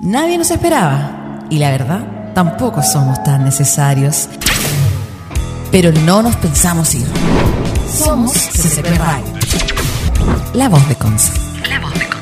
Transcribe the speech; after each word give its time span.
Nadie 0.00 0.38
nos 0.38 0.52
esperaba 0.52 1.40
y 1.50 1.58
la 1.58 1.70
verdad 1.70 2.32
tampoco 2.32 2.82
somos 2.84 3.20
tan 3.24 3.44
necesarios. 3.44 4.28
Pero 5.72 5.90
no 5.90 6.22
nos 6.22 6.36
pensamos 6.36 6.94
ir. 6.94 7.06
Somos 7.92 8.32
CCP 8.32 8.96
Radio. 8.96 9.32
La 10.54 10.68
voz 10.68 10.88
de 10.88 10.94
Conce. 10.94 11.32
La 11.68 11.80
voz 11.80 11.92
de 11.94 12.06
Conce. 12.06 12.17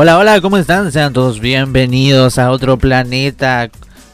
Hola, 0.00 0.16
hola, 0.16 0.40
¿cómo 0.40 0.56
están? 0.58 0.92
Sean 0.92 1.12
todos 1.12 1.40
bienvenidos 1.40 2.38
a 2.38 2.52
otro 2.52 2.76
planeta. 2.76 3.68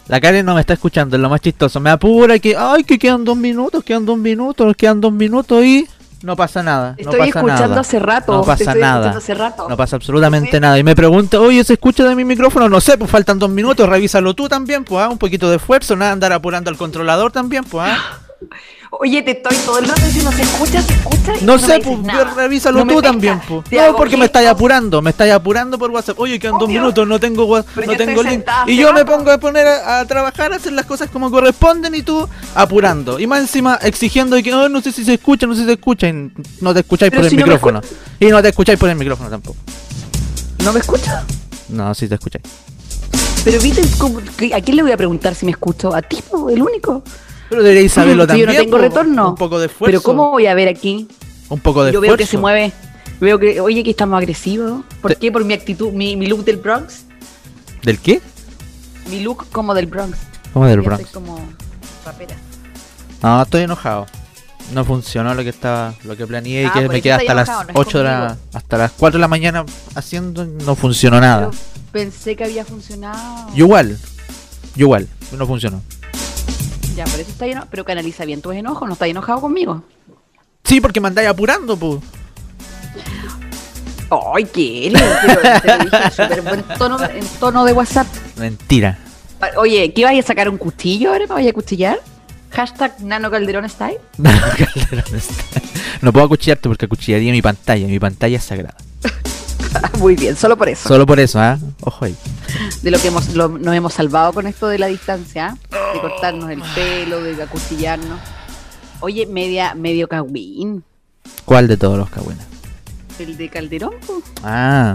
La 0.09 0.19
Karen 0.19 0.47
no 0.47 0.55
me 0.55 0.62
está 0.62 0.73
escuchando, 0.73 1.15
es 1.15 1.20
lo 1.20 1.29
más 1.29 1.42
chistoso. 1.42 1.79
Me 1.79 1.91
apura 1.91 2.38
que, 2.38 2.56
ay, 2.56 2.84
que 2.84 2.98
quedan 2.98 3.23
dos 3.23 3.37
minutos, 3.37 3.84
quedan 3.84 4.06
dos 4.06 4.16
minutos, 4.16 4.75
quedan 4.78 5.02
dos 5.02 5.12
minutos 5.12 5.62
y 5.62 5.87
no 6.23 6.37
pasa 6.37 6.62
nada. 6.62 6.95
Estoy 6.97 7.05
no 7.05 7.19
pasa 7.19 7.39
escuchando 7.39 7.69
nada. 7.69 7.80
hace 7.83 7.98
rato. 7.98 8.33
No 8.33 8.45
pasa 8.45 8.65
estoy 8.65 8.80
nada. 8.80 8.95
escuchando 8.95 9.19
hace 9.19 9.34
rato. 9.34 9.69
No 9.69 9.77
pasa 9.77 9.97
absolutamente 9.97 10.52
Sí. 10.52 10.61
nada. 10.61 10.78
Y 10.78 10.83
me 10.83 10.97
pregunta, 10.97 11.39
oye, 11.39 11.62
¿se 11.65 11.75
escucha 11.75 12.05
de 12.05 12.14
mi 12.14 12.25
micrófono? 12.25 12.66
No 12.70 12.80
sé, 12.80 12.97
pues 12.97 13.11
faltan 13.11 13.39
dos 13.39 13.51
minutos, 13.51 13.87
revísalo 13.87 14.33
tú 14.33 14.48
también, 14.48 14.84
pues, 14.84 15.05
ah, 15.05 15.11
un 15.11 15.19
poquito 15.19 15.51
de 15.51 15.56
esfuerzo, 15.56 15.97
nada, 15.97 16.12
andar 16.12 16.33
apurando 16.33 16.70
al 16.70 16.78
controlador 16.78 17.30
también, 17.30 17.62
pues, 17.62 17.87
ah. 17.87 18.20
Oye, 19.01 19.23
te 19.23 19.33
estoy 19.33 19.57
todo 19.65 19.79
el 19.79 19.87
rato 19.89 20.01
diciendo, 20.05 20.30
¿se 20.33 20.43
escucha? 20.43 20.83
¿Se 20.83 20.93
escucha? 20.95 21.33
No 21.43 21.59
tú 21.59 21.66
sé, 21.66 21.80
pues, 21.80 22.34
revísalo 22.37 22.78
No 22.78 22.84
tú 22.92 23.01
pesca. 23.01 23.09
también, 23.11 23.41
pues. 23.48 23.64
No, 23.73 23.97
porque 23.97 24.17
me 24.17 24.27
estáis 24.27 24.48
apurando, 24.48 25.01
me 25.03 25.11
estáis 25.11 25.33
apurando 25.33 25.78
por 25.78 25.91
WhatsApp. 25.91 26.19
Oye, 26.20 26.39
quedan 26.39 26.59
dos 26.59 26.69
minutos, 26.69 27.06
no 27.06 27.19
tengo 27.19 27.62
Pero 27.75 27.86
no 27.92 27.97
tengo 27.97 28.23
link. 28.23 28.45
Y 28.67 28.77
yo 28.77 28.92
me 28.92 29.05
pongo 29.05 29.31
a 29.31 29.39
poner 29.39 29.67
a, 29.67 30.01
a 30.01 30.05
trabajar, 30.06 30.53
a 30.53 30.56
hacer 30.56 30.73
las 30.73 30.86
cosas 30.86 31.11
como 31.11 31.31
corresponden 31.31 31.95
y 31.95 32.03
tú 32.03 32.28
apurando. 32.55 33.19
Y 33.19 33.27
más 33.27 33.41
encima 33.41 33.78
exigiendo 33.83 34.36
que 34.42 34.53
"Oh, 34.55 34.69
no 34.69 34.81
sé 34.81 34.92
si 34.92 35.05
se 35.05 35.14
escucha, 35.14 35.47
no 35.47 35.55
sé 35.55 35.61
si 35.61 35.67
se 35.67 35.73
escucha. 35.73 36.08
Y 36.08 36.31
no 36.61 36.73
te 36.75 36.81
escucháis 36.81 37.11
Pero 37.11 37.23
por 37.23 37.31
el 37.33 37.36
no 37.39 37.45
micrófono. 37.47 37.81
y 38.20 38.27
no 38.27 38.42
te 38.42 38.48
escucháis 38.48 38.79
por 38.79 38.89
el 38.91 38.97
micrófono 38.97 39.31
tampoco. 39.31 39.56
¿No 40.64 40.73
me 40.73 40.81
escuchas? 40.81 41.25
No, 41.69 41.95
sí 41.95 42.08
te 42.08 42.14
escucháis. 42.14 42.45
Pero 43.45 43.61
viste, 43.61 43.83
¿a 44.55 44.61
quién 44.62 44.77
le 44.77 44.83
voy 44.83 44.92
a 44.92 44.97
preguntar 44.97 45.34
si 45.34 45.45
me 45.45 45.53
escucho? 45.53 45.95
¿A 45.95 46.01
ti, 46.01 46.17
el 46.51 46.62
único? 46.62 47.03
Pero 47.50 47.62
deberíais 47.62 47.92
saberlo 47.92 48.25
Si 48.25 48.28
también. 48.28 48.48
yo 48.48 48.53
no 48.55 48.59
tengo 48.61 48.78
retorno. 48.78 49.28
Un 49.31 49.34
poco 49.37 49.59
de 49.59 49.67
esfuerzo. 49.67 49.87
Pero 49.91 50.03
¿cómo 50.03 50.31
voy 50.31 50.47
a 50.47 50.55
ver 50.55 50.69
aquí? 50.69 51.09
Un 51.48 51.61
poco 51.61 51.84
de 51.84 51.92
Yo 51.92 51.98
esfuerzo. 51.98 52.11
veo 52.12 52.17
que 52.17 52.27
se 52.27 52.39
mueve. 52.39 52.73
Veo 53.20 53.39
que, 53.39 53.61
oye, 53.61 53.84
que 53.84 53.91
estamos 53.91 54.19
agresivos. 54.19 54.83
¿Por 55.01 55.12
Te- 55.12 55.19
qué? 55.19 55.31
Por 55.33 55.45
mi 55.45 55.55
actitud, 55.55 55.92
mi, 55.92 56.17
mi 56.17 56.27
look 56.27 56.45
del 56.45 56.56
Bronx. 56.56 57.05
¿Del 57.83 57.98
qué? 57.98 58.20
Mi 59.11 59.20
look 59.20 59.47
como 59.53 59.75
del 59.75 59.86
Bronx. 59.86 60.17
¿Cómo 60.53 60.67
del 60.67 60.81
Bronx? 60.81 61.11
Como 61.11 61.39
rapera. 62.05 62.34
No, 63.23 63.42
estoy 63.42 63.62
enojado. 63.62 64.06
No 64.73 64.84
funcionó 64.84 65.34
lo 65.34 65.42
que 65.42 65.51
estaba, 65.51 65.95
lo 66.05 66.17
que 66.17 66.27
planeé 66.27 66.62
y 66.62 66.67
Ah, 66.67 66.73
que 66.73 66.89
me 66.89 67.03
quedé 67.03 67.12
hasta 67.12 67.34
las 67.34 67.48
enojado, 67.48 67.64
no 67.73 67.81
es 67.83 67.86
8 67.86 67.98
de 67.98 68.05
la, 68.05 68.36
hasta 68.55 68.79
las 68.79 68.92
4 68.92 69.19
de 69.19 69.20
la 69.20 69.29
mañana 69.29 69.64
haciendo, 69.95 70.47
no 70.47 70.75
funcionó 70.75 71.20
nada. 71.20 71.51
Pero 71.51 71.62
pensé 71.92 72.34
que 72.34 72.45
había 72.45 72.64
funcionado. 72.64 73.48
Yo 73.55 73.67
igual, 73.67 73.98
yo 74.75 74.86
igual, 74.86 75.06
no 75.36 75.47
funcionó. 75.47 75.83
Ya, 76.97 77.05
por 77.05 77.20
eso 77.20 77.31
está 77.31 77.47
enojado. 77.47 77.69
Pero 77.70 77.84
canaliza 77.84 78.25
bien 78.25 78.41
tus 78.42 78.55
enojos, 78.55 78.87
no 78.87 78.92
estás 78.95 79.09
enojado 79.09 79.41
conmigo. 79.41 79.83
Sí, 80.64 80.81
porque 80.81 81.01
me 81.01 81.09
andáis 81.09 81.28
apurando, 81.28 81.77
pues. 81.77 82.01
Ay, 84.11 84.45
¿qué 84.45 84.86
eres? 84.89 85.03
Pero 85.27 85.41
te 85.61 85.67
lo 85.78 85.84
dije 85.84 85.97
en 86.05 86.11
súper 86.12 86.42
buen 86.42 86.62
tono, 86.79 86.98
en 87.05 87.27
tono 87.41 87.64
de 87.64 87.73
WhatsApp. 87.73 88.07
Mentira. 88.36 88.98
Oye, 89.57 89.92
¿qué 89.92 90.05
vais 90.05 90.24
a 90.24 90.27
sacar 90.27 90.48
un 90.48 90.57
cuchillo 90.57 91.11
ahora? 91.13 91.27
¿Me 91.27 91.35
vais 91.35 91.48
a 91.48 91.52
cuchillar? 91.52 91.98
Hashtag 92.51 93.01
Nano 93.01 93.30
Calderón 93.30 93.68
Style. 93.68 93.98
No, 94.18 94.30
Calderón 94.30 95.17
está- 95.17 95.61
no 96.01 96.13
puedo 96.13 96.27
acuchillarte 96.27 96.68
porque 96.68 96.85
acuchillaría 96.86 97.33
mi 97.33 97.42
pantalla. 97.42 97.86
Mi 97.86 97.98
pantalla 97.98 98.36
es 98.36 98.45
sagrada. 98.45 98.77
Muy 99.98 100.17
bien, 100.17 100.36
solo 100.36 100.57
por 100.57 100.68
eso. 100.68 100.89
Solo 100.89 101.07
por 101.07 101.18
eso, 101.20 101.40
¿ah? 101.40 101.58
Ojo 101.83 102.05
ahí. 102.05 102.14
De 102.83 102.90
lo 102.90 102.98
que 102.98 103.08
hemos, 103.08 103.35
lo- 103.35 103.48
nos 103.48 103.74
hemos 103.74 103.92
salvado 103.95 104.33
con 104.33 104.46
esto 104.46 104.68
de 104.68 104.79
la 104.79 104.86
distancia, 104.86 105.57
¿ah? 105.73 105.77
de 105.95 106.01
cortarnos 106.01 106.51
el 106.51 106.62
pelo, 106.74 107.23
de 107.23 107.40
acuchillarnos. 107.42 108.18
Oye, 109.01 109.27
media, 109.27 109.74
medio 109.74 110.08
cagüín. 110.08 110.85
¿Cuál 111.45 111.68
de 111.68 111.77
todos 111.77 111.98
los 111.98 112.08
cagüenas? 112.11 112.46
El 113.18 113.36
de 113.36 113.48
Calderón. 113.48 113.95
Ah. 114.42 114.95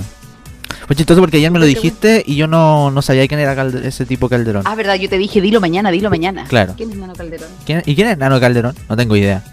Fue 0.88 0.96
chistoso 0.96 1.20
porque 1.22 1.38
ayer 1.38 1.52
me 1.52 1.60
lo 1.60 1.66
dijiste 1.66 2.24
y 2.26 2.36
yo 2.36 2.48
no, 2.48 2.90
no 2.92 3.02
sabía 3.02 3.28
quién 3.28 3.40
era 3.40 3.54
ese 3.84 4.06
tipo 4.06 4.28
Calderón. 4.30 4.64
Ah, 4.66 4.76
verdad, 4.76 4.96
yo 4.96 5.08
te 5.10 5.18
dije, 5.18 5.42
dilo 5.42 5.60
mañana, 5.62 5.92
dilo 5.92 6.10
mañana. 6.10 6.46
Claro. 6.48 6.74
¿Quién 6.76 6.92
es 6.92 6.98
Nano 6.98 7.14
Calderón? 7.14 7.50
¿Quién- 7.66 7.84
¿Y 7.86 7.96
quién 7.96 8.08
es 8.08 8.18
Nano 8.18 8.40
Calderón? 8.40 8.76
No 8.88 8.98
tengo 8.98 9.16
idea. 9.16 9.44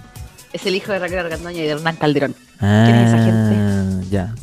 Es 0.53 0.65
el 0.67 0.75
hijo 0.75 0.93
de 0.93 0.99
Raquel 0.99 1.19
Argandoña 1.19 1.59
y 1.59 1.63
de 1.65 1.69
Hernán 1.71 1.97
Calderón. 1.97 2.35
Ah, 2.61 2.85
¿Quién 2.87 2.97
es 2.99 3.09
esa 3.09 3.25
gente? 3.25 4.09
Ya. 4.11 4.35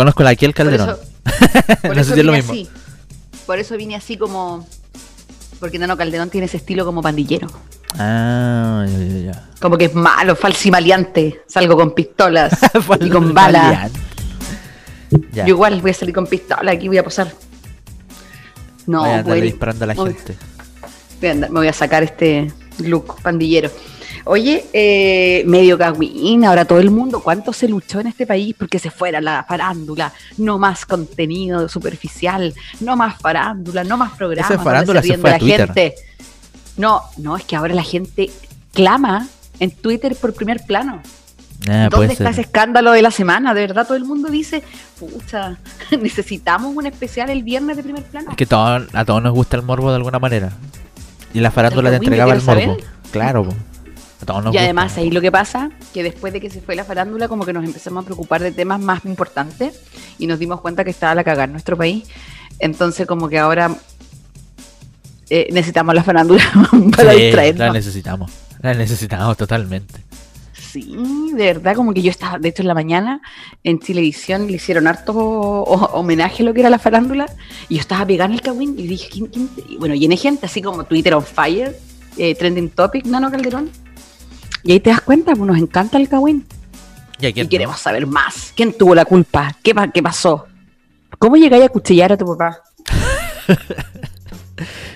Conozco 0.00 0.22
la 0.22 0.34
Kiel 0.34 0.54
Calderón. 0.54 0.96
Por 0.96 0.96
eso, 1.34 1.80
por 1.82 1.94
no 1.94 2.00
eso 2.00 2.08
sé 2.08 2.14
si 2.14 2.20
es 2.20 2.26
lo 2.26 2.32
vine 2.32 2.42
mismo. 2.42 2.52
así. 2.52 2.68
Por 3.46 3.58
eso 3.58 3.76
vine 3.76 3.96
así 3.96 4.16
como. 4.16 4.66
Porque 5.58 5.78
Nano 5.78 5.94
Calderón 5.96 6.30
tiene 6.30 6.46
ese 6.46 6.56
estilo 6.56 6.86
como 6.86 7.02
pandillero. 7.02 7.48
Ah, 7.98 8.86
ya, 8.88 8.98
ya, 8.98 9.18
ya. 9.32 9.48
Como 9.60 9.76
que 9.76 9.84
es 9.86 9.94
malo, 9.94 10.34
falsimaleante. 10.36 11.42
Salgo 11.46 11.76
con 11.76 11.94
pistolas 11.94 12.58
y 13.00 13.10
con 13.10 13.34
balas. 13.34 13.90
Yo 15.34 15.46
igual 15.48 15.82
voy 15.82 15.90
a 15.90 15.94
salir 15.94 16.14
con 16.14 16.26
pistola, 16.26 16.72
aquí 16.72 16.88
voy 16.88 16.96
a 16.96 17.04
posar. 17.04 17.30
No, 18.86 19.00
Voy 19.02 19.10
a 19.10 19.22
pues, 19.22 19.42
disparando 19.42 19.84
a 19.84 19.88
la 19.88 19.94
voy- 19.94 20.14
gente. 20.14 20.34
voy 21.20 21.28
a 21.28 21.32
andar- 21.32 21.50
me 21.50 21.58
voy 21.60 21.68
a 21.68 21.72
sacar 21.74 22.02
este 22.04 22.50
look 22.78 23.20
pandillero. 23.20 23.70
Oye, 24.24 24.64
eh, 24.72 25.42
medio 25.46 25.78
cagüín, 25.78 26.44
ahora 26.44 26.64
todo 26.64 26.78
el 26.80 26.90
mundo, 26.90 27.20
¿cuánto 27.22 27.52
se 27.52 27.68
luchó 27.68 28.00
en 28.00 28.06
este 28.08 28.26
país 28.26 28.54
porque 28.58 28.78
se 28.78 28.90
fuera 28.90 29.20
la 29.20 29.44
farándula? 29.48 30.12
No 30.38 30.58
más 30.58 30.84
contenido 30.86 31.68
superficial, 31.68 32.54
no 32.80 32.96
más 32.96 33.18
farándula, 33.18 33.84
no 33.84 33.96
más 33.96 34.12
programas. 34.12 34.50
Donde 34.50 34.64
farándula 34.64 35.02
se 35.02 35.18
fue 35.18 35.30
a 35.34 35.38
Twitter. 35.38 35.66
gente. 35.66 35.94
No, 36.76 37.02
no, 37.18 37.36
es 37.36 37.44
que 37.44 37.56
ahora 37.56 37.74
la 37.74 37.82
gente 37.82 38.30
clama 38.72 39.26
en 39.58 39.70
Twitter 39.70 40.14
por 40.16 40.32
primer 40.34 40.62
plano. 40.64 41.02
Ah, 41.68 41.88
¿Dónde 41.90 42.12
está 42.14 42.24
ser. 42.24 42.32
ese 42.32 42.40
escándalo 42.42 42.92
de 42.92 43.02
la 43.02 43.10
semana? 43.10 43.52
De 43.52 43.60
verdad, 43.60 43.86
todo 43.86 43.96
el 43.98 44.04
mundo 44.06 44.30
dice, 44.30 44.62
pucha, 44.98 45.58
necesitamos 46.00 46.74
un 46.74 46.86
especial 46.86 47.28
el 47.28 47.42
viernes 47.42 47.76
de 47.76 47.82
primer 47.82 48.02
plano. 48.04 48.30
Es 48.30 48.36
que 48.36 48.46
todo- 48.46 48.86
a 48.92 49.04
todos 49.04 49.22
nos 49.22 49.34
gusta 49.34 49.56
el 49.56 49.62
morbo 49.62 49.90
de 49.90 49.96
alguna 49.96 50.18
manera. 50.18 50.52
Y 51.34 51.40
la 51.40 51.50
farándula 51.50 51.90
te 51.90 51.96
entregaba 51.96 52.32
el 52.34 52.42
morbo. 52.42 52.76
Claro, 53.12 53.44
po. 53.44 53.54
A 54.22 54.26
todos 54.26 54.44
nos 54.44 54.52
Y 54.52 54.56
gusta. 54.56 54.64
además 54.64 54.96
ahí 54.98 55.10
lo 55.10 55.20
que 55.20 55.32
pasa, 55.32 55.70
que 55.94 56.02
después 56.02 56.32
de 56.32 56.40
que 56.40 56.50
se 56.50 56.60
fue 56.60 56.74
la 56.76 56.84
farándula, 56.84 57.28
como 57.28 57.44
que 57.46 57.52
nos 57.52 57.64
empezamos 57.64 58.02
a 58.02 58.06
preocupar 58.06 58.42
de 58.42 58.52
temas 58.52 58.80
más 58.80 59.04
importantes 59.04 59.80
y 60.18 60.26
nos 60.26 60.38
dimos 60.38 60.60
cuenta 60.60 60.84
que 60.84 60.90
estaba 60.90 61.14
la 61.14 61.24
cagada 61.24 61.44
en 61.44 61.52
nuestro 61.52 61.76
país. 61.76 62.04
Entonces 62.58 63.06
como 63.06 63.28
que 63.28 63.38
ahora 63.38 63.74
eh, 65.30 65.48
necesitamos 65.52 65.94
la 65.94 66.02
farándula 66.02 66.42
para 66.96 67.12
Sí, 67.12 67.16
la 67.18 67.22
distraernos. 67.24 67.72
necesitamos. 67.72 68.30
La 68.62 68.74
necesitamos 68.74 69.36
totalmente. 69.36 70.00
Sí, 70.52 70.94
de 71.34 71.46
verdad, 71.46 71.74
como 71.74 71.92
que 71.92 72.02
yo 72.02 72.10
estaba, 72.10 72.38
de 72.38 72.48
hecho 72.50 72.62
en 72.62 72.68
la 72.68 72.74
mañana 72.74 73.20
en 73.64 73.80
Televisión 73.80 74.46
le 74.46 74.52
hicieron 74.52 74.86
harto 74.86 75.12
ho- 75.16 75.90
homenaje 75.94 76.42
a 76.42 76.46
lo 76.46 76.54
que 76.54 76.60
era 76.60 76.70
la 76.70 76.78
farándula 76.78 77.26
y 77.68 77.74
yo 77.76 77.80
estaba 77.80 78.06
pegando 78.06 78.34
el 78.36 78.42
cagüín 78.42 78.78
y 78.78 78.86
dije, 78.86 79.08
¿quién, 79.10 79.26
quién 79.26 79.48
te-?" 79.48 79.64
Y 79.68 79.78
bueno, 79.78 79.94
llené 79.96 80.16
gente 80.16 80.46
así 80.46 80.62
como 80.62 80.84
Twitter 80.84 81.14
on 81.14 81.24
fire, 81.24 81.76
eh, 82.16 82.34
trending 82.36 82.68
topic, 82.70 83.04
Nano 83.06 83.30
Calderón. 83.32 83.70
Y 84.64 84.72
ahí 84.72 84.80
te 84.80 84.90
das 84.90 85.00
cuenta, 85.00 85.32
pues 85.34 85.46
nos 85.46 85.58
encanta 85.58 85.98
el 85.98 86.08
cagüín 86.08 86.46
¿Y, 87.20 87.32
queremos 87.48 87.78
saber 87.78 88.06
más. 88.06 88.52
¿Quién 88.56 88.72
tuvo 88.72 88.94
la 88.94 89.04
culpa? 89.04 89.54
¿Qué, 89.62 89.74
pa- 89.74 89.88
qué 89.90 90.02
pasó? 90.02 90.46
¿Cómo 91.18 91.36
llegáis 91.36 91.64
a 91.64 91.68
cuchillar 91.68 92.12
a 92.12 92.16
tu 92.16 92.24
papá? 92.24 92.60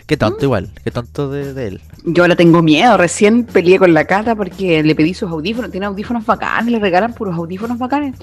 Qué 0.06 0.16
¿Mm? 0.16 0.19
tonto 0.19 0.44
igual. 0.44 0.70
Qué 0.82 0.90
tonto 0.90 1.31
de, 1.31 1.55
de 1.55 1.66
él. 1.69 1.81
Yo 2.05 2.22
ahora 2.22 2.37
tengo 2.37 2.62
miedo, 2.62 2.96
recién 2.96 3.44
peleé 3.44 3.78
con 3.78 3.94
la 3.94 4.05
Cata 4.05 4.34
porque 4.34 4.82
le 4.82 4.94
pedí 4.94 5.14
sus 5.14 5.31
audífonos, 5.31 5.70
tiene 5.70 5.87
audífonos 5.87 6.25
bacanes, 6.26 6.72
le 6.72 6.78
regalan 6.78 7.14
puros 7.14 7.34
audífonos 7.37 7.78
bacanes. 7.78 8.17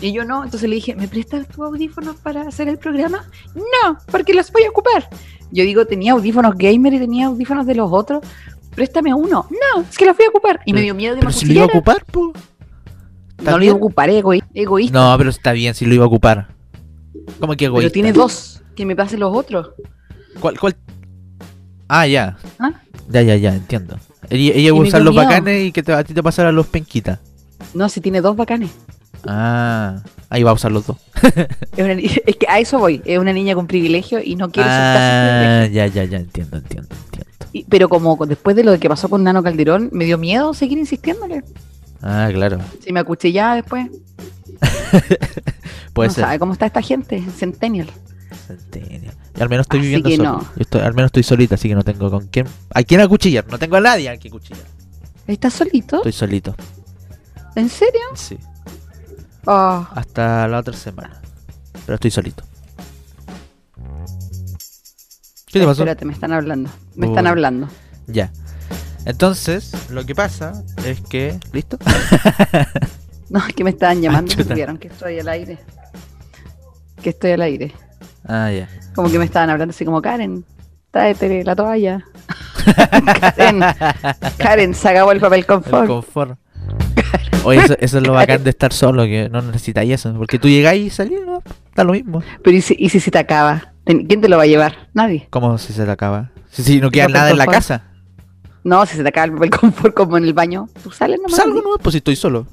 Y 0.00 0.12
yo 0.12 0.24
no, 0.24 0.44
entonces 0.44 0.68
le 0.68 0.76
dije, 0.76 0.94
¿me 0.96 1.08
prestas 1.08 1.46
tus 1.48 1.64
audífonos 1.64 2.16
para 2.16 2.42
hacer 2.42 2.68
el 2.68 2.78
programa? 2.78 3.24
No, 3.54 3.98
porque 4.10 4.34
los 4.34 4.50
voy 4.52 4.64
a 4.64 4.70
ocupar. 4.70 5.08
Yo 5.50 5.62
digo, 5.64 5.86
tenía 5.86 6.12
audífonos 6.12 6.54
gamer 6.56 6.94
y 6.94 6.98
tenía 6.98 7.26
audífonos 7.26 7.66
de 7.66 7.74
los 7.76 7.88
otros, 7.92 8.22
préstame 8.74 9.12
uno. 9.14 9.46
No, 9.50 9.82
es 9.82 9.96
que 9.96 10.04
los 10.06 10.16
voy 10.16 10.26
a 10.26 10.28
ocupar. 10.30 10.60
Y 10.66 10.72
me 10.72 10.82
dio 10.82 10.94
miedo 10.94 11.14
que 11.14 11.20
me 11.20 11.26
Pero 11.26 11.32
si 11.32 11.46
lo 11.46 11.52
iba 11.54 11.62
a 11.62 11.66
ocupar, 11.66 12.04
po. 12.06 12.32
¿Está 13.38 13.50
No 13.50 13.58
lo 13.58 13.64
iba 13.64 13.72
a 13.74 13.76
ocupar, 13.76 14.10
egoí- 14.10 14.44
egoísta. 14.54 14.98
No, 14.98 15.16
pero 15.18 15.30
está 15.30 15.52
bien 15.52 15.74
si 15.74 15.86
lo 15.86 15.94
iba 15.94 16.04
a 16.04 16.06
ocupar. 16.08 16.48
¿Cómo 17.40 17.54
que 17.56 17.66
egoísta? 17.66 17.88
pero 17.88 17.92
tiene 17.92 18.12
dos, 18.12 18.62
que 18.76 18.84
me 18.86 18.94
pasen 18.96 19.20
los 19.20 19.34
otros. 19.36 19.70
¿Cuál, 20.40 20.58
cuál? 20.58 20.76
Ah, 21.88 22.06
ya. 22.06 22.36
¿Ah? 22.58 22.72
Ya, 23.10 23.22
ya, 23.22 23.36
ya, 23.36 23.54
entiendo. 23.54 23.98
Ella, 24.30 24.52
ella 24.54 24.68
iba 24.68 24.78
a 24.78 24.80
me 24.80 24.88
usar 24.88 25.02
los 25.02 25.12
miedo. 25.14 25.26
bacanes 25.26 25.64
y 25.66 25.72
que 25.72 25.82
te- 25.82 25.92
a 25.92 26.02
ti 26.04 26.14
te 26.14 26.22
pasaran 26.22 26.54
los 26.54 26.66
penquitas. 26.66 27.18
No, 27.74 27.88
si 27.88 28.00
tiene 28.00 28.20
dos 28.20 28.36
bacanes. 28.36 28.70
Ah, 29.26 30.02
ahí 30.30 30.42
va 30.42 30.50
a 30.50 30.54
usar 30.54 30.70
los 30.72 30.86
dos. 30.86 30.96
Es, 31.76 31.84
una 31.84 31.94
ni- 31.94 32.04
es 32.04 32.36
que 32.36 32.46
a 32.48 32.58
eso 32.60 32.78
voy. 32.78 33.02
Es 33.04 33.18
una 33.18 33.32
niña 33.32 33.54
con 33.54 33.66
privilegio 33.66 34.20
y 34.22 34.36
no 34.36 34.50
quiere 34.50 34.68
soltar 34.68 34.96
Ah, 34.96 35.60
privilegios. 35.64 35.94
ya, 35.94 36.02
ya, 36.04 36.10
ya, 36.10 36.18
entiendo, 36.18 36.56
entiendo, 36.58 36.88
entiendo. 37.04 37.30
Y- 37.54 37.64
Pero 37.64 37.88
como 37.88 38.16
después 38.26 38.54
de 38.56 38.64
lo 38.64 38.78
que 38.78 38.88
pasó 38.88 39.08
con 39.08 39.22
Nano 39.22 39.42
Calderón, 39.42 39.88
me 39.92 40.04
dio 40.04 40.18
miedo 40.18 40.52
seguir 40.52 40.76
insistiéndole. 40.76 41.42
Ah, 42.02 42.28
claro. 42.32 42.58
Si 42.84 42.92
me 42.92 43.00
acuchillaba 43.00 43.54
después, 43.54 43.88
Puede 45.94 46.08
no 46.08 46.14
ser. 46.14 46.24
sabe 46.24 46.38
cómo 46.38 46.52
está 46.52 46.66
esta 46.66 46.82
gente, 46.82 47.22
Centennial. 47.36 47.88
Centennial. 48.46 49.14
Y 49.38 49.42
al 49.42 49.48
menos 49.48 49.64
estoy 49.64 49.80
Así 49.80 49.88
viviendo 49.88 50.10
solo. 50.16 50.32
no. 50.32 50.40
Yo 50.40 50.48
estoy, 50.62 50.80
al 50.82 50.94
menos 50.94 51.08
estoy 51.08 51.22
solita, 51.22 51.54
así 51.54 51.68
que 51.68 51.74
no 51.74 51.82
tengo 51.82 52.10
con 52.10 52.26
quién. 52.26 52.46
¿A 52.74 52.82
quién 52.82 53.00
acuchillar? 53.00 53.46
No 53.48 53.58
tengo 53.58 53.76
a 53.76 53.80
nadie 53.80 54.08
a 54.10 54.16
quien 54.16 54.32
cuchillar. 54.32 54.64
¿Estás 55.26 55.54
solito? 55.54 55.96
Estoy 55.98 56.12
solito. 56.12 56.54
¿En 57.54 57.68
serio? 57.70 58.00
Sí. 58.14 58.36
Oh, 59.46 59.86
Hasta 59.94 60.46
la 60.48 60.58
otra 60.58 60.74
semana. 60.74 61.20
Pero 61.86 61.94
estoy 61.94 62.10
solito. 62.10 62.42
¿Qué 65.46 65.60
te 65.60 65.66
pasó? 65.66 65.82
Espérate, 65.82 66.04
me 66.04 66.12
están 66.12 66.32
hablando. 66.32 66.68
Me 66.96 67.06
están 67.06 67.26
hablando. 67.26 67.68
Ya. 68.06 68.30
Entonces, 69.06 69.72
lo 69.90 70.04
que 70.06 70.14
pasa 70.14 70.62
es 70.86 71.00
que. 71.00 71.38
¿Listo? 71.52 71.78
No, 73.30 73.44
es 73.44 73.54
que 73.54 73.64
me 73.64 73.70
estaban 73.70 74.00
llamando 74.02 74.30
y 74.32 74.36
chuta. 74.36 74.54
vieron 74.54 74.76
que 74.78 74.88
estoy 74.88 75.18
al 75.18 75.28
aire. 75.28 75.58
Que 77.02 77.08
estoy 77.10 77.32
al 77.32 77.40
aire. 77.42 77.72
Ah, 78.28 78.50
ya. 78.52 78.68
Como 78.94 79.10
que 79.10 79.18
me 79.18 79.24
estaban 79.24 79.48
hablando 79.50 79.70
así 79.72 79.84
como, 79.84 80.00
Karen, 80.02 80.44
tráete 80.90 81.42
la 81.42 81.56
toalla. 81.56 82.04
Karen, 83.36 83.60
Karen, 84.38 84.74
se 84.74 84.88
acabó 84.90 85.10
el 85.10 85.20
papel 85.20 85.40
El 85.40 85.46
confort. 85.46 85.86
confort. 85.86 86.38
Oye, 87.44 87.60
eso, 87.64 87.74
eso 87.80 87.98
es 87.98 88.06
lo 88.06 88.12
bacán 88.12 88.44
de 88.44 88.50
estar 88.50 88.72
solo, 88.72 89.04
que 89.04 89.28
no 89.30 89.42
necesitáis 89.42 89.92
eso. 89.92 90.14
Porque 90.16 90.38
tú 90.38 90.46
llegáis 90.48 90.86
y 90.86 90.90
salís, 90.90 91.20
¿no? 91.26 91.42
Está 91.70 91.82
lo 91.82 91.92
mismo. 91.92 92.22
Pero 92.42 92.56
¿y 92.56 92.60
si, 92.60 92.76
y 92.78 92.90
si 92.90 93.00
se 93.00 93.10
te 93.10 93.18
acaba? 93.18 93.72
¿Ten- 93.84 94.06
¿Quién 94.06 94.20
te 94.20 94.28
lo 94.28 94.36
va 94.36 94.44
a 94.44 94.46
llevar? 94.46 94.88
Nadie. 94.92 95.26
¿Cómo 95.30 95.56
si 95.58 95.72
se 95.72 95.84
te 95.84 95.90
acaba? 95.90 96.30
Si, 96.54 96.62
si 96.62 96.80
no 96.80 96.90
queda 96.90 97.08
nada 97.08 97.30
en 97.30 97.38
la 97.38 97.46
casa. 97.46 97.82
No, 98.62 98.86
si 98.86 98.96
se 98.96 99.02
te 99.02 99.08
acaba 99.10 99.26
el 99.26 99.32
papel 99.32 99.50
confort 99.50 99.94
como 99.96 100.16
en 100.16 100.24
el 100.24 100.32
baño, 100.32 100.68
tú 100.82 100.90
sales 100.90 101.18
nomás. 101.20 101.36
Salgo, 101.36 101.60
¿no? 101.60 101.76
Pues 101.82 101.92
si 101.92 101.98
estoy 101.98 102.16
solo. 102.16 102.46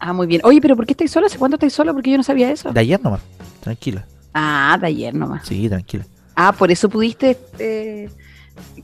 Ah, 0.00 0.12
muy 0.12 0.26
bien. 0.26 0.40
Oye, 0.44 0.60
pero 0.60 0.76
¿por 0.76 0.84
qué 0.86 0.92
estáis 0.92 1.10
solo? 1.10 1.26
¿Hace 1.26 1.38
cuánto 1.38 1.56
estáis 1.56 1.72
solo? 1.72 1.92
Porque 1.94 2.10
yo 2.10 2.16
no 2.16 2.22
sabía 2.22 2.50
eso. 2.50 2.72
De 2.72 2.80
ayer 2.80 3.00
nomás. 3.02 3.20
Tranquila. 3.60 4.04
Ah, 4.34 4.76
de 4.80 4.86
ayer 4.86 5.14
nomás. 5.14 5.46
Sí, 5.46 5.68
tranquila. 5.68 6.04
Ah, 6.36 6.52
por 6.52 6.70
eso 6.70 6.88
pudiste 6.88 7.36
eh, 7.58 8.10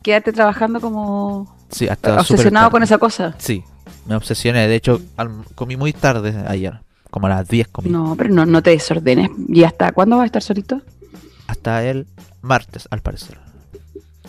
quedarte 0.02 0.32
trabajando 0.32 0.80
como 0.80 1.54
Sí, 1.70 1.86
hasta 1.88 2.18
obsesionado 2.20 2.70
con 2.70 2.82
esa 2.82 2.98
cosa. 2.98 3.34
Sí, 3.38 3.62
me 4.06 4.16
obsesioné. 4.16 4.66
De 4.66 4.74
hecho, 4.74 5.00
al- 5.16 5.44
comí 5.54 5.76
muy 5.76 5.92
tarde 5.92 6.34
ayer. 6.48 6.80
Como 7.10 7.26
a 7.26 7.30
las 7.30 7.46
10 7.48 7.68
comí. 7.68 7.90
No, 7.90 8.16
pero 8.16 8.30
no, 8.30 8.44
no 8.44 8.60
te 8.62 8.70
desordenes. 8.70 9.30
¿Y 9.48 9.62
hasta 9.62 9.92
cuándo 9.92 10.16
vas 10.16 10.24
a 10.24 10.26
estar 10.26 10.42
solito? 10.42 10.80
Hasta 11.46 11.84
el 11.84 12.06
martes, 12.42 12.88
al 12.90 13.02
parecer. 13.02 13.38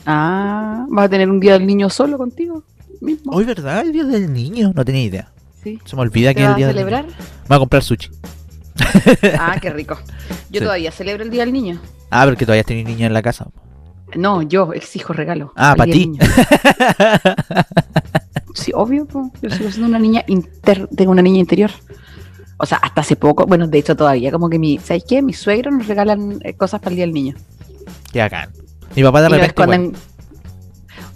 Ah, 0.05 0.85
vas 0.89 1.05
a 1.05 1.09
tener 1.09 1.29
un 1.29 1.39
día 1.39 1.53
del 1.53 1.65
niño 1.65 1.89
solo 1.89 2.17
contigo 2.17 2.63
mismo. 3.01 3.31
Hoy, 3.33 3.43
¿verdad? 3.45 3.81
El 3.81 3.91
día 3.93 4.03
del 4.03 4.31
niño. 4.31 4.71
No 4.75 4.85
tenía 4.85 5.03
idea. 5.03 5.31
Sí. 5.63 5.79
Se 5.85 5.95
me 5.95 6.01
olvida 6.03 6.29
¿Te 6.29 6.35
que 6.35 6.41
es 6.41 6.47
el 6.47 6.53
a 6.53 6.55
día 6.57 6.67
del 6.67 6.75
celebrar? 6.75 7.05
niño. 7.05 7.17
Voy 7.47 7.55
a 7.55 7.59
comprar 7.59 7.83
sushi. 7.83 8.09
Ah, 9.39 9.57
qué 9.61 9.69
rico. 9.71 9.97
Yo 10.51 10.59
Sí. 10.59 10.65
todavía 10.65 10.91
celebro 10.91 11.23
el 11.23 11.29
día 11.29 11.43
del 11.43 11.53
niño. 11.53 11.79
Ah, 12.11 12.25
porque 12.25 12.45
todavía 12.45 12.63
tenés 12.63 12.85
niña 12.85 13.07
en 13.07 13.13
la 13.13 13.21
casa. 13.21 13.47
No, 14.15 14.41
yo 14.43 14.71
exijo 14.73 15.11
regalo. 15.13 15.51
Ah, 15.55 15.71
el 15.71 15.77
pa' 15.77 15.85
día 15.85 15.95
del 15.95 16.11
ti. 16.11 16.19
Sí, 18.53 18.71
obvio, 18.73 19.05
po. 19.05 19.31
yo 19.41 19.49
sigo 19.49 19.69
siendo 19.69 19.87
una 19.89 19.99
niña 19.99 20.23
inter... 20.27 20.87
tengo 20.95 21.11
una 21.11 21.21
niña 21.21 21.39
interior. 21.39 21.71
O 22.57 22.65
sea, 22.65 22.77
hasta 22.77 23.01
hace 23.01 23.17
poco, 23.17 23.45
bueno, 23.45 23.67
de 23.67 23.77
hecho 23.79 23.97
todavía, 23.97 24.31
como 24.31 24.49
que 24.49 24.57
mi, 24.57 24.77
¿sabes 24.77 25.03
qué? 25.05 25.21
Mis 25.21 25.37
suegros 25.39 25.73
nos 25.73 25.87
regalan 25.87 26.39
eh, 26.41 26.53
cosas 26.53 26.79
para 26.79 26.91
el 26.91 26.95
día 26.95 27.05
del 27.05 27.13
niño. 27.13 27.35
Qué 28.13 28.19
bacán. 28.19 28.49
Mi 28.95 29.03
papá 29.03 29.21
de 29.21 29.29
repente. 29.29 29.55
esconden- 29.61 29.95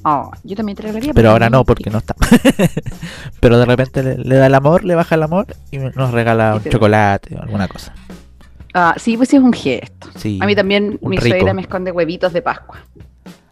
Oh, 0.04 0.32
yo 0.44 0.56
también 0.56 0.76
te 0.78 0.84
regalaría. 0.84 1.14
Pero 1.14 1.32
ahora 1.32 1.50
no, 1.50 1.66
porque 1.66 1.90
no 1.90 1.98
está. 1.98 2.16
pero 3.42 3.58
de 3.60 3.66
repente 3.66 4.02
le, 4.02 4.18
le 4.18 4.36
da 4.38 4.48
el 4.48 4.56
amor, 4.56 4.84
le 4.86 4.96
baja 4.96 5.16
el 5.16 5.24
amor 5.24 5.48
y 5.72 5.78
nos 5.78 6.12
regala 6.12 6.56
un 6.56 6.62
te- 6.62 6.70
chocolate 6.70 7.36
o 7.36 7.42
alguna 7.42 7.68
cosa. 7.68 7.94
Ah, 8.74 8.96
sí, 8.98 9.18
pues 9.18 9.30
sí 9.30 9.36
es 9.36 9.42
un 9.44 9.52
gesto. 9.52 10.08
Sí. 10.16 10.40
A 10.42 10.46
mí 10.46 10.56
también 10.56 11.00
mi 11.02 11.18
rico. 11.18 11.36
suegra 11.36 11.54
me 11.54 11.62
esconde 11.64 11.92
huevitos 11.92 12.32
de 12.34 12.42
Pascua. 12.42 12.78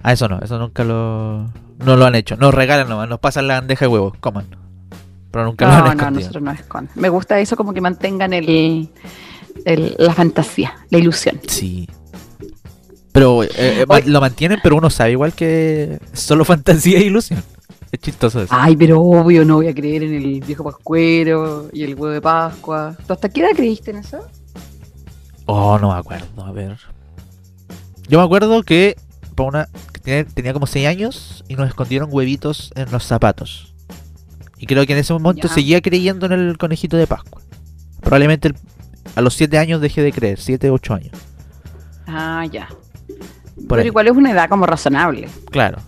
Ah, 0.03 0.13
eso 0.13 0.27
no, 0.29 0.39
eso 0.39 0.57
nunca 0.57 0.83
lo. 0.85 1.47
No 1.83 1.95
lo 1.97 2.05
han 2.05 2.15
hecho. 2.15 2.37
Nos 2.37 2.53
regalan 2.53 2.87
nomás, 2.87 3.09
nos 3.09 3.19
pasan 3.19 3.47
la 3.47 3.55
bandeja 3.55 3.85
de 3.85 3.89
huevos, 3.89 4.13
coman. 4.19 4.45
Pero 5.31 5.45
nunca 5.45 5.65
lo 5.67 5.73
han 5.73 5.83
no, 5.83 5.89
escondido. 5.91 6.19
nosotros 6.21 6.43
no 6.43 6.51
esconden. 6.51 6.91
Me 6.95 7.09
gusta 7.09 7.39
eso 7.39 7.57
como 7.57 7.73
que 7.73 7.81
mantengan 7.81 8.31
el, 8.33 8.89
el- 9.65 9.95
la 9.99 10.13
fantasía, 10.13 10.73
la 10.89 10.97
ilusión. 10.97 11.39
Sí. 11.47 11.89
Pero 13.17 13.41
eh, 13.43 13.49
eh, 13.55 13.85
lo 14.05 14.21
mantienen, 14.21 14.59
pero 14.61 14.75
uno 14.75 14.91
sabe 14.91 15.13
igual 15.13 15.33
que 15.33 15.99
solo 16.13 16.45
fantasía 16.45 16.99
e 16.99 17.05
ilusión. 17.05 17.43
Es 17.91 17.99
chistoso 17.99 18.43
eso. 18.43 18.53
Ay, 18.55 18.75
pero 18.77 19.01
obvio, 19.01 19.43
no 19.43 19.55
voy 19.55 19.69
a 19.69 19.73
creer 19.73 20.03
en 20.03 20.13
el 20.13 20.41
viejo 20.41 20.63
pascuero 20.63 21.67
y 21.73 21.81
el 21.83 21.95
huevo 21.95 22.09
de 22.13 22.21
Pascua. 22.21 22.95
¿Tú 23.07 23.13
hasta 23.13 23.27
qué 23.29 23.41
edad 23.41 23.55
creíste 23.55 23.89
en 23.89 23.97
eso? 23.97 24.19
Oh, 25.47 25.79
no 25.79 25.93
me 25.93 25.97
acuerdo, 25.97 26.45
a 26.45 26.51
ver. 26.51 26.77
Yo 28.07 28.19
me 28.19 28.25
acuerdo 28.25 28.61
que 28.61 28.97
para 29.33 29.49
una 29.49 29.69
que 29.93 29.99
tenía, 29.99 30.25
tenía 30.25 30.53
como 30.53 30.67
6 30.67 30.85
años 30.85 31.43
y 31.47 31.55
nos 31.55 31.67
escondieron 31.69 32.09
huevitos 32.11 32.71
en 32.75 32.91
los 32.91 33.03
zapatos. 33.03 33.73
Y 34.59 34.67
creo 34.67 34.85
que 34.85 34.93
en 34.93 34.99
ese 34.99 35.13
momento 35.13 35.47
Ya. 35.47 35.53
seguía 35.55 35.81
creyendo 35.81 36.27
en 36.27 36.33
el 36.33 36.57
conejito 36.59 36.97
de 36.97 37.07
Pascua. 37.07 37.41
Probablemente 38.01 38.49
el- 38.49 38.55
a 39.15 39.21
los 39.21 39.33
7 39.33 39.57
años 39.57 39.81
dejé 39.81 40.03
de 40.03 40.11
creer, 40.11 40.39
7, 40.39 40.69
8 40.69 40.93
años. 40.93 41.17
Ah, 42.05 42.45
ya. 42.51 42.67
Pero 43.67 43.81
ahí. 43.81 43.87
igual 43.87 44.07
es 44.07 44.13
una 44.13 44.31
edad 44.31 44.49
como 44.49 44.65
razonable. 44.65 45.29
Claro. 45.49 45.79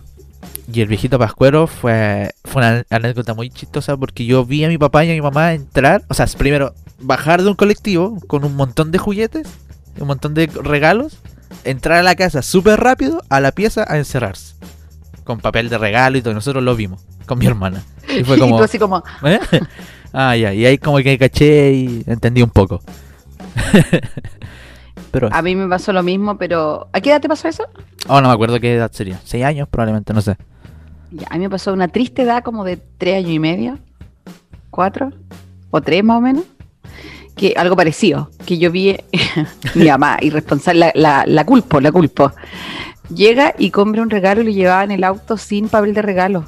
Y 0.72 0.80
el 0.80 0.88
viejito 0.88 1.18
pascuero 1.18 1.66
fue, 1.66 2.30
fue 2.44 2.62
una 2.62 2.84
anécdota 2.90 3.34
muy 3.34 3.50
chistosa 3.50 3.96
porque 3.96 4.24
yo 4.24 4.44
vi 4.44 4.64
a 4.64 4.68
mi 4.68 4.78
papá 4.78 5.04
y 5.04 5.10
a 5.10 5.14
mi 5.14 5.20
mamá 5.20 5.52
entrar, 5.52 6.02
o 6.08 6.14
sea, 6.14 6.26
primero 6.38 6.74
bajar 7.00 7.42
de 7.42 7.48
un 7.48 7.54
colectivo 7.54 8.18
con 8.28 8.44
un 8.44 8.54
montón 8.54 8.92
de 8.92 8.98
juguetes, 8.98 9.48
un 9.98 10.06
montón 10.06 10.34
de 10.34 10.46
regalos, 10.46 11.18
entrar 11.64 11.98
a 11.98 12.02
la 12.02 12.14
casa 12.14 12.42
súper 12.42 12.78
rápido 12.78 13.22
a 13.28 13.40
la 13.40 13.52
pieza 13.52 13.84
a 13.88 13.98
encerrarse. 13.98 14.54
Con 15.24 15.40
papel 15.40 15.68
de 15.68 15.78
regalo 15.78 16.18
y 16.18 16.22
todo, 16.22 16.32
y 16.32 16.34
nosotros 16.34 16.62
lo 16.62 16.76
vimos 16.76 17.04
con 17.26 17.38
mi 17.38 17.46
hermana. 17.46 17.82
Y 18.08 18.24
fue 18.24 18.36
y 18.36 18.40
como... 18.40 18.58
tú 18.58 18.64
así 18.64 18.78
como, 18.78 19.02
¿eh? 19.24 19.40
ah, 20.12 20.36
ya, 20.36 20.52
y 20.52 20.66
ahí 20.66 20.78
como 20.78 20.98
que 20.98 21.18
caché 21.18 21.72
y 21.72 22.04
entendí 22.06 22.42
un 22.42 22.50
poco. 22.50 22.80
Pero... 25.10 25.28
a 25.32 25.42
mí 25.42 25.54
me 25.56 25.68
pasó 25.68 25.92
lo 25.92 26.02
mismo, 26.02 26.36
pero 26.38 26.88
¿a 26.92 27.00
qué 27.00 27.10
edad 27.10 27.20
te 27.20 27.28
pasó 27.28 27.48
eso? 27.48 27.64
Oh, 28.08 28.20
no 28.20 28.28
me 28.28 28.34
acuerdo 28.34 28.60
qué 28.60 28.74
edad 28.74 28.90
sería. 28.92 29.20
¿Seis 29.24 29.44
años? 29.44 29.68
Probablemente, 29.68 30.12
no 30.14 30.20
sé. 30.20 30.36
Ya, 31.10 31.26
a 31.30 31.34
mí 31.34 31.40
me 31.40 31.50
pasó 31.50 31.72
una 31.72 31.88
triste 31.88 32.22
edad 32.22 32.42
como 32.44 32.64
de 32.64 32.76
tres 32.76 33.16
años 33.18 33.30
y 33.32 33.38
medio, 33.40 33.78
cuatro 34.70 35.10
o 35.70 35.80
tres 35.80 36.04
más 36.04 36.18
o 36.18 36.20
menos, 36.20 36.44
que 37.36 37.54
algo 37.56 37.74
parecido, 37.76 38.30
que 38.46 38.58
yo 38.58 38.70
vi 38.70 38.96
mi 39.74 39.86
mamá 39.88 40.18
irresponsable, 40.20 40.78
la, 40.80 40.92
la, 40.94 41.24
la 41.26 41.44
culpo, 41.44 41.80
la 41.80 41.90
culpo. 41.90 42.32
Llega 43.12 43.54
y 43.58 43.70
compra 43.70 44.02
un 44.02 44.10
regalo 44.10 44.42
y 44.42 44.44
lo 44.44 44.50
llevaba 44.52 44.84
en 44.84 44.92
el 44.92 45.02
auto 45.02 45.36
sin 45.36 45.68
papel 45.68 45.94
de 45.94 46.02
regalo. 46.02 46.44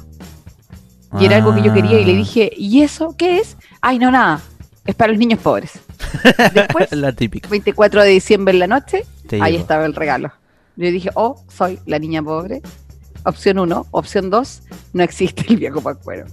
Y 1.19 1.25
era 1.25 1.35
algo 1.35 1.53
que 1.53 1.61
yo 1.61 1.73
quería 1.73 1.99
y 1.99 2.05
le 2.05 2.13
Ah. 2.13 2.15
dije, 2.17 2.51
¿y 2.57 2.81
eso 2.81 3.15
qué 3.17 3.37
es? 3.39 3.57
Ay, 3.81 3.99
no, 3.99 4.09
nada, 4.11 4.41
es 4.85 4.95
para 4.95 5.11
los 5.11 5.19
niños 5.19 5.39
pobres. 5.39 5.71
Después, 6.53 6.91
La 6.91 7.11
típica. 7.11 7.49
24 7.49 8.03
de 8.03 8.09
diciembre 8.09 8.53
en 8.53 8.59
la 8.59 8.67
noche, 8.67 9.05
Te 9.27 9.41
ahí 9.41 9.53
llegó. 9.53 9.61
estaba 9.61 9.85
el 9.85 9.95
regalo. 9.95 10.31
Yo 10.75 10.89
dije, 10.91 11.09
oh, 11.15 11.43
soy 11.47 11.79
la 11.85 11.99
niña 11.99 12.21
pobre. 12.23 12.61
Opción 13.25 13.57
1. 13.59 13.87
Opción 13.91 14.29
2, 14.29 14.61
no 14.91 15.01
existe 15.03 15.45
el 15.47 15.55
viejo 15.55 15.79
pascuero. 15.79 16.25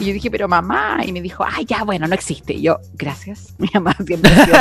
Y 0.00 0.06
yo 0.06 0.12
dije, 0.12 0.28
pero 0.28 0.48
mamá, 0.48 0.98
y 1.06 1.12
me 1.12 1.20
dijo, 1.20 1.44
ay, 1.48 1.64
ya, 1.64 1.84
bueno, 1.84 2.08
no 2.08 2.14
existe. 2.14 2.54
Y 2.54 2.62
yo, 2.62 2.78
gracias. 2.94 3.54
Mi 3.58 3.68
mamá 3.72 3.94
siempre 4.04 4.32
ha 4.32 4.44
sido 4.44 4.56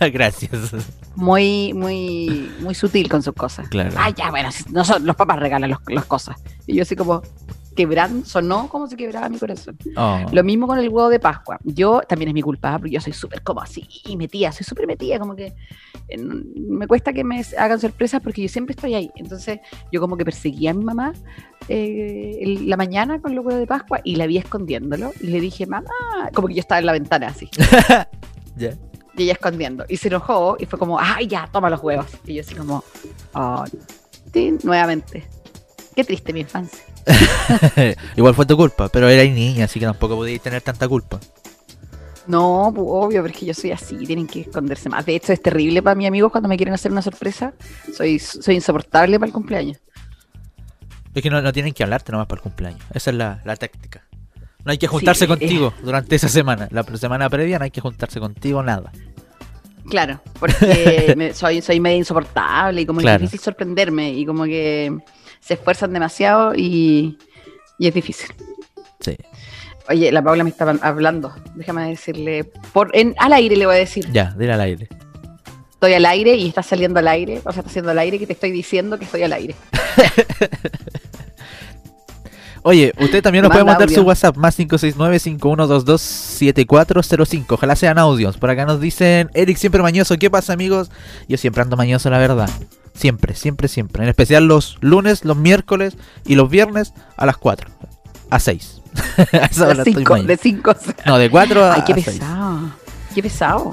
muy, 0.00 0.10
Gracias. 0.12 0.52
muy, 1.16 1.72
muy, 1.74 2.52
muy 2.60 2.74
sutil 2.76 3.08
con 3.08 3.20
sus 3.20 3.34
cosas. 3.34 3.68
Claro. 3.68 3.90
Ay, 3.96 4.14
ya, 4.16 4.30
bueno, 4.30 4.52
si- 4.52 4.70
nosotros, 4.70 5.02
los 5.02 5.16
papás 5.16 5.40
regalan 5.40 5.76
las 5.88 6.04
cosas. 6.04 6.36
Y 6.68 6.76
yo 6.76 6.82
así 6.82 6.94
como, 6.94 7.20
quebrando, 7.74 8.24
sonó 8.26 8.68
como 8.68 8.86
se 8.86 8.96
quebraba 8.96 9.28
mi 9.28 9.38
corazón. 9.38 9.76
Oh. 9.96 10.18
Lo 10.32 10.42
mismo 10.44 10.66
con 10.66 10.78
el 10.78 10.88
huevo 10.88 11.08
de 11.08 11.18
Pascua. 11.18 11.58
Yo 11.64 12.00
también 12.08 12.28
es 12.28 12.34
mi 12.34 12.42
culpa, 12.42 12.78
porque 12.78 12.92
yo 12.92 13.00
soy 13.00 13.12
súper 13.12 13.42
como 13.42 13.60
así, 13.60 13.86
metida, 14.16 14.52
soy 14.52 14.64
súper 14.64 14.86
metida, 14.86 15.18
como 15.18 15.34
que 15.36 15.54
eh, 16.08 16.18
me 16.18 16.86
cuesta 16.86 17.12
que 17.12 17.24
me 17.24 17.42
hagan 17.58 17.80
sorpresas 17.80 18.20
porque 18.20 18.42
yo 18.42 18.48
siempre 18.48 18.74
estoy 18.74 18.94
ahí. 18.94 19.10
Entonces 19.16 19.60
yo 19.90 20.00
como 20.00 20.16
que 20.16 20.24
perseguía 20.24 20.70
a 20.72 20.74
mi 20.74 20.84
mamá 20.84 21.12
eh, 21.68 22.38
el- 22.40 22.68
la 22.68 22.76
mañana 22.76 23.20
con 23.20 23.32
el 23.32 23.40
huevo 23.40 23.58
de 23.58 23.66
Pascua 23.66 24.00
y 24.04 24.16
la 24.16 24.26
vi 24.26 24.36
escondiéndolo 24.38 25.12
y 25.20 25.28
le 25.28 25.40
dije, 25.40 25.66
mamá, 25.66 25.88
como 26.34 26.48
que 26.48 26.54
yo 26.54 26.60
estaba 26.60 26.78
en 26.80 26.86
la 26.86 26.92
ventana 26.92 27.28
así, 27.28 27.48
Ya. 28.56 28.72
y 29.16 29.22
ella 29.24 29.32
escondiendo. 29.32 29.84
Y 29.88 29.96
se 29.96 30.08
enojó 30.08 30.56
y 30.58 30.66
fue 30.66 30.78
como, 30.78 30.98
ay, 31.00 31.26
ya, 31.26 31.48
toma 31.52 31.70
los 31.70 31.82
huevos. 31.82 32.06
Y 32.26 32.34
yo 32.34 32.40
así 32.42 32.54
como, 32.54 32.82
oh, 33.34 33.64
sí, 34.32 34.58
nuevamente. 34.62 35.24
Qué 35.94 36.04
triste 36.04 36.32
mi 36.32 36.40
infancia. 36.40 36.82
Igual 38.16 38.34
fue 38.34 38.46
tu 38.46 38.56
culpa, 38.56 38.88
pero 38.88 39.08
eras 39.08 39.32
niña, 39.34 39.64
así 39.64 39.78
que 39.80 39.86
tampoco 39.86 40.16
podías 40.16 40.40
tener 40.42 40.62
tanta 40.62 40.88
culpa. 40.88 41.18
No, 42.26 42.70
pues, 42.74 42.86
obvio, 42.88 43.22
porque 43.22 43.46
yo 43.46 43.54
soy 43.54 43.72
así, 43.72 43.96
tienen 44.06 44.26
que 44.28 44.42
esconderse 44.42 44.88
más. 44.88 45.04
De 45.04 45.16
hecho, 45.16 45.32
es 45.32 45.42
terrible 45.42 45.82
para 45.82 45.96
mis 45.96 46.06
amigos 46.06 46.30
cuando 46.30 46.48
me 46.48 46.56
quieren 46.56 46.72
hacer 46.74 46.92
una 46.92 47.02
sorpresa. 47.02 47.52
Soy, 47.96 48.18
soy 48.20 48.54
insoportable 48.54 49.18
para 49.18 49.26
el 49.26 49.32
cumpleaños. 49.32 49.78
Es 51.14 51.22
que 51.22 51.30
no, 51.30 51.42
no 51.42 51.52
tienen 51.52 51.72
que 51.74 51.82
hablarte 51.82 52.12
nomás 52.12 52.26
para 52.28 52.38
el 52.38 52.42
cumpleaños. 52.44 52.80
Esa 52.94 53.10
es 53.10 53.16
la, 53.16 53.42
la 53.44 53.56
táctica. 53.56 54.04
No 54.64 54.70
hay 54.70 54.78
que 54.78 54.86
juntarse 54.86 55.24
Sí, 55.24 55.26
contigo 55.26 55.74
durante 55.82 56.14
esa 56.14 56.28
semana. 56.28 56.68
La 56.70 56.84
semana 56.96 57.28
previa 57.28 57.58
no 57.58 57.64
hay 57.64 57.72
que 57.72 57.80
juntarse 57.80 58.20
contigo, 58.20 58.62
nada. 58.62 58.92
Claro, 59.90 60.20
porque 60.38 61.14
me- 61.16 61.34
soy, 61.34 61.60
soy 61.60 61.80
medio 61.80 61.98
insoportable 61.98 62.80
y 62.82 62.86
como 62.86 63.00
Claro. 63.00 63.16
es 63.16 63.22
difícil 63.22 63.40
sorprenderme 63.44 64.10
y 64.12 64.24
como 64.24 64.44
que 64.44 64.96
se 65.42 65.54
esfuerzan 65.54 65.92
demasiado 65.92 66.54
y, 66.54 67.18
y 67.78 67.88
es 67.88 67.94
difícil. 67.94 68.30
Sí. 69.00 69.16
Oye, 69.88 70.12
la 70.12 70.22
Paula 70.22 70.44
me 70.44 70.50
estaba 70.50 70.74
hablando. 70.80 71.34
Déjame 71.54 71.88
decirle. 71.88 72.44
Por, 72.72 72.96
en, 72.96 73.14
al 73.18 73.32
aire 73.32 73.56
le 73.56 73.66
voy 73.66 73.74
a 73.74 73.78
decir. 73.78 74.10
Ya, 74.12 74.34
dile 74.38 74.52
al 74.52 74.60
aire. 74.60 74.88
Estoy 75.72 75.94
al 75.94 76.06
aire 76.06 76.36
y 76.36 76.46
está 76.46 76.62
saliendo 76.62 77.00
al 77.00 77.08
aire. 77.08 77.40
O 77.44 77.52
sea, 77.52 77.60
está 77.60 77.70
haciendo 77.70 77.90
al 77.90 77.98
aire 77.98 78.18
que 78.18 78.26
te 78.26 78.34
estoy 78.34 78.52
diciendo 78.52 78.98
que 78.98 79.04
estoy 79.04 79.24
al 79.24 79.32
aire. 79.32 79.56
Oye, 82.64 82.92
usted 83.00 83.20
también 83.22 83.42
nos 83.42 83.50
puede 83.50 83.64
mandar 83.64 83.90
su. 83.90 84.02
WhatsApp 84.02 84.36
más 84.36 84.56
569-5122-7405. 84.58 87.46
Ojalá 87.50 87.74
sean 87.74 87.98
audios. 87.98 88.38
Por 88.38 88.50
acá 88.50 88.64
nos 88.64 88.80
dicen 88.80 89.30
Eric 89.34 89.56
siempre 89.56 89.82
mañoso. 89.82 90.16
¿Qué 90.16 90.30
pasa, 90.30 90.52
amigos? 90.52 90.92
Yo 91.28 91.36
siempre 91.38 91.62
ando 91.62 91.76
mañoso, 91.76 92.08
la 92.10 92.18
verdad. 92.18 92.48
Siempre, 92.94 93.34
siempre, 93.34 93.66
siempre. 93.68 94.04
En 94.04 94.08
especial 94.08 94.46
los 94.46 94.78
lunes, 94.80 95.24
los 95.24 95.36
miércoles 95.36 95.96
y 96.24 96.36
los 96.36 96.48
viernes 96.50 96.92
a 97.16 97.26
las 97.26 97.36
4. 97.36 97.68
A 98.30 98.38
6. 98.38 98.82
a 99.32 99.46
esa 99.46 99.64
hora 99.64 99.82
De 99.82 99.90
estoy 99.90 100.04
cinco, 100.38 100.74
de. 100.74 100.94
No, 101.06 101.18
de 101.18 101.30
4 101.30 101.64
a, 101.64 101.74
Ay, 101.74 101.82
qué 101.84 101.92
a 101.92 101.96
6. 101.96 102.06
pesado. 102.06 102.70
Qué 103.14 103.22
pesado. 103.22 103.70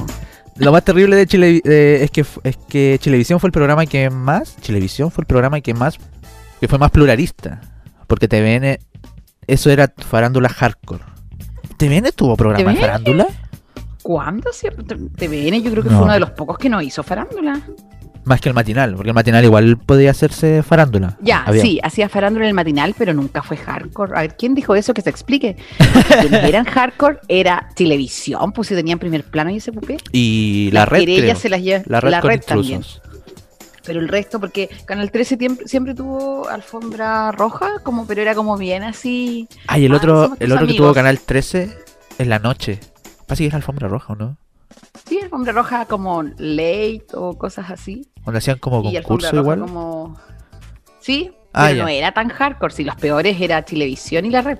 Lo 0.56 0.72
más 0.72 0.84
terrible 0.84 1.16
de 1.16 1.28
Chile 1.28 1.62
eh, 1.64 2.00
es 2.04 2.10
que 2.12 2.26
es 2.44 2.58
que 2.68 2.98
Chilevisión 3.00 3.40
fue 3.40 3.48
el 3.48 3.54
programa 3.54 3.86
que 3.86 4.10
más 4.10 4.58
Chilevisión 4.58 5.10
fue 5.10 5.22
el 5.22 5.26
programa 5.26 5.62
que 5.62 5.74
más 5.74 5.98
que 6.60 6.68
fue 6.68 6.78
más 6.78 6.92
pluralista, 6.92 7.62
porque 8.10 8.28
TVN 8.28 8.80
eso 9.48 9.70
era 9.70 9.92
farándula 9.98 10.50
hardcore. 10.50 11.04
¿TVN 11.78 12.12
tuvo 12.14 12.36
programa 12.36 12.74
de 12.74 12.80
farándula? 12.80 13.28
¿Cuándo? 14.04 14.50
TVN 14.52 15.62
yo 15.62 15.72
creo 15.72 15.84
que 15.84 15.90
No. 15.90 15.96
fue 15.98 16.04
uno 16.06 16.14
de 16.14 16.20
los 16.20 16.32
pocos 16.32 16.58
que 16.58 16.70
no 16.70 16.82
hizo 16.82 17.04
farándula. 17.04 17.62
Más 18.26 18.42
que 18.42 18.50
el 18.50 18.54
matinal, 18.56 18.94
porque 18.96 19.10
el 19.10 19.14
matinal 19.16 19.44
igual 19.44 19.78
podía 19.78 20.12
hacerse 20.12 20.62
farándula. 20.62 21.18
Ya, 21.22 21.44
Había- 21.46 21.62
sí, 21.62 21.80
hacía 21.82 22.10
farándula 22.10 22.46
en 22.46 22.50
el 22.50 22.54
matinal, 22.54 22.94
pero 22.98 23.14
nunca 23.14 23.42
fue 23.42 23.58
hardcore. 23.58 24.16
A 24.16 24.22
ver, 24.22 24.36
¿quién 24.38 24.54
dijo 24.56 24.76
eso? 24.76 24.94
Que 24.94 25.02
se 25.02 25.10
explique. 25.10 25.56
Quienes 26.22 26.44
eran 26.44 26.66
hardcore 26.66 27.20
era 27.28 27.70
televisión, 27.76 28.52
pues 28.52 28.68
si 28.68 28.76
tenían 28.76 29.00
primer 29.00 29.24
plano 29.24 29.50
y 29.52 29.58
ese 29.58 29.72
pupé. 29.72 29.98
Y 30.12 30.70
la 30.74 30.82
Las 30.82 30.90
red, 30.90 31.04
creo. 31.06 31.36
se 31.36 31.50
las 31.50 31.62
lleva. 31.62 31.84
la 31.88 32.02
red 32.22 32.42
también. 32.42 32.80
intrusos. 32.82 33.02
Pero 33.90 34.02
el 34.02 34.08
resto, 34.08 34.40
porque 34.40 34.70
Canal 34.86 35.10
13 35.10 35.36
tiemp- 35.40 35.66
siempre 35.66 35.96
tuvo 35.96 36.48
alfombra 36.48 37.32
roja, 37.32 37.80
como, 37.82 38.06
pero 38.06 38.22
era 38.22 38.36
como 38.36 38.56
bien 38.56 38.84
así. 38.84 39.48
Ay, 39.66 39.86
el 39.86 39.94
Ah, 39.94 39.98
otro, 39.98 40.22
somos 40.26 40.38
tus 40.38 40.46
el 40.46 40.52
otro 40.52 40.68
que 40.68 40.74
tuvo 40.76 40.94
Canal 40.94 41.20
13 41.20 41.76
en 42.20 42.30
la 42.30 42.38
noche. 42.38 42.80
Pasa 43.26 43.40
que 43.40 43.48
es 43.48 43.54
alfombra 43.56 43.88
roja, 43.88 44.14
¿o 44.14 44.16
no? 44.16 44.38
Sí, 45.08 45.20
alfombra 45.24 45.54
roja 45.54 45.86
como 45.86 46.22
late 46.22 47.08
o 47.16 47.36
cosas 47.36 47.72
así. 47.72 48.06
Donde 48.24 48.38
hacían 48.38 48.60
como 48.60 48.84
concurso 48.84 49.36
igual. 49.38 49.62
como. 49.62 50.16
Sí, 51.00 51.32
Ah, 51.52 51.64
pero 51.70 51.78
ya. 51.78 51.82
no 51.82 51.90
era 51.90 52.12
tan 52.12 52.30
hardcore. 52.30 52.72
Si 52.72 52.84
los 52.84 52.96
peores 52.96 53.42
era 53.42 53.64
televisión 53.64 54.24
y 54.26 54.30
la 54.30 54.44
red. 54.44 54.60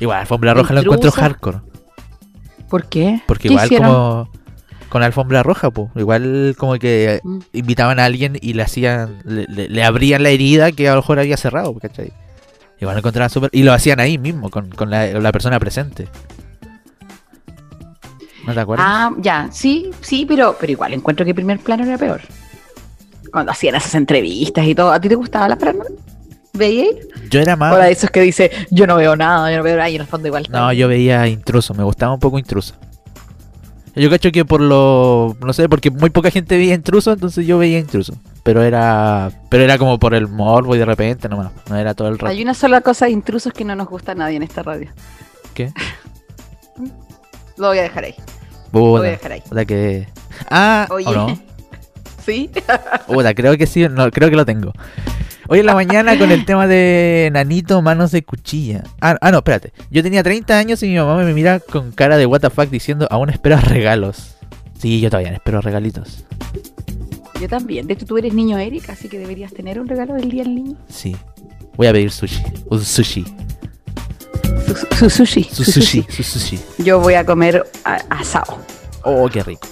Igual, 0.00 0.20
alfombra 0.20 0.54
roja 0.54 0.72
lo 0.72 0.80
encuentro 0.80 1.10
hardcore. 1.12 1.58
¿Por 2.70 2.86
qué? 2.88 3.20
Porque 3.26 3.48
¿Qué 3.48 3.52
igual 3.52 3.66
hicieron? 3.66 3.88
como 3.92 4.30
con 4.94 5.02
alfombra 5.02 5.42
roja, 5.42 5.72
pues. 5.72 5.88
Igual 5.96 6.54
como 6.56 6.74
que 6.78 7.18
Mm. 7.24 7.38
invitaban 7.52 7.98
a 7.98 8.04
alguien 8.04 8.38
y 8.40 8.52
le 8.52 8.62
hacían, 8.62 9.18
le, 9.24 9.44
le- 9.48 9.68
le 9.68 9.82
abrían 9.82 10.22
la 10.22 10.28
herida 10.28 10.70
que 10.70 10.88
a 10.88 10.92
lo 10.92 11.00
mejor 11.00 11.18
había 11.18 11.36
cerrado, 11.36 11.74
¿cachai? 11.80 12.12
Igual 12.80 12.94
lo 12.94 12.98
encontraban 13.00 13.28
súper. 13.28 13.50
Y 13.52 13.64
lo 13.64 13.72
hacían 13.72 13.98
ahí 13.98 14.18
mismo, 14.18 14.50
con, 14.50 14.70
con 14.70 14.90
la, 14.90 15.06
la 15.08 15.32
persona 15.32 15.58
presente. 15.58 16.06
¿No 18.46 18.54
te 18.54 18.60
acuerdas? 18.60 18.86
Ah, 18.88 19.10
ya, 19.18 19.48
sí, 19.50 19.90
sí, 20.00 20.26
pero, 20.28 20.56
pero 20.60 20.70
igual 20.70 20.92
encuentro 20.92 21.26
que 21.26 21.34
primer 21.34 21.58
plano 21.58 21.82
era 21.84 21.98
peor. 21.98 22.20
Cuando 23.32 23.50
hacían 23.50 23.74
esas 23.74 23.96
entrevistas 23.96 24.64
y 24.64 24.76
todo. 24.76 24.92
¿A 24.92 25.00
ti 25.00 25.08
te 25.08 25.16
gustaba 25.16 25.48
la 25.48 25.56
farándula? 25.56 25.90
¿Veías? 26.52 26.94
yo 27.30 27.40
era 27.40 27.54
O 27.54 27.56
más. 27.56 27.76
la 27.76 27.86
de 27.86 27.92
esos 27.92 28.10
que 28.10 28.20
dice, 28.20 28.48
yo 28.70 28.86
no 28.86 28.94
veo 28.94 29.16
nada, 29.16 29.50
yo 29.50 29.56
no 29.56 29.64
veo 29.64 29.76
nada, 29.76 29.90
y 29.90 29.96
en 29.96 30.02
el 30.02 30.06
fondo 30.06 30.28
igual. 30.28 30.46
No, 30.50 30.72
yo 30.72 30.86
veía 30.86 31.26
intruso, 31.26 31.74
me 31.74 31.82
gustaba 31.82 32.14
un 32.14 32.20
poco 32.20 32.38
intruso. 32.38 32.76
Yo 33.96 34.10
cacho 34.10 34.32
que 34.32 34.44
por 34.44 34.60
lo. 34.60 35.36
No 35.40 35.52
sé, 35.52 35.68
porque 35.68 35.90
muy 35.90 36.10
poca 36.10 36.30
gente 36.30 36.56
veía 36.56 36.74
intruso, 36.74 37.12
entonces 37.12 37.46
yo 37.46 37.58
veía 37.58 37.78
intruso. 37.78 38.14
Pero 38.42 38.62
era. 38.62 39.30
Pero 39.48 39.62
era 39.62 39.78
como 39.78 39.98
por 39.98 40.14
el 40.14 40.26
morbo 40.26 40.74
y 40.74 40.78
de 40.78 40.84
repente 40.84 41.28
nomás. 41.28 41.52
No 41.68 41.76
era 41.76 41.94
todo 41.94 42.08
el 42.08 42.18
rato. 42.18 42.26
Hay 42.26 42.42
una 42.42 42.54
sola 42.54 42.80
cosa 42.80 43.06
de 43.06 43.12
intrusos 43.12 43.52
que 43.52 43.64
no 43.64 43.76
nos 43.76 43.88
gusta 43.88 44.12
a 44.12 44.14
nadie 44.16 44.36
en 44.36 44.42
esta 44.42 44.62
radio. 44.62 44.90
¿Qué? 45.54 45.72
Lo 47.56 47.68
voy 47.68 47.78
a 47.78 47.82
dejar 47.82 48.04
ahí. 48.04 48.14
Lo 48.72 48.80
voy 48.80 49.06
a 49.06 49.10
dejar 49.10 49.32
ahí. 49.32 49.40
puta 49.42 49.64
que. 49.64 50.08
Ah, 50.50 50.88
Oye. 50.90 51.06
¿o 51.06 51.12
no? 51.12 51.38
¿Sí? 52.24 52.50
Puta, 53.06 53.34
creo 53.34 53.56
que 53.56 53.66
sí, 53.66 53.86
no, 53.88 54.10
creo 54.10 54.30
que 54.30 54.36
lo 54.36 54.46
tengo. 54.46 54.72
Hoy 55.48 55.60
en 55.60 55.66
la 55.66 55.74
mañana 55.74 56.18
con 56.18 56.30
el 56.32 56.46
tema 56.46 56.66
de 56.66 57.28
Nanito 57.32 57.82
Manos 57.82 58.12
de 58.12 58.22
Cuchilla. 58.22 58.82
Ah, 59.00 59.16
ah, 59.20 59.30
no, 59.30 59.38
espérate. 59.38 59.72
Yo 59.90 60.02
tenía 60.02 60.22
30 60.22 60.56
años 60.56 60.82
y 60.82 60.88
mi 60.88 60.96
mamá 60.96 61.16
me 61.16 61.34
mira 61.34 61.60
con 61.60 61.92
cara 61.92 62.16
de 62.16 62.24
WTF 62.24 62.70
diciendo, 62.70 63.06
aún 63.10 63.28
esperas 63.28 63.68
regalos. 63.68 64.36
Sí, 64.78 65.00
yo 65.00 65.10
todavía 65.10 65.32
espero 65.32 65.60
regalitos. 65.60 66.24
Yo 67.40 67.48
también. 67.48 67.86
De 67.86 67.92
hecho, 67.92 68.06
tú 68.06 68.16
eres 68.16 68.32
niño 68.32 68.56
Eric, 68.56 68.88
así 68.88 69.08
que 69.08 69.18
deberías 69.18 69.52
tener 69.52 69.78
un 69.78 69.86
regalo 69.86 70.14
del 70.14 70.30
día 70.30 70.44
del 70.44 70.54
niño. 70.54 70.76
Sí. 70.88 71.14
Voy 71.76 71.88
a 71.88 71.92
pedir 71.92 72.10
sushi. 72.10 72.42
Un 72.70 72.82
sushi. 72.82 73.24
Su, 74.66 74.74
su 74.96 75.10
sushi. 75.10 75.44
Su 75.44 75.64
su 75.64 75.72
sushi. 75.72 76.06
Su 76.08 76.22
sushi. 76.22 76.58
Yo 76.78 77.00
voy 77.00 77.14
a 77.14 77.26
comer 77.26 77.66
asado. 78.08 78.58
Oh, 79.02 79.28
qué 79.28 79.42
rico. 79.42 79.68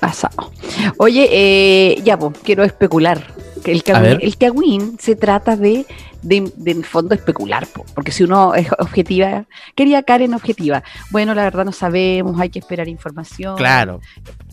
Asado. 0.00 0.52
Oye, 0.98 1.28
eh, 1.30 2.02
ya, 2.02 2.18
pues, 2.18 2.38
quiero 2.42 2.64
especular. 2.64 3.22
Que 3.64 3.72
El 3.72 3.82
ver. 3.82 4.18
el 4.22 4.36
cagüín 4.36 4.98
se 5.00 5.16
trata 5.16 5.56
de, 5.56 5.86
de, 6.20 6.52
de, 6.56 6.70
en 6.72 6.78
el 6.78 6.84
fondo, 6.84 7.14
especular. 7.14 7.66
po, 7.66 7.86
porque 7.94 8.12
si 8.12 8.22
uno 8.22 8.54
es 8.54 8.70
objetiva, 8.78 9.46
quería 9.74 10.02
Karen 10.02 10.34
objetiva. 10.34 10.82
Bueno, 11.10 11.34
la 11.34 11.44
verdad 11.44 11.64
no 11.64 11.72
sabemos, 11.72 12.38
hay 12.38 12.50
que 12.50 12.58
esperar 12.58 12.88
información. 12.88 13.56
Claro. 13.56 14.00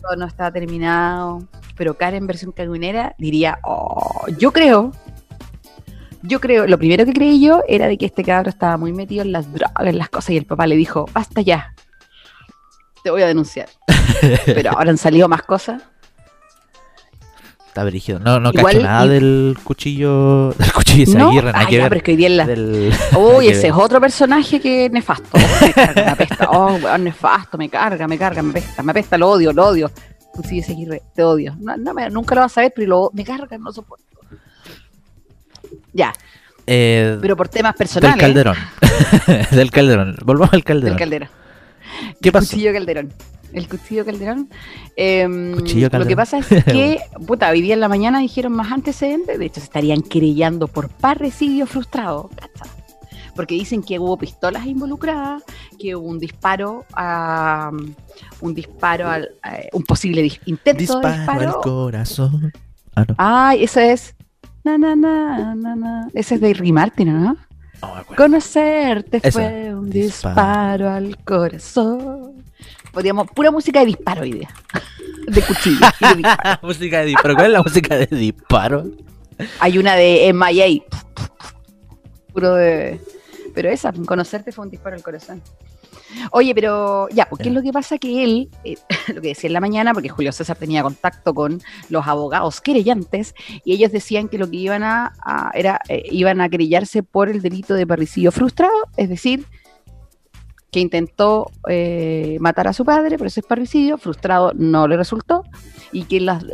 todo 0.00 0.16
no 0.16 0.26
está 0.26 0.50
terminado. 0.50 1.46
Pero 1.76 1.94
Karen, 1.94 2.26
versión 2.26 2.52
cagüinera, 2.52 3.14
diría, 3.18 3.58
oh, 3.64 4.26
yo 4.38 4.50
creo. 4.52 4.92
Yo 6.22 6.40
creo, 6.40 6.66
lo 6.66 6.78
primero 6.78 7.04
que 7.04 7.12
creí 7.12 7.44
yo 7.44 7.62
era 7.68 7.88
de 7.88 7.98
que 7.98 8.06
este 8.06 8.22
cabro 8.22 8.48
estaba 8.48 8.76
muy 8.76 8.92
metido 8.92 9.22
en 9.22 9.32
las 9.32 9.52
drogas, 9.52 9.74
en 9.80 9.98
las 9.98 10.08
cosas, 10.08 10.30
y 10.30 10.36
el 10.36 10.46
papá 10.46 10.68
le 10.68 10.76
dijo, 10.76 11.06
basta 11.12 11.40
ya, 11.40 11.74
te 13.02 13.10
voy 13.10 13.22
a 13.22 13.26
denunciar. 13.26 13.68
Pero 14.46 14.70
ahora 14.70 14.90
han 14.90 14.98
salido 14.98 15.28
más 15.28 15.42
cosas. 15.42 15.82
Está 17.68 17.84
brígido. 17.84 18.18
No, 18.18 18.38
no 18.38 18.50
Igual- 18.52 18.74
cacho 18.74 18.82
nada 18.84 19.06
y- 19.06 19.08
del 19.08 19.58
cuchillo. 19.64 20.52
Del 20.58 20.72
cuchillo 20.72 21.12
de 21.12 21.18
¿No? 21.18 21.26
Zaguirre, 21.28 21.52
nada 21.52 21.58
Ah, 21.66 21.70
ya, 21.70 21.82
pero 21.84 21.96
es 21.96 22.02
que 22.02 22.10
hoy 22.10 22.16
día 22.18 22.26
en 22.26 22.36
la... 22.36 22.46
Del- 22.46 22.92
Uy, 23.16 23.48
ese 23.48 23.68
es 23.68 23.72
otro 23.72 23.98
personaje 24.00 24.60
que 24.60 24.90
nefasto. 24.90 25.38
Me 25.62 25.72
carga, 25.72 26.04
me 26.04 26.10
apesta. 26.10 26.48
Oh, 26.50 26.74
weón, 26.74 27.04
nefasto, 27.04 27.56
me 27.56 27.70
carga, 27.70 28.06
me 28.06 28.18
carga, 28.18 28.42
me 28.42 28.50
apesta, 28.50 28.82
me 28.82 28.90
apesta, 28.90 29.16
lo 29.16 29.30
odio, 29.30 29.52
lo 29.54 29.66
odio. 29.68 29.90
Cuchillo 30.34 30.62
Seguirre, 30.62 31.02
te 31.14 31.22
odio. 31.22 31.56
No, 31.60 31.76
no 31.78 31.94
me- 31.94 32.10
nunca 32.10 32.34
lo 32.34 32.42
vas 32.42 32.58
a 32.58 32.60
ver, 32.60 32.72
pero 32.76 32.88
lo, 32.88 33.10
me 33.14 33.24
carga, 33.24 33.56
no 33.56 33.72
soporto. 33.72 34.04
Ya, 35.94 36.12
Eh, 36.66 37.18
pero 37.22 37.36
por 37.36 37.48
temas 37.48 37.72
del 37.72 37.78
personales. 37.78 38.20
Calderón. 38.20 38.56
del 39.50 39.70
Calderón. 39.70 40.16
Volvamos 40.24 40.52
al 40.52 40.60
Del 40.82 40.96
Calderón. 40.96 41.28
¿Qué 42.20 42.28
El 42.28 42.32
pasó? 42.32 42.50
Cuchillo 42.50 42.72
Calderón. 42.72 43.12
El 43.52 43.68
cuchillo 43.68 44.04
Calderón. 44.06 44.48
Em, 44.96 45.52
Cuchillo 45.54 45.88
Lo 45.92 46.06
que 46.06 46.16
pasa 46.16 46.38
es 46.38 46.46
que, 46.64 47.00
puta, 47.26 47.50
hoy 47.50 47.60
día 47.60 47.74
en 47.74 47.80
la 47.80 47.88
mañana 47.88 48.18
dijeron 48.20 48.52
más 48.52 48.72
antecedentes. 48.72 49.38
De 49.38 49.44
hecho, 49.46 49.60
se 49.60 49.64
estarían 49.66 50.00
querellando 50.02 50.68
por 50.68 50.88
parricidio 50.88 51.66
frustrado. 51.66 52.30
¿cacha? 52.34 52.64
Porque 53.36 53.54
dicen 53.54 53.82
que 53.82 53.98
hubo 53.98 54.16
pistolas 54.18 54.66
involucradas, 54.66 55.42
que 55.78 55.94
hubo 55.96 56.06
un 56.08 56.18
disparo 56.18 56.84
a. 56.94 57.70
Un 58.40 58.54
disparo 58.54 59.08
al. 59.08 59.30
a- 59.42 59.58
un 59.72 59.82
posible 59.84 60.22
dis- 60.22 60.40
intento 60.46 60.78
de 60.78 60.86
Disparo 60.86 61.16
disparo. 61.16 61.48
al 61.48 61.54
corazón. 61.62 62.52
Ah, 62.94 63.04
no. 63.08 63.14
Ay, 63.18 63.64
ese 63.64 63.92
es. 63.92 64.14
Na, 64.64 64.76
na, 64.78 64.94
na, 64.96 65.54
na, 65.54 65.76
na. 65.76 66.08
Ese 66.14 66.36
es 66.36 66.40
de 66.40 66.54
Ricky 66.54 66.72
Martin, 66.72 67.22
¿no? 67.22 67.36
No 67.82 67.94
me 67.94 68.00
acuerdo. 68.00 68.22
Conocerte 68.22 69.30
fue 69.30 69.74
un 69.74 69.90
Disparo. 69.90 70.34
disparo 70.34 70.90
al 70.90 71.16
corazón. 71.24 72.44
Podríamos, 72.92 73.26
pura 73.34 73.50
música 73.50 73.80
de 73.80 73.86
disparo 73.86 74.22
hoy 74.22 74.32
día. 74.32 74.48
De 75.26 75.42
cuchillo. 75.42 75.86
de 76.00 76.14
disparo. 76.16 76.60
música 76.62 77.00
de 77.00 77.06
disparo. 77.06 77.34
¿Cuál 77.34 77.46
es 77.46 77.52
la 77.52 77.62
música 77.62 77.96
de 77.96 78.06
disparo? 78.06 78.84
Hay 79.60 79.78
una 79.78 79.94
de 79.96 80.32
MIA. 80.32 80.82
Puro 82.32 82.54
de... 82.54 83.00
Pero 83.54 83.68
esa, 83.68 83.92
conocerte 83.92 84.52
fue 84.52 84.64
un 84.64 84.70
disparo 84.70 84.96
al 84.96 85.02
corazón. 85.02 85.42
Oye, 86.30 86.54
pero 86.54 87.08
ya, 87.10 87.26
porque 87.28 87.48
es 87.48 87.54
lo 87.54 87.62
que 87.62 87.72
pasa 87.72 87.98
que 87.98 88.24
él, 88.24 88.50
eh, 88.64 88.76
lo 89.14 89.20
que 89.20 89.28
decía 89.28 89.48
en 89.48 89.54
la 89.54 89.60
mañana, 89.60 89.92
porque 89.92 90.08
Julio 90.08 90.32
César 90.32 90.56
tenía 90.56 90.82
contacto 90.82 91.34
con 91.34 91.60
los 91.88 92.06
abogados 92.06 92.60
querellantes 92.60 93.34
y 93.64 93.72
ellos 93.72 93.92
decían 93.92 94.28
que 94.28 94.38
lo 94.38 94.50
que 94.50 94.56
iban 94.56 94.82
a, 94.82 95.12
era 95.54 95.80
eh, 95.88 96.02
iban 96.10 96.40
a 96.40 96.48
querellarse 96.48 97.02
por 97.02 97.28
el 97.28 97.42
delito 97.42 97.74
de 97.74 97.86
parricidio 97.86 98.32
frustrado, 98.32 98.72
es 98.96 99.08
decir, 99.08 99.46
que 100.70 100.80
intentó 100.80 101.50
eh, 101.68 102.38
matar 102.40 102.66
a 102.68 102.72
su 102.72 102.84
padre, 102.84 103.18
por 103.18 103.26
eso 103.26 103.40
es 103.40 103.46
parricidio, 103.46 103.98
frustrado 103.98 104.52
no 104.54 104.88
le 104.88 104.96
resultó 104.96 105.44
y 105.92 106.04
que 106.04 106.20
las 106.20 106.44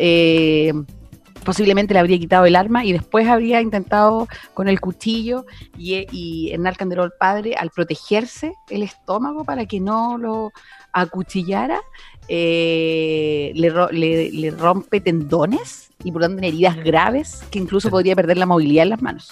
posiblemente 1.45 1.95
le 1.95 2.01
habría 2.01 2.19
quitado 2.19 2.47
el 2.47 2.57
arma 2.57 2.85
y 2.85 2.93
después 2.93 3.27
habría 3.29 3.61
intentado 3.61 4.29
con 4.55 4.69
el 4.69 4.81
cuchillo 4.81 5.47
y, 5.77 6.07
y 6.13 6.53
Hernán 6.53 6.75
Candelón 6.75 7.13
padre, 7.19 7.55
al 7.55 7.71
protegerse 7.71 8.55
el 8.69 8.83
estómago 8.83 9.45
para 9.45 9.67
que 9.67 9.81
no 9.81 10.19
lo 10.19 10.53
acuchillara, 10.93 11.81
eh, 12.29 13.53
le, 13.55 14.51
rompe 14.51 15.01
tendones 15.01 15.91
y 16.05 16.13
por 16.13 16.23
tanto 16.23 16.43
heridas 16.43 16.77
graves 16.77 17.43
que 17.51 17.59
incluso 17.59 17.91
podría 17.91 18.15
perder 18.15 18.37
la 18.37 18.47
movilidad 18.47 18.85
en 18.85 18.91
las 18.91 19.03
manos. 19.03 19.29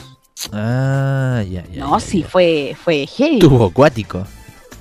Ah, 0.53 1.43
ya, 1.49 1.65
ya. 1.67 1.81
No, 1.81 2.01
sí, 2.01 2.23
fue, 2.23 2.77
fue 2.83 3.07
heavy. 3.07 3.39
Tuvo 3.39 3.67
acuático 3.67 4.25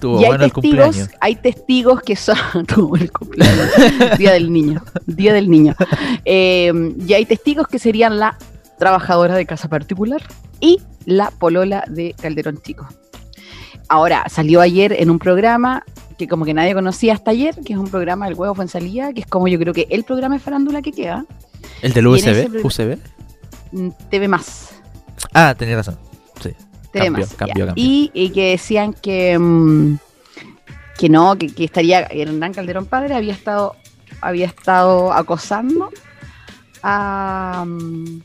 y 0.05 0.25
hay 0.25 0.37
testigos, 0.37 1.09
hay 1.19 1.35
testigos 1.35 2.01
que 2.01 2.15
son 2.15 2.37
el 2.99 3.11
cumpleaños, 3.11 3.69
día 4.17 4.33
del 4.33 4.51
niño, 4.51 4.83
día 5.05 5.33
del 5.33 5.49
niño. 5.49 5.75
Eh, 6.23 6.71
y 7.05 7.13
hay 7.13 7.25
testigos 7.25 7.67
que 7.67 7.79
serían 7.79 8.19
la 8.19 8.37
trabajadora 8.77 9.35
de 9.35 9.45
casa 9.45 9.69
particular 9.69 10.21
y 10.59 10.81
la 11.05 11.31
polola 11.31 11.83
de 11.87 12.15
Calderón 12.19 12.61
Chico. 12.61 12.87
Ahora, 13.87 14.25
salió 14.29 14.61
ayer 14.61 14.93
en 14.93 15.09
un 15.09 15.19
programa 15.19 15.83
que 16.17 16.27
como 16.27 16.45
que 16.45 16.53
nadie 16.53 16.73
conocía 16.73 17.13
hasta 17.13 17.31
ayer, 17.31 17.55
que 17.65 17.73
es 17.73 17.79
un 17.79 17.89
programa 17.89 18.25
del 18.25 18.35
huevo 18.35 18.55
salida, 18.67 19.13
que 19.13 19.21
es 19.21 19.27
como 19.27 19.47
yo 19.47 19.59
creo 19.59 19.73
que 19.73 19.87
el 19.89 20.03
programa 20.03 20.35
de 20.35 20.39
farándula 20.39 20.81
que 20.81 20.91
queda. 20.91 21.25
¿El 21.81 21.93
del 21.93 22.07
USB? 22.07 22.63
¿UCB? 22.63 22.97
Mm, 23.71 23.89
TV 24.09 24.27
más. 24.27 24.69
Ah, 25.33 25.53
tenía 25.57 25.75
razón. 25.75 25.97
Sí. 26.41 26.51
Y, 27.75 28.29
que 28.33 28.51
decían 28.51 28.93
que, 28.93 29.37
mm, 29.37 29.97
que 30.97 31.09
no, 31.09 31.37
que, 31.37 31.51
estaría 31.63 32.01
Hernán 32.01 32.53
Calderón 32.53 32.85
padre 32.85 33.15
había 33.15 33.33
estado, 33.33 33.75
había 34.21 34.45
estado 34.45 35.11
acosando 35.13 35.89
a, 36.83 37.65
mm, 37.67 38.21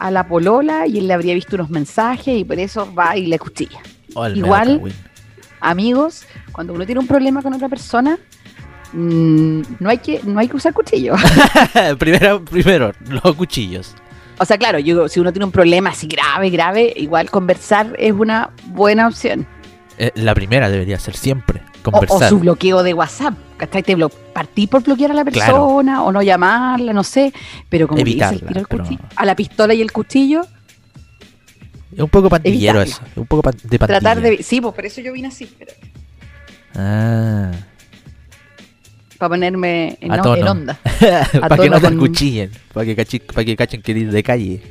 a 0.00 0.10
la 0.10 0.26
polola 0.26 0.86
y 0.86 0.98
él 0.98 1.06
le 1.06 1.14
habría 1.14 1.34
visto 1.34 1.56
unos 1.56 1.70
mensajes 1.70 2.36
y 2.36 2.44
por 2.44 2.58
eso 2.58 2.92
va 2.92 3.16
y 3.16 3.26
le 3.26 3.38
cuchilla. 3.38 3.80
Oh, 4.14 4.26
Igual, 4.28 4.82
amigos, 5.60 6.24
cuando 6.52 6.72
uno 6.72 6.84
tiene 6.86 7.00
un 7.00 7.06
problema 7.06 7.42
con 7.42 7.52
otra 7.52 7.68
persona, 7.68 8.18
mm, 8.92 9.62
no 9.78 9.90
hay 9.90 9.98
que 9.98 10.20
no 10.24 10.40
hay 10.40 10.48
que 10.48 10.56
usar 10.56 10.72
cuchillo. 10.72 11.14
primero, 11.98 12.44
primero, 12.44 12.92
los 13.08 13.36
cuchillos. 13.36 13.94
O 14.40 14.46
sea, 14.46 14.56
claro, 14.56 14.78
yo, 14.78 15.06
si 15.06 15.20
uno 15.20 15.34
tiene 15.34 15.44
un 15.44 15.52
problema 15.52 15.90
así 15.90 16.06
grave, 16.06 16.48
grave, 16.48 16.94
igual 16.96 17.30
conversar 17.30 17.94
es 17.98 18.12
una 18.12 18.48
buena 18.68 19.06
opción. 19.06 19.46
Eh, 19.98 20.12
la 20.14 20.34
primera 20.34 20.70
debería 20.70 20.98
ser 20.98 21.14
siempre, 21.14 21.60
conversar. 21.82 22.22
O, 22.22 22.28
su 22.30 22.38
bloqueo 22.38 22.82
de 22.82 22.94
WhatsApp, 22.94 23.34
¿cachai? 23.58 23.82
Te 23.82 23.94
partí 24.32 24.66
por 24.66 24.82
bloquear 24.82 25.10
a 25.10 25.14
la 25.14 25.26
persona 25.26 26.02
o 26.02 26.10
no 26.10 26.22
llamarla, 26.22 26.94
no 26.94 27.04
sé, 27.04 27.34
pero 27.68 27.86
como 27.86 28.00
Evitarla, 28.00 28.50
el 28.54 28.66
a 29.14 29.26
la 29.26 29.36
pistola 29.36 29.74
y 29.74 29.82
el 29.82 29.92
cuchillo. 29.92 30.40
Es 31.92 32.00
un 32.00 32.08
poco 32.08 32.30
pandillero 32.30 32.80
eso, 32.80 33.02
es 33.10 33.16
un 33.18 33.26
poco 33.26 33.50
de 33.50 33.78
pandilla. 33.78 34.00
Tratar 34.00 34.22
de... 34.22 34.42
Sí, 34.42 34.62
pues 34.62 34.74
por 34.74 34.86
eso 34.86 35.02
yo 35.02 35.12
vine 35.12 35.28
así. 35.28 35.54
Pero... 35.58 35.72
Ah 36.76 37.50
para 39.20 39.28
ponerme 39.28 39.98
en, 40.00 40.12
onda. 40.12 40.80
para 41.40 41.56
que 41.58 41.68
no 41.68 41.78
te 41.78 41.88
acuchillen, 41.88 42.50
para 42.72 42.86
que, 42.86 42.96
cachen, 42.96 43.20
para 43.26 43.44
que 43.44 43.54
cachen 43.54 43.82
que 43.82 43.92
de 43.92 44.22
calle. 44.22 44.62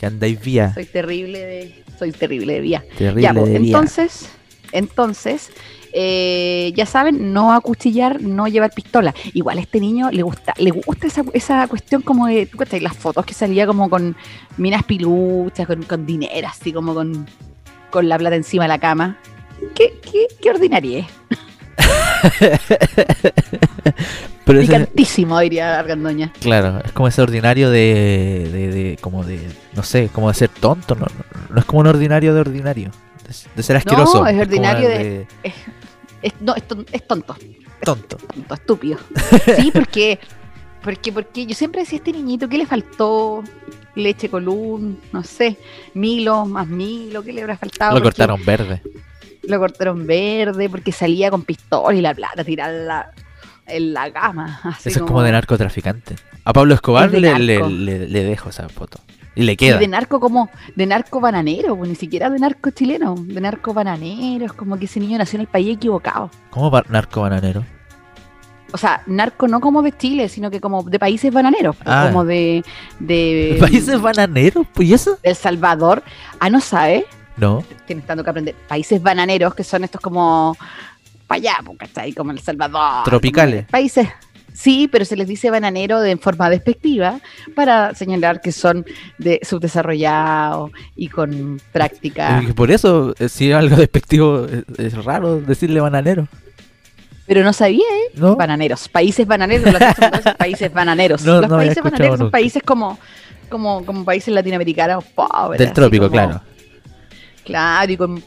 Que 0.00 0.06
andáis 0.06 0.40
vía. 0.40 0.72
Soy 0.72 0.86
terrible 0.86 1.38
de, 1.38 1.84
soy 1.98 2.12
terrible 2.12 2.54
de 2.54 2.60
vía. 2.62 2.84
ya, 2.98 3.34
pues, 3.34 3.50
entonces, 3.50 4.30
entonces, 4.72 5.50
eh, 5.92 6.72
ya 6.74 6.86
saben, 6.86 7.34
no 7.34 7.52
acuchillar, 7.52 8.22
no 8.22 8.48
llevar 8.48 8.72
pistola. 8.72 9.14
Igual 9.34 9.58
a 9.58 9.60
este 9.60 9.78
niño 9.78 10.10
le 10.10 10.22
gusta, 10.22 10.54
le 10.56 10.70
gusta 10.70 11.06
esa, 11.06 11.22
esa 11.34 11.68
cuestión 11.68 12.00
como 12.00 12.28
de, 12.28 12.46
tú 12.46 12.56
las 12.80 12.96
fotos 12.96 13.26
que 13.26 13.34
salía 13.34 13.66
como 13.66 13.90
con 13.90 14.16
minas 14.56 14.84
piluchas, 14.84 15.66
con, 15.66 15.82
con 15.82 16.06
dinero, 16.06 16.48
así 16.48 16.72
como 16.72 16.94
con, 16.94 17.26
con 17.90 18.08
la 18.08 18.16
plata 18.16 18.36
encima 18.36 18.64
de 18.64 18.68
la 18.68 18.78
cama. 18.78 19.18
¿Qué, 19.74 19.98
qué, 20.00 20.28
qué 20.40 20.48
ordinaria 20.48 21.00
es? 21.00 21.06
Pero 24.44 24.60
Picantísimo, 24.60 25.38
diría 25.40 25.78
Argandoña. 25.78 26.32
Claro, 26.40 26.82
es 26.84 26.92
como 26.92 27.08
ese 27.08 27.22
ordinario 27.22 27.70
de, 27.70 28.48
de, 28.50 28.98
como 29.00 29.24
de, 29.24 29.40
no 29.74 29.82
sé, 29.82 30.10
como 30.12 30.28
de 30.28 30.34
ser 30.34 30.48
tonto, 30.48 30.94
no, 30.94 31.06
no, 31.50 31.58
es 31.58 31.64
como 31.66 31.80
un 31.80 31.86
ordinario 31.86 32.34
de 32.34 32.40
ordinario, 32.40 32.90
de, 33.54 33.62
ser 33.62 33.76
asqueroso. 33.76 34.22
No, 34.22 34.26
es 34.26 34.40
ordinario 34.40 34.88
de... 34.88 35.26
es, 36.22 36.32
no, 36.40 36.54
es, 36.54 36.66
tonto. 37.06 37.36
Tonto. 37.82 38.16
tonto, 38.16 38.54
estúpido. 38.54 38.98
Sí, 39.56 39.70
porque, 39.72 40.18
porque, 40.82 41.12
porque 41.12 41.46
yo 41.46 41.54
siempre 41.54 41.82
decía 41.82 41.98
a 41.98 42.00
este 42.00 42.12
niñito, 42.12 42.48
¿qué 42.48 42.58
le 42.58 42.66
faltó? 42.66 43.44
Leche 43.94 44.28
colún, 44.30 45.00
no 45.12 45.22
sé, 45.24 45.56
Milo, 45.92 46.46
más 46.46 46.66
Milo, 46.68 47.22
¿qué 47.22 47.32
le 47.32 47.42
habrá 47.42 47.56
faltado? 47.56 47.96
Lo 47.96 48.02
cortaron 48.02 48.44
verde 48.44 48.80
lo 49.48 49.58
cortaron 49.58 50.06
verde 50.06 50.68
porque 50.68 50.92
salía 50.92 51.30
con 51.30 51.42
pistola 51.42 51.96
y 51.96 52.00
la 52.00 52.14
plata 52.14 52.44
tirada 52.44 53.12
en 53.66 53.92
la, 53.92 54.12
cama. 54.12 54.60
Eso 54.78 54.88
es 54.88 54.98
como 54.98 55.22
de 55.22 55.32
narcotraficante. 55.32 56.16
A 56.44 56.52
Pablo 56.52 56.74
Escobar 56.74 57.10
le, 57.12 57.38
le, 57.38 58.24
dejo 58.24 58.50
esa 58.50 58.68
foto. 58.68 58.98
Y 59.34 59.42
le 59.42 59.56
queda. 59.56 59.76
Y 59.76 59.80
de 59.80 59.88
narco 59.88 60.20
como, 60.20 60.50
de 60.74 60.86
narco 60.86 61.20
bananero, 61.20 61.76
pues, 61.76 61.90
ni 61.90 61.96
siquiera 61.96 62.30
de 62.30 62.38
narco 62.38 62.70
chileno, 62.70 63.14
de 63.18 63.40
narco 63.40 63.74
bananero, 63.74 64.46
es 64.46 64.52
como 64.52 64.78
que 64.78 64.86
ese 64.86 65.00
niño 65.00 65.18
nació 65.18 65.36
en 65.36 65.42
el 65.42 65.46
país 65.46 65.76
equivocado. 65.76 66.30
¿Cómo 66.50 66.70
narco 66.88 67.20
bananero? 67.20 67.64
O 68.72 68.76
sea, 68.76 69.02
narco 69.06 69.48
no 69.48 69.60
como 69.60 69.82
de 69.82 69.96
Chile, 69.96 70.28
sino 70.28 70.50
que 70.50 70.60
como 70.60 70.82
de 70.82 70.98
países 70.98 71.32
bananeros, 71.32 71.76
pues, 71.76 71.88
ah. 71.88 72.08
como 72.08 72.24
de, 72.24 72.64
de... 72.98 73.56
¿Países 73.60 74.00
bananeros? 74.00 74.66
¿Pues 74.74 74.90
eso? 74.90 75.18
El 75.22 75.36
Salvador. 75.36 76.02
Ah, 76.40 76.50
¿no 76.50 76.60
sabe? 76.60 77.06
No. 77.38 77.64
Tienes 77.86 78.06
tanto 78.06 78.24
que 78.24 78.30
aprender. 78.30 78.54
Países 78.66 79.02
bananeros, 79.02 79.54
que 79.54 79.64
son 79.64 79.84
estos 79.84 80.00
como 80.00 80.56
para 81.26 81.38
allá, 81.38 81.56
¿cachai? 81.78 82.12
Como 82.12 82.32
El 82.32 82.40
Salvador. 82.40 83.04
Tropicales. 83.04 83.66
Países. 83.66 84.08
Sí, 84.58 84.88
pero 84.90 85.04
se 85.04 85.14
les 85.14 85.28
dice 85.28 85.50
bananero 85.50 86.00
de 86.00 86.16
forma 86.16 86.50
despectiva 86.50 87.20
para 87.54 87.94
señalar 87.94 88.40
que 88.40 88.50
son 88.50 88.84
de 89.16 89.38
subdesarrollados 89.42 90.72
y 90.96 91.06
con 91.06 91.60
práctica. 91.70 92.42
por 92.56 92.72
eso, 92.72 93.14
eh, 93.20 93.28
si 93.28 93.50
es 93.50 93.56
algo 93.56 93.76
despectivo, 93.76 94.46
es, 94.76 95.04
raro 95.04 95.40
decirle 95.40 95.80
bananero. 95.80 96.26
Pero 97.28 97.44
no 97.44 97.52
sabía, 97.52 97.84
¿eh? 97.84 98.10
¿No? 98.14 98.34
Bananeros. 98.34 98.88
Países 98.88 99.28
bananeros. 99.28 99.72
Los 99.72 100.34
países 100.38 100.72
bananeros. 100.72 101.22
los 101.22 101.46
países 101.46 101.80
bananeros 101.80 102.18
son 102.18 102.30
países 102.32 102.62
como, 102.64 102.98
como, 103.48 103.84
como 103.84 104.04
países 104.04 104.34
latinoamericanos 104.34 105.04
pobres. 105.04 105.60
Del 105.60 105.72
trópico, 105.72 106.10
claro. 106.10 106.40
Claro, 107.48 107.90
y 107.90 107.96
con, 107.96 108.22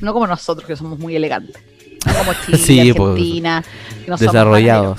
no 0.00 0.14
como 0.14 0.26
nosotros 0.26 0.66
que 0.66 0.74
somos 0.74 0.98
muy 0.98 1.14
elegantes. 1.14 1.54
No 2.06 2.14
como 2.14 2.32
Chile, 2.56 2.94
pues, 2.94 3.10
Argentina, 3.10 3.62
que 4.04 4.10
no 4.10 4.16
desarrollados. 4.16 4.98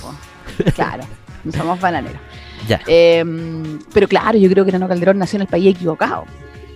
Pues. 0.57 0.73
claro, 0.75 1.03
no 1.43 1.51
somos 1.51 1.81
bananeros. 1.81 2.21
Ya. 2.67 2.79
Em, 2.85 3.79
pero 3.91 4.07
claro, 4.07 4.37
yo 4.37 4.47
creo 4.51 4.65
que 4.65 4.71
Nano 4.71 4.87
Calderón 4.87 5.17
nació 5.17 5.37
en 5.37 5.41
el 5.41 5.47
país 5.47 5.75
equivocado. 5.75 6.25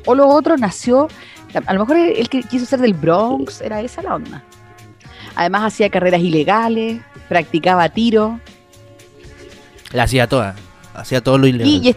O 0.08 0.16
lo 0.16 0.28
otro 0.28 0.58
nació, 0.58 1.08
a 1.54 1.74
lo 1.74 1.82
mejor 1.82 1.98
el 1.98 2.28
que 2.28 2.42
quiso 2.42 2.66
ser 2.66 2.80
del 2.80 2.96
Bronx, 2.96 3.62
era 3.62 3.80
esa 3.80 4.02
la 4.02 4.16
onda. 4.16 4.44
Además 5.36 5.74
hacía 5.74 5.92
carreras 5.92 6.22
ilegales, 6.22 7.02
practicaba 7.30 7.88
tiro. 7.90 8.40
La 9.92 10.04
hacía 10.04 10.28
toda, 10.28 10.56
hacía 10.96 11.22
todo 11.22 11.38
lo 11.38 11.46
ilegal. 11.46 11.68
Y, 11.68 11.96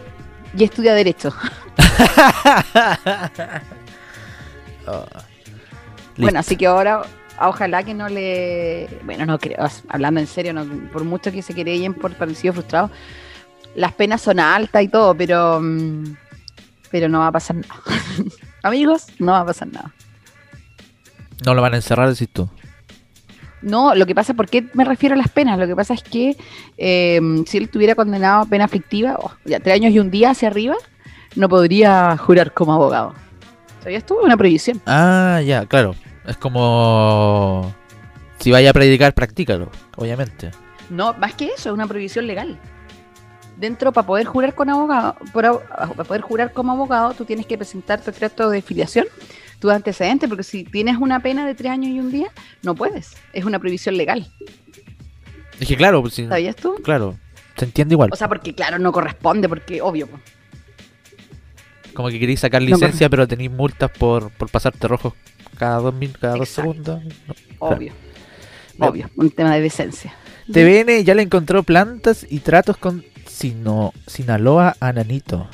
y 0.55 0.63
estudia 0.63 0.93
Derecho. 0.93 1.33
Oh. 4.87 5.05
Bueno, 6.17 6.39
así 6.39 6.55
que 6.55 6.67
ahora 6.67 7.03
ojalá 7.39 7.83
que 7.83 7.93
no 7.93 8.09
le. 8.09 8.87
Bueno, 9.03 9.25
no 9.25 9.39
creo, 9.39 9.67
hablando 9.89 10.19
en 10.19 10.27
serio, 10.27 10.53
no, 10.53 10.65
por 10.91 11.03
mucho 11.03 11.31
que 11.31 11.41
se 11.41 11.53
querellen 11.53 11.93
por 11.93 12.13
parecido 12.15 12.53
frustrado, 12.53 12.89
las 13.75 13.93
penas 13.93 14.21
son 14.21 14.39
altas 14.39 14.83
y 14.83 14.87
todo, 14.87 15.15
pero. 15.15 15.59
Mm, 15.61 16.15
pero 16.89 17.09
no 17.09 17.19
va 17.19 17.27
a 17.27 17.31
pasar 17.31 17.57
nada. 17.57 17.81
Amigos, 18.63 19.07
no 19.19 19.33
va 19.33 19.41
a 19.41 19.45
pasar 19.45 19.67
nada. 19.67 19.93
No 21.45 21.53
lo 21.53 21.61
van 21.61 21.73
a 21.73 21.77
encerrar, 21.77 22.09
decís 22.09 22.29
tú. 22.31 22.49
No, 23.61 23.95
lo 23.95 24.05
que 24.05 24.15
pasa, 24.15 24.33
¿por 24.33 24.47
qué 24.47 24.65
me 24.73 24.85
refiero 24.85 25.15
a 25.15 25.17
las 25.17 25.29
penas? 25.29 25.59
Lo 25.59 25.67
que 25.67 25.75
pasa 25.75 25.93
es 25.93 26.03
que 26.03 26.37
eh, 26.77 27.19
si 27.45 27.57
él 27.57 27.65
estuviera 27.65 27.95
condenado 27.95 28.43
a 28.43 28.45
pena 28.45 28.65
aflictiva, 28.65 29.17
oh, 29.19 29.31
ya 29.45 29.59
tres 29.59 29.75
años 29.75 29.93
y 29.93 29.99
un 29.99 30.11
día 30.11 30.31
hacia 30.31 30.47
arriba, 30.47 30.75
no 31.35 31.49
podría 31.49 32.17
jurar 32.17 32.53
como 32.53 32.73
abogado. 32.73 33.13
¿Sabías 33.87 34.05
tú? 34.05 34.19
Una 34.21 34.35
prohibición. 34.35 34.81
Ah, 34.85 35.41
ya, 35.45 35.65
claro. 35.65 35.95
Es 36.25 36.35
como. 36.35 37.73
Si 38.37 38.51
vaya 38.51 38.71
a 38.71 38.73
predicar, 38.73 39.13
practícalo, 39.13 39.71
obviamente. 39.95 40.51
No, 40.89 41.13
más 41.13 41.35
que 41.35 41.45
eso, 41.45 41.69
es 41.69 41.73
una 41.73 41.87
prohibición 41.87 42.27
legal. 42.27 42.59
Dentro, 43.55 43.93
para 43.93 44.05
poder 44.05 44.25
jurar 44.25 44.55
con 44.55 44.69
abogado, 44.69 45.15
para 45.31 45.53
poder 46.03 46.19
jurar 46.19 46.51
como 46.51 46.73
abogado, 46.73 47.13
tú 47.13 47.23
tienes 47.23 47.45
que 47.45 47.57
presentar 47.57 48.01
tu 48.01 48.09
extracto 48.09 48.49
de 48.49 48.61
filiación, 48.61 49.05
tus 49.59 49.71
antecedentes, 49.71 50.27
porque 50.27 50.43
si 50.43 50.65
tienes 50.65 50.97
una 50.97 51.21
pena 51.21 51.47
de 51.47 51.55
tres 51.55 51.71
años 51.71 51.91
y 51.91 52.01
un 52.01 52.11
día, 52.11 52.27
no 52.63 52.75
puedes. 52.75 53.15
Es 53.31 53.45
una 53.45 53.57
prohibición 53.57 53.95
legal. 53.95 54.29
Es 55.61 55.65
que 55.65 55.77
claro, 55.77 56.01
pues, 56.01 56.13
sí, 56.13 56.27
¿Sabías 56.27 56.57
tú? 56.57 56.75
claro, 56.83 57.17
se 57.55 57.63
entiende 57.63 57.93
igual. 57.93 58.09
O 58.11 58.17
sea, 58.17 58.27
porque 58.27 58.53
claro, 58.53 58.79
no 58.79 58.91
corresponde, 58.91 59.47
porque 59.47 59.81
obvio. 59.81 60.07
po. 60.07 60.19
Como 61.97 62.09
que 62.09 62.19
queréis 62.19 62.41
sacar 62.41 62.61
no, 62.61 62.67
licencia, 62.67 63.09
pero 63.09 63.27
tenéis 63.27 63.49
multas 63.49 63.89
por, 63.89 64.29
por 64.29 64.51
pasarte 64.51 64.87
rojos 64.87 65.13
cada 65.57 65.79
dos, 65.79 65.95
mil, 65.95 66.15
cada 66.15 66.35
dos 66.35 66.47
segundos. 66.47 67.01
No. 67.03 67.33
Obvio. 67.57 67.91
Obvio. 68.77 69.09
Un 69.15 69.31
tema 69.31 69.55
de 69.55 69.61
decencia. 69.61 70.13
TVN 70.53 71.03
ya 71.03 71.15
le 71.15 71.23
encontró 71.23 71.63
plantas 71.63 72.23
y 72.29 72.41
tratos 72.41 72.77
con 72.77 73.03
Sino, 73.25 73.93
Sinaloa 74.05 74.75
a 74.79 74.93
Nanito. 74.93 75.49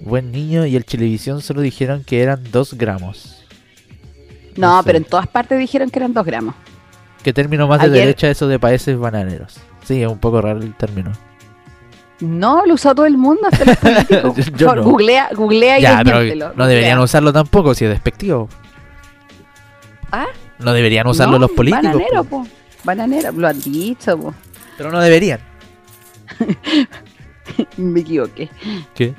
Buen 0.00 0.30
niño 0.30 0.64
y 0.64 0.76
el 0.76 0.84
Televisión 0.84 1.42
solo 1.42 1.60
dijeron 1.60 2.04
que 2.04 2.22
eran 2.22 2.44
2 2.52 2.74
gramos. 2.74 3.44
No, 4.54 4.76
No 4.76 4.82
sé. 4.82 4.86
pero 4.86 4.98
en 4.98 5.04
todas 5.04 5.26
partes 5.26 5.58
dijeron 5.58 5.90
que 5.90 5.98
eran 5.98 6.14
dos 6.14 6.24
gramos. 6.24 6.54
¿Qué 7.24 7.32
término 7.32 7.66
más 7.66 7.82
de 7.82 7.88
derecha 7.88 8.30
eso 8.30 8.46
de 8.46 8.60
países 8.60 8.96
bananeros? 8.96 9.56
Sí, 9.82 10.00
es 10.00 10.08
un 10.08 10.18
poco 10.20 10.40
raro 10.40 10.60
el 10.60 10.72
término. 10.76 11.10
No, 12.20 12.64
lo 12.64 12.74
usó 12.74 12.94
todo 12.94 13.06
el 13.06 13.16
mundo, 13.18 13.42
hasta 13.50 13.64
los 13.64 13.76
políticos. 13.78 14.36
Yo 14.36 14.42
Por 14.52 14.58
favor, 14.58 14.76
no. 14.78 14.82
googlea, 14.84 15.28
googlea 15.34 15.78
y 15.80 16.04
pero 16.04 16.52
no 16.54 16.66
deberían 16.66 16.98
usarlo 17.00 17.32
tampoco 17.32 17.74
si 17.74 17.84
es 17.84 17.90
despectivo. 17.90 18.48
¿Ah? 20.12 20.26
No 20.60 20.72
deberían 20.72 21.06
usarlo 21.06 21.34
No, 21.34 21.40
los 21.40 21.50
políticos. 21.50 21.84
Bananero, 21.92 22.24
po. 22.24 22.42
po. 22.44 22.48
Bananero, 22.84 23.32
lo 23.32 23.48
han 23.48 23.60
dicho, 23.60 24.16
po. 24.16 24.34
Pero 24.76 24.92
no 24.92 25.00
deberían. 25.00 25.40
Me 27.76 28.00
equivoqué. 28.00 28.48
¿Qué? 28.94 29.14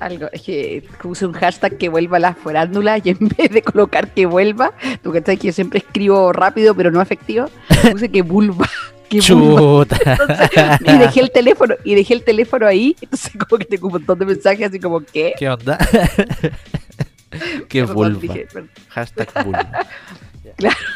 Algo, 0.00 0.26
es 0.32 0.42
que 0.42 0.84
puse 1.00 1.24
un 1.26 1.32
hashtag 1.32 1.78
que 1.78 1.88
vuelva 1.88 2.18
la 2.18 2.34
farándula 2.34 2.98
y 2.98 3.10
en 3.10 3.18
vez 3.38 3.50
de 3.50 3.62
colocar 3.62 4.08
que 4.10 4.26
vuelva, 4.26 4.72
tú 5.02 5.12
que 5.12 5.20
sabes 5.20 5.38
que 5.38 5.46
yo 5.48 5.52
siempre 5.52 5.78
escribo 5.78 6.32
rápido 6.32 6.74
pero 6.74 6.90
no 6.90 7.00
efectivo, 7.00 7.46
puse 7.92 8.08
que 8.10 8.22
vulva. 8.22 8.68
Que. 9.12 9.20
Chuta. 9.20 9.98
Entonces, 10.04 10.48
y 10.94 10.98
dejé 10.98 11.20
el 11.20 11.30
teléfono, 11.30 11.74
y 11.84 11.94
dejé 11.94 12.14
el 12.14 12.24
teléfono 12.24 12.66
ahí, 12.66 12.96
entonces 13.02 13.30
como 13.32 13.58
que 13.58 13.66
tengo 13.66 13.88
un 13.88 13.92
montón 13.92 14.18
de 14.18 14.24
mensajes 14.24 14.68
así 14.68 14.80
como 14.80 15.00
¿qué? 15.00 15.34
¿Qué 15.38 15.50
onda? 15.50 15.76
Qué 17.68 17.82
vulva. 17.82 18.18
dije. 18.18 18.46
Hashtag 18.88 19.44
vulva. 19.44 19.86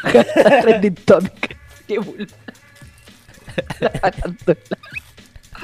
Hashtag 0.03 0.61
trending 0.61 0.95
topic. 0.95 1.57
Qué 1.87 1.99
vulva. 1.99 2.25
La. 3.79 3.91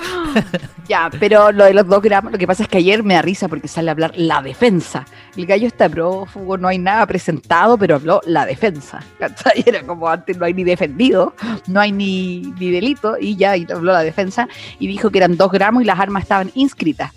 Ya, 0.88 1.10
pero 1.18 1.52
lo 1.54 1.64
de 1.64 1.74
los 1.74 1.88
dos 1.88 2.02
gramos, 2.02 2.32
lo 2.34 2.38
que 2.38 2.46
pasa 2.46 2.64
es 2.64 2.70
que 2.70 2.78
ayer 2.80 3.04
me 3.04 3.14
da 3.14 3.22
risa 3.22 3.48
porque 3.48 3.70
sale 3.70 3.90
a 3.90 3.94
hablar 3.94 4.12
la 4.18 4.42
defensa. 4.42 5.06
El 5.38 5.46
gallo 5.46 5.66
está 5.66 5.88
prófugo, 5.88 6.58
no 6.58 6.68
hay 6.68 6.78
nada 6.78 7.06
presentado, 7.08 7.78
pero 7.78 7.96
habló 7.96 8.20
la 8.26 8.46
defensa. 8.46 9.00
¿cachai? 9.18 9.64
Era 9.66 9.82
como 9.84 10.10
antes 10.10 10.38
no 10.38 10.44
hay 10.46 10.54
ni 10.54 10.66
defendido, 10.66 11.36
no 11.68 11.80
hay 11.80 11.94
ni, 11.94 12.54
ni 12.60 12.70
delito, 12.70 13.16
y 13.20 13.38
ya 13.38 13.56
y 13.56 13.66
habló 13.72 13.94
la 13.94 14.02
defensa 14.04 14.50
y 14.78 14.88
dijo 14.88 15.10
que 15.10 15.20
eran 15.20 15.38
dos 15.38 15.52
gramos 15.54 15.84
y 15.84 15.86
las 15.86 15.98
armas 16.00 16.24
estaban 16.24 16.52
inscritas. 16.54 17.12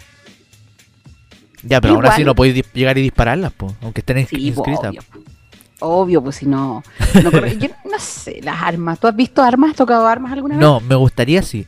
Ya, 1.62 1.80
pero 1.80 1.94
Igual- 1.94 2.06
así 2.12 2.24
no 2.24 2.34
podéis 2.34 2.64
llegar 2.72 2.96
y 2.98 3.02
dispararlas, 3.02 3.52
po, 3.52 3.74
aunque 3.82 4.00
estén 4.00 4.18
ins- 4.18 4.28
Sí, 4.28 4.46
inscritas. 4.48 4.90
obvio. 4.90 5.02
Obvio, 5.80 6.22
pues 6.22 6.36
si 6.36 6.46
no. 6.46 6.82
no 7.22 7.30
yo 7.58 7.68
no 7.90 7.98
sé, 7.98 8.40
las 8.42 8.62
armas. 8.62 8.98
¿Tú 9.00 9.08
has 9.08 9.16
visto 9.16 9.42
armas? 9.42 9.70
¿Has 9.70 9.76
tocado 9.76 10.06
armas 10.06 10.32
alguna 10.32 10.54
vez? 10.54 10.62
No, 10.62 10.80
me 10.80 10.94
gustaría 10.94 11.42
sí. 11.42 11.66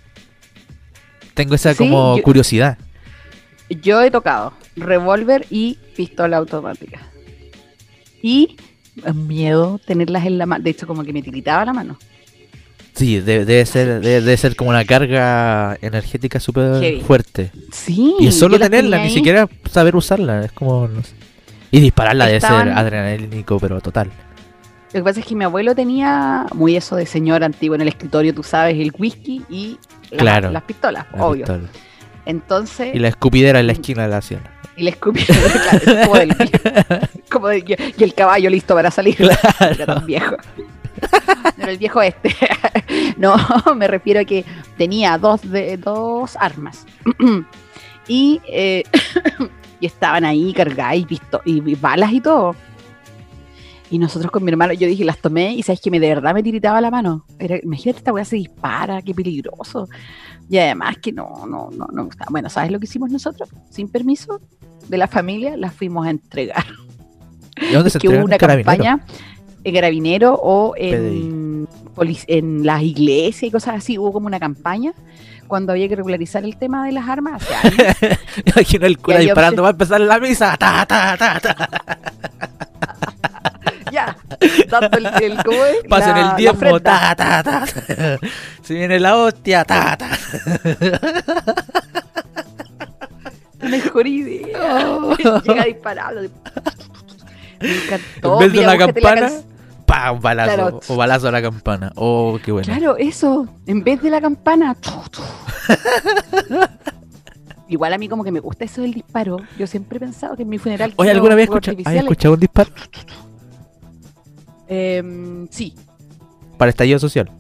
Tengo 1.39 1.55
esa 1.55 1.71
Sí, 1.71 1.79
como 1.79 2.17
yo- 2.17 2.23
curiosidad. 2.25 2.79
Yo 3.71 4.03
he 4.03 4.11
tocado 4.11 4.55
revólver 4.75 5.47
y 5.51 5.79
pistola 5.97 6.37
automática. 6.39 7.01
Y 8.21 8.57
miedo 9.15 9.79
tenerlas 9.87 10.27
en 10.27 10.37
la 10.39 10.47
mano. 10.47 10.65
De 10.65 10.71
hecho, 10.71 10.89
como 10.89 11.05
que 11.05 11.13
me 11.13 11.23
tiritaba 11.23 11.65
la 11.65 11.73
mano. 11.73 11.97
Sí, 12.95 13.21
de- 13.21 13.45
debe 13.45 13.65
ser 13.67 14.01
debe, 14.01 14.21
debe 14.21 14.37
ser 14.37 14.57
como 14.57 14.71
una 14.71 14.85
carga 14.85 15.79
energética 15.81 16.41
súper 16.41 17.01
fuerte. 17.03 17.53
Sí. 17.71 18.17
Y 18.19 18.33
solo 18.33 18.59
tenerla, 18.59 18.99
ni 19.05 19.11
siquiera 19.11 19.49
saber 19.71 19.95
usarla. 19.95 20.45
Es 20.45 20.51
como. 20.51 20.89
no 20.89 21.05
sé. 21.05 21.13
Y 21.71 21.79
dispararla 21.79 22.27
debe 22.27 22.39
Estaban- 22.39 22.67
ser 22.71 22.77
adrenalínico, 22.79 23.61
pero 23.61 23.81
total. 23.81 24.11
Lo 24.93 25.01
que 25.01 25.03
pasa 25.05 25.21
es 25.21 25.27
que 25.27 25.35
mi 25.35 25.45
abuelo 25.45 25.75
tenía 25.75 26.47
muy 26.55 26.77
eso 26.77 26.97
de 26.97 27.05
señor 27.07 27.45
antiguo 27.45 27.75
en 27.75 27.83
el 27.83 27.89
escritorio, 27.89 28.35
tú 28.35 28.43
sabes, 28.43 28.75
el 28.79 28.93
whisky 28.99 29.45
y 29.51 29.79
las, 30.11 30.19
Claro. 30.21 30.51
las 30.51 30.63
pistolas, 30.63 31.07
La 31.15 31.25
obvio. 31.27 31.45
pistola. 31.45 31.69
Entonces, 32.25 32.95
Y 32.95 32.99
la 32.99 33.09
escupidera 33.09 33.61
en 33.61 33.67
la 33.67 33.73
esquina 33.73 34.03
de 34.05 34.09
la 34.09 34.21
sala. 34.23 34.51
y 34.77 34.83
le 34.85 34.91
escupí, 34.91 35.25
claro, 35.27 36.03
como 36.07 36.17
del 36.19 36.37
como 37.31 37.49
de- 37.49 37.93
y 37.97 38.03
el 38.05 38.15
caballo 38.15 38.49
listo 38.51 38.75
para 38.75 38.91
salir. 38.91 39.17
Era 39.61 39.87
tan 39.87 40.07
viejo. 40.07 40.37
Pero 41.57 41.71
el 41.71 41.79
viejo 41.79 42.03
este. 42.03 42.35
no, 43.19 43.37
me 43.77 43.87
refiero 43.89 44.21
a 44.21 44.25
que 44.25 44.45
tenía 44.77 45.17
dos, 45.19 45.43
de, 45.51 45.77
dos 45.77 46.37
armas. 46.37 46.87
y, 48.09 48.41
eh, 48.49 48.85
y 49.81 49.87
estaban 49.87 50.25
ahí 50.25 50.53
cargadas 50.55 50.97
y, 50.97 51.07
y, 51.45 51.71
y 51.71 51.75
balas 51.75 52.13
y 52.13 52.21
todo. 52.21 52.55
Y 53.91 53.99
nosotros 53.99 54.31
con 54.31 54.45
mi 54.45 54.51
hermano, 54.51 54.75
yo 54.75 54.87
dije, 54.87 55.05
las 55.05 55.19
tomé 55.19 55.55
y 55.55 55.63
sabes 55.63 55.81
que 55.81 55.91
me 55.91 55.99
de 55.99 56.09
verdad 56.09 56.35
me 56.35 56.43
tiritaba 56.43 56.81
la 56.81 56.91
mano. 56.91 57.25
Era, 57.39 57.59
imagínate, 57.63 57.99
esta 57.99 58.13
weá 58.13 58.25
se 58.25 58.37
dispara, 58.37 59.01
qué 59.03 59.15
peligroso. 59.15 59.89
Y 60.51 60.59
además 60.59 60.99
que 60.99 61.13
no, 61.13 61.47
no, 61.47 61.71
no, 61.71 61.87
no 61.93 62.05
gustaba. 62.05 62.29
Bueno, 62.31 62.51
¿sabes 62.51 62.71
lo 62.71 62.79
que 62.79 62.85
hicimos 62.85 63.11
nosotros? 63.11 63.49
Sin 63.71 63.89
permiso 63.89 64.41
de 64.89 64.99
la 64.99 65.09
familia, 65.09 65.57
las 65.57 65.75
fuimos 65.75 66.07
a 66.07 66.11
entregar 66.11 66.65
¿Y 67.61 67.73
dónde 67.73 67.91
se 67.91 67.99
que 67.99 68.09
hubo 68.09 68.25
una 68.25 68.39
campaña 68.39 69.01
en 69.65 69.75
Carabinero 69.75 70.35
o 70.35 70.75
en, 70.77 71.69
en 72.27 72.67
las 72.67 72.83
iglesias 72.83 73.49
y 73.49 73.51
cosas 73.51 73.77
así. 73.77 73.99
Hubo 73.99 74.13
como 74.13 74.27
una 74.27 74.39
campaña 74.39 74.93
cuando 75.47 75.73
había 75.73 75.89
que 75.89 75.97
regularizar 75.97 76.45
el 76.45 76.57
tema 76.57 76.87
de 76.87 76.93
las 76.93 77.09
armas. 77.09 77.43
Imagino 78.45 78.87
el 78.87 78.99
cura 78.99 79.19
disparando, 79.19 79.63
va 79.63 79.69
a 79.69 79.73
empezar 79.73 80.01
la 80.01 80.19
misa. 80.21 80.57
Ta, 80.57 80.87
ta, 80.87 81.17
ta, 81.17 81.41
ta. 81.41 82.28
Ya, 83.99 84.17
dando 84.69 84.97
el, 84.99 85.07
el- 85.23 85.43
¿cómo 85.45 85.65
es? 85.65 85.77
Pasen 85.89 86.15
La- 86.15 86.37
el 86.39 86.49
ofrenda. 86.49 87.15
Ta, 87.17 87.43
ta. 87.43 87.65
Se 88.63 88.75
viene 88.75 89.01
la 89.01 89.17
hostia. 89.17 89.65
Ta, 89.65 89.97
ta. 89.97 90.09
Mejor 93.63 94.07
idea. 94.07 94.89
Llega 95.45 95.65
disparando. 95.65 96.23
Me 97.61 97.75
encantó. 97.85 98.35
en 98.35 98.39
vez 98.39 98.53
de 98.53 98.61
una 98.61 98.79
campana, 98.79 99.21
can- 99.29 99.43
pa, 99.85 100.13
un 100.13 100.21
balazo. 100.21 100.55
Claro. 100.55 100.81
O 100.89 100.97
balazo 100.97 101.29
a 101.29 101.33
la 101.33 101.43
campana. 101.43 101.93
Oh, 101.97 102.39
qué 102.45 102.53
bueno. 102.53 102.67
Claro, 102.67 102.97
eso. 102.97 103.49
En 103.67 103.83
vez 103.83 104.01
de 104.01 104.11
la 104.11 104.21
campana. 104.21 104.77
Igual 107.71 107.93
a 107.93 107.99
mí 107.99 108.09
como 108.09 108.25
que 108.25 108.31
me 108.33 108.41
gusta 108.41 108.65
eso 108.65 108.81
del 108.81 108.95
disparo. 108.95 109.39
Yo 109.59 109.67
siempre 109.67 109.97
he 109.99 110.01
pensado 110.01 110.37
que 110.37 110.43
en 110.43 110.49
mi 110.49 110.57
funeral... 110.59 110.93
Oye, 110.97 111.11
¿alguna 111.11 111.35
vez 111.35 111.45
escucha, 111.45 111.73
¿has 111.73 111.75
artificiales. 111.75 112.03
escuchado 112.05 112.35
un 112.35 112.41
disparo? 112.41 112.71
Em, 114.69 115.49
sí, 115.51 115.75
Para 116.57 116.71
estallido 116.71 116.99
social. 116.99 117.31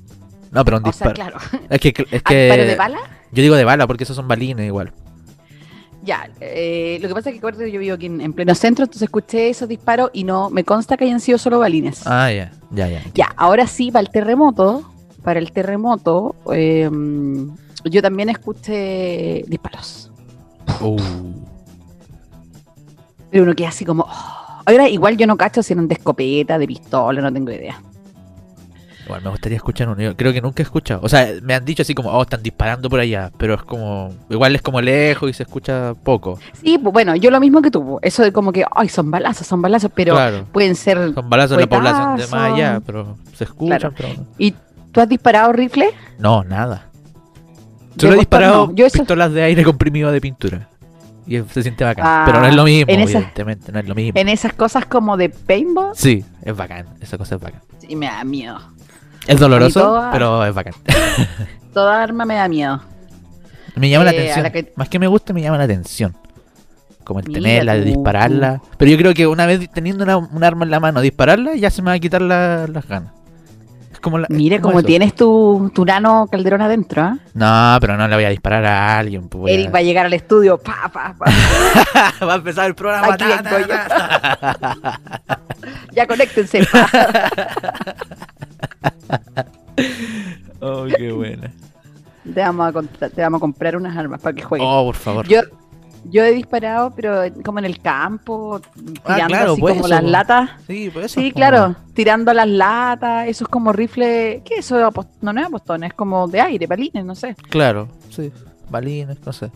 No, 0.51 0.65
pero 0.65 0.79
un 0.79 0.87
o 0.89 0.93
sea, 0.93 1.09
disparo. 1.13 1.39
claro. 1.39 1.61
Es 1.69 1.81
que, 1.81 1.89
es 1.89 2.23
¿Ah, 2.25 2.33
disparo 2.35 2.63
de 2.63 2.69
que 2.71 2.77
bala? 2.77 2.99
yo 3.33 3.43
digo 3.43 3.55
de 3.55 3.65
bala 3.65 3.87
porque 3.87 4.05
esos 4.05 4.17
son 4.17 4.27
balines 4.29 4.67
igual. 4.67 4.93
Ya, 6.03 6.31
eh, 6.41 6.99
lo 7.03 7.09
que 7.09 7.15
pasa 7.15 7.29
es 7.29 7.39
que 7.39 7.71
yo 7.71 7.81
vivo 7.81 7.95
aquí 7.95 8.07
en, 8.07 8.21
en 8.23 8.33
pleno 8.33 8.55
centro, 8.55 8.85
entonces 8.85 9.03
escuché 9.03 9.51
esos 9.51 9.69
disparos 9.69 10.11
y 10.15 10.25
no 10.25 10.49
me 10.49 10.65
consta 10.65 10.97
que 10.97 11.05
hayan 11.05 11.21
sido 11.21 11.37
solo 11.37 11.59
balines. 11.59 12.07
Ah, 12.07 12.33
ya, 12.33 12.51
ya, 12.71 12.89
ya. 12.89 13.03
Ya, 13.13 13.27
ahora 13.37 13.67
sí, 13.67 13.91
para 13.91 14.03
el 14.03 14.11
terremoto, 14.11 14.91
para 15.23 15.39
el 15.39 15.53
terremoto, 15.53 16.35
em, 16.53 17.55
yo 17.85 18.01
también 18.01 18.31
escuché 18.31 19.45
disparos. 19.49 20.11
Uh. 20.81 20.97
Pero 23.31 23.43
uno 23.45 23.55
queda 23.55 23.69
así 23.69 23.85
como... 23.85 24.05
oh. 24.05 24.38
Ahora 24.71 24.89
igual 24.89 25.17
yo 25.17 25.27
no 25.27 25.37
cacho 25.37 25.63
si 25.63 25.73
eran 25.73 25.89
de 25.89 25.95
escopeta, 25.95 26.59
de 26.59 26.67
pistola, 26.67 27.23
no 27.23 27.33
tengo 27.33 27.51
idea. 27.51 27.81
Bueno, 29.09 29.25
me 29.25 29.31
gustaría 29.31 29.57
escuchar 29.57 29.89
uno. 29.89 30.03
Yo 30.03 30.15
creo 30.15 30.35
que 30.35 30.43
nunca 30.43 30.63
he 30.63 30.65
escuchado. 30.65 31.01
O 31.03 31.09
sea, 31.09 31.27
me 31.43 31.55
han 31.55 31.65
dicho 31.65 31.81
así 31.81 31.95
como, 31.95 32.11
oh, 32.11 32.21
están 32.21 32.43
disparando 32.43 32.91
por 32.91 33.01
allá. 33.01 33.33
Pero 33.39 33.55
es 33.55 33.63
como, 33.63 34.15
igual 34.29 34.55
es 34.55 34.61
como 34.61 34.83
lejos 34.83 35.31
y 35.31 35.33
se 35.33 35.45
escucha 35.45 35.95
poco. 35.95 36.39
Sí, 36.63 36.77
bueno, 36.77 37.17
yo 37.17 37.31
lo 37.31 37.41
mismo 37.41 37.63
que 37.63 37.71
tú, 37.71 37.99
eso 38.03 38.23
de 38.23 38.33
como 38.33 38.53
que, 38.53 38.67
ay, 38.77 38.91
son 38.91 39.11
balazos, 39.11 39.47
son 39.47 39.63
balazos, 39.63 39.91
pero 39.95 40.13
claro. 40.13 40.45
pueden 40.53 40.75
ser... 40.75 41.15
Son 41.15 41.31
balazos 41.31 41.55
en 41.57 41.61
la 41.63 41.67
población 41.69 42.17
de 42.19 42.27
más 42.27 42.53
allá, 42.53 42.81
pero 42.85 43.17
se 43.35 43.45
escuchan, 43.45 43.79
Claro. 43.79 43.95
pero. 43.97 44.27
¿Y 44.37 44.55
tú 44.93 45.01
has 45.01 45.09
disparado 45.09 45.55
rifle? 45.55 45.89
No, 46.19 46.45
nada. 46.45 46.89
Solo 47.97 48.13
he 48.13 48.19
disparado 48.19 48.67
no. 48.67 48.75
Yo 48.75 48.85
eso- 48.85 48.99
pistolas 48.99 49.33
de 49.33 49.43
aire 49.43 49.65
comprimido 49.65 50.13
de 50.13 50.21
pintura. 50.21 50.69
Y 51.29 51.43
se 51.53 51.63
siente 51.63 51.85
bacán. 51.85 52.05
Ah, 52.07 52.23
Pero 52.27 52.41
no 52.41 52.47
es 52.47 52.55
lo 52.55 52.65
mismo, 52.65 52.91
esa- 52.91 53.03
evidentemente, 53.03 53.71
no 53.73 53.79
es 53.81 53.89
lo 53.89 53.95
mismo. 53.95 54.19
En 54.21 54.29
esas 54.29 54.53
cosas 54.55 54.87
como 54.87 55.17
de 55.17 55.29
paintball, 55.29 55.93
Sí, 55.95 56.25
es 56.43 56.57
bacán, 56.57 56.87
esa 57.01 57.19
cosa 57.19 57.35
es 57.37 57.41
bacán. 57.41 57.61
sí 57.79 57.95
me 57.95 58.07
da 58.07 58.25
miedo. 58.25 58.59
Es 59.27 59.39
doloroso, 59.39 59.81
toda- 59.81 60.11
pero 60.11 60.45
es 60.45 60.55
bacán. 60.55 60.75
Toda 61.75 62.03
arma 62.03 62.25
me 62.25 62.35
da 62.35 62.49
miedo. 62.49 62.81
me 63.77 63.89
llama 63.91 64.07
la 64.07 64.13
Eh, 64.13 64.19
atención. 64.21 64.43
la 64.43 64.51
que- 64.51 64.73
Más 64.77 64.89
que 64.89 64.99
me 64.99 65.07
gusta, 65.07 65.33
me 65.33 65.41
llama 65.43 65.59
la 65.59 65.65
atención. 65.65 66.17
Como 67.05 67.21
el 67.21 67.29
Mira 67.29 67.41
tenerla, 67.41 67.75
de 67.75 67.85
dispararla. 67.85 68.61
Pero 68.77 68.91
yo 68.91 68.99
creo 68.99 69.15
que 69.15 69.27
una 69.27 69.47
vez 69.47 69.71
teniendo 69.73 70.05
una, 70.05 70.17
un 70.17 70.45
arma 70.45 70.65
en 70.65 70.71
la 70.71 70.81
mano, 70.81 71.01
dispararla, 71.01 71.55
ya 71.55 71.71
se 71.71 71.81
me 71.83 71.91
va 71.91 71.95
a 71.95 71.99
quitar 71.99 72.21
la- 72.23 72.67
las 72.67 72.87
ganas. 72.89 73.13
Como 74.01 74.19
la- 74.19 74.27
como 74.61 74.79
eso. 74.81 74.87
tienes 74.87 75.15
tu, 75.15 75.71
tu 75.75 75.85
nano 75.85 76.27
calderón 76.31 76.61
adentro, 76.63 77.03
¿ah? 77.03 77.19
No, 77.35 77.79
pero 77.81 77.97
no 77.97 78.07
le 78.09 78.15
voy 78.15 78.25
a 78.25 78.29
disparar 78.31 78.65
a 78.65 78.99
alguien. 78.99 79.29
pues, 79.29 79.53
Eric 79.55 79.75
va 79.75 79.79
a 79.79 79.83
llegar 79.83 80.07
al 80.07 80.13
estudio, 80.15 80.59
pa, 80.59 80.91
pa, 80.93 81.15
pa. 81.19 81.27
va 82.27 82.33
a 82.33 82.37
empezar 82.37 82.67
el 82.67 82.75
programa. 82.75 83.15
Aquí 83.15 83.25
ta, 83.43 85.01
ya 85.93 86.07
conéctense. 86.07 86.61
Oh, 90.61 90.87
qué 90.97 91.13
buena. 91.13 91.53
Te 92.35 92.41
vamos, 92.41 92.75
a 93.01 93.09
te 93.09 93.23
vamos 93.23 93.39
a 93.39 93.41
comprar 93.41 93.77
unas 93.77 93.97
armas 93.97 94.21
para 94.21 94.35
que 94.35 94.43
juegues. 94.43 94.67
Oh, 94.69 94.85
por 94.87 94.97
favor. 94.97 95.27
Yo, 95.29 95.41
yo 96.05 96.25
he 96.25 96.33
disparado, 96.33 96.91
pero 96.95 97.23
como 97.45 97.59
en 97.59 97.65
el 97.67 97.81
campo, 97.81 98.61
tirando 98.75 99.01
Ah, 99.05 99.27
claro, 99.27 99.53
así 99.53 99.61
pues 99.61 99.75
como 99.75 99.87
eso, 99.87 99.89
las 99.95 100.01
pues. 100.03 100.13
latas. 100.13 100.51
Sí, 100.67 100.91
pues 100.93 101.07
eso. 101.07 101.21
Sí, 101.21 101.27
es 101.29 101.33
como- 101.33 101.37
claro, 101.47 101.77
tirando 101.95 102.33
las 102.33 102.49
latas, 102.49 103.29
eso 103.29 103.45
es 103.45 103.49
como 103.49 103.73
rifle, 103.73 104.43
¿qué 104.45 104.55
es 104.55 104.67
eso? 104.67 104.91
No, 105.21 105.33
no 105.33 105.41
es 105.41 105.47
apostones, 105.47 105.89
es 105.91 105.95
como 105.95 106.27
de 106.29 106.41
aire, 106.41 106.67
balines, 106.67 107.05
no 107.05 107.15
sé. 107.15 107.35
Claro, 107.51 107.89
sí. 108.11 108.33
Balines, 108.71 109.19
no 109.25 109.33
sé. 109.33 109.51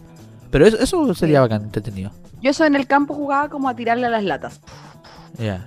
Pero 0.50 0.66
eso, 0.66 0.78
eso 0.78 1.14
sería 1.14 1.40
bacán, 1.40 1.62
entretenido. 1.62 2.10
Yo 2.42 2.50
eso 2.50 2.64
en 2.64 2.74
el 2.74 2.86
campo 2.86 3.14
jugaba 3.14 3.48
como 3.48 3.68
a 3.68 3.74
tirarle 3.76 4.06
a 4.06 4.10
las 4.10 4.24
latas. 4.24 4.60
Ya. 5.38 5.66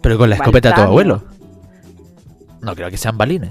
Pero 0.00 0.18
con 0.18 0.28
la 0.30 0.36
escopeta 0.36 0.68
de 0.70 0.74
tu 0.74 0.80
Baltaño. 0.80 0.88
abuelo. 0.90 1.24
No 2.62 2.74
creo 2.74 2.90
que 2.90 2.96
sean 2.96 3.16
balines. 3.18 3.50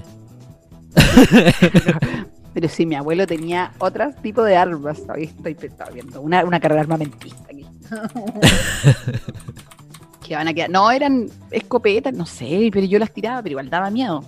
Pero 2.54 2.68
sí, 2.68 2.86
mi 2.86 2.94
abuelo 2.94 3.26
tenía 3.26 3.72
otro 3.78 4.10
tipo 4.22 4.42
de 4.42 4.56
armas. 4.56 5.02
Ahí 5.08 5.24
estoy 5.24 5.56
estaba 5.60 5.90
viendo. 5.90 6.20
Una, 6.20 6.44
una 6.44 6.60
carrera 6.60 6.82
armamentista 6.82 7.44
aquí. 7.44 7.66
que 10.26 10.36
van 10.36 10.48
a 10.48 10.54
quedar. 10.54 10.70
No, 10.70 10.90
eran 10.90 11.28
escopetas, 11.50 12.14
no 12.14 12.24
sé, 12.24 12.70
pero 12.72 12.86
yo 12.86 12.98
las 12.98 13.12
tiraba, 13.12 13.42
pero 13.42 13.52
igual 13.52 13.68
daba 13.68 13.90
miedo. 13.90 14.24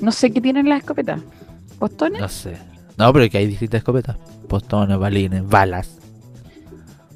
No 0.00 0.12
sé 0.12 0.30
qué 0.30 0.40
tienen 0.40 0.68
las 0.68 0.80
escopetas. 0.80 1.20
¿Postones? 1.78 2.20
No 2.20 2.28
sé. 2.28 2.56
No, 2.96 3.12
pero 3.12 3.28
que 3.28 3.38
hay 3.38 3.46
distintas 3.46 3.78
escopetas. 3.78 4.16
Postones, 4.48 4.98
balines, 4.98 5.46
balas. 5.48 5.98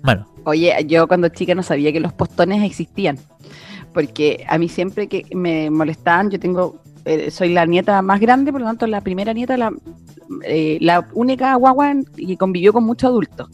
Bueno, 0.02 0.26
Oye, 0.48 0.74
yo 0.86 1.06
cuando 1.06 1.28
chica 1.28 1.54
no 1.54 1.62
sabía 1.62 1.92
que 1.92 2.00
los 2.00 2.14
postones 2.14 2.64
existían. 2.64 3.18
Porque 3.92 4.46
a 4.48 4.56
mí 4.56 4.70
siempre 4.70 5.06
que 5.06 5.26
me 5.34 5.68
molestaban, 5.68 6.30
yo 6.30 6.40
tengo, 6.40 6.80
eh, 7.08 7.30
soy 7.30 7.50
la 7.50 7.66
nieta 7.66 8.02
más 8.02 8.20
grande, 8.20 8.52
por 8.52 8.60
lo 8.60 8.66
tanto 8.66 8.86
la 8.86 9.00
primera 9.00 9.32
nieta, 9.32 9.56
la, 9.56 9.72
eh, 10.44 10.78
la 10.80 11.08
única 11.14 11.54
guagua 11.54 11.94
que 12.16 12.36
convivió 12.36 12.72
con 12.72 12.84
muchos 12.84 13.08
adultos. 13.08 13.48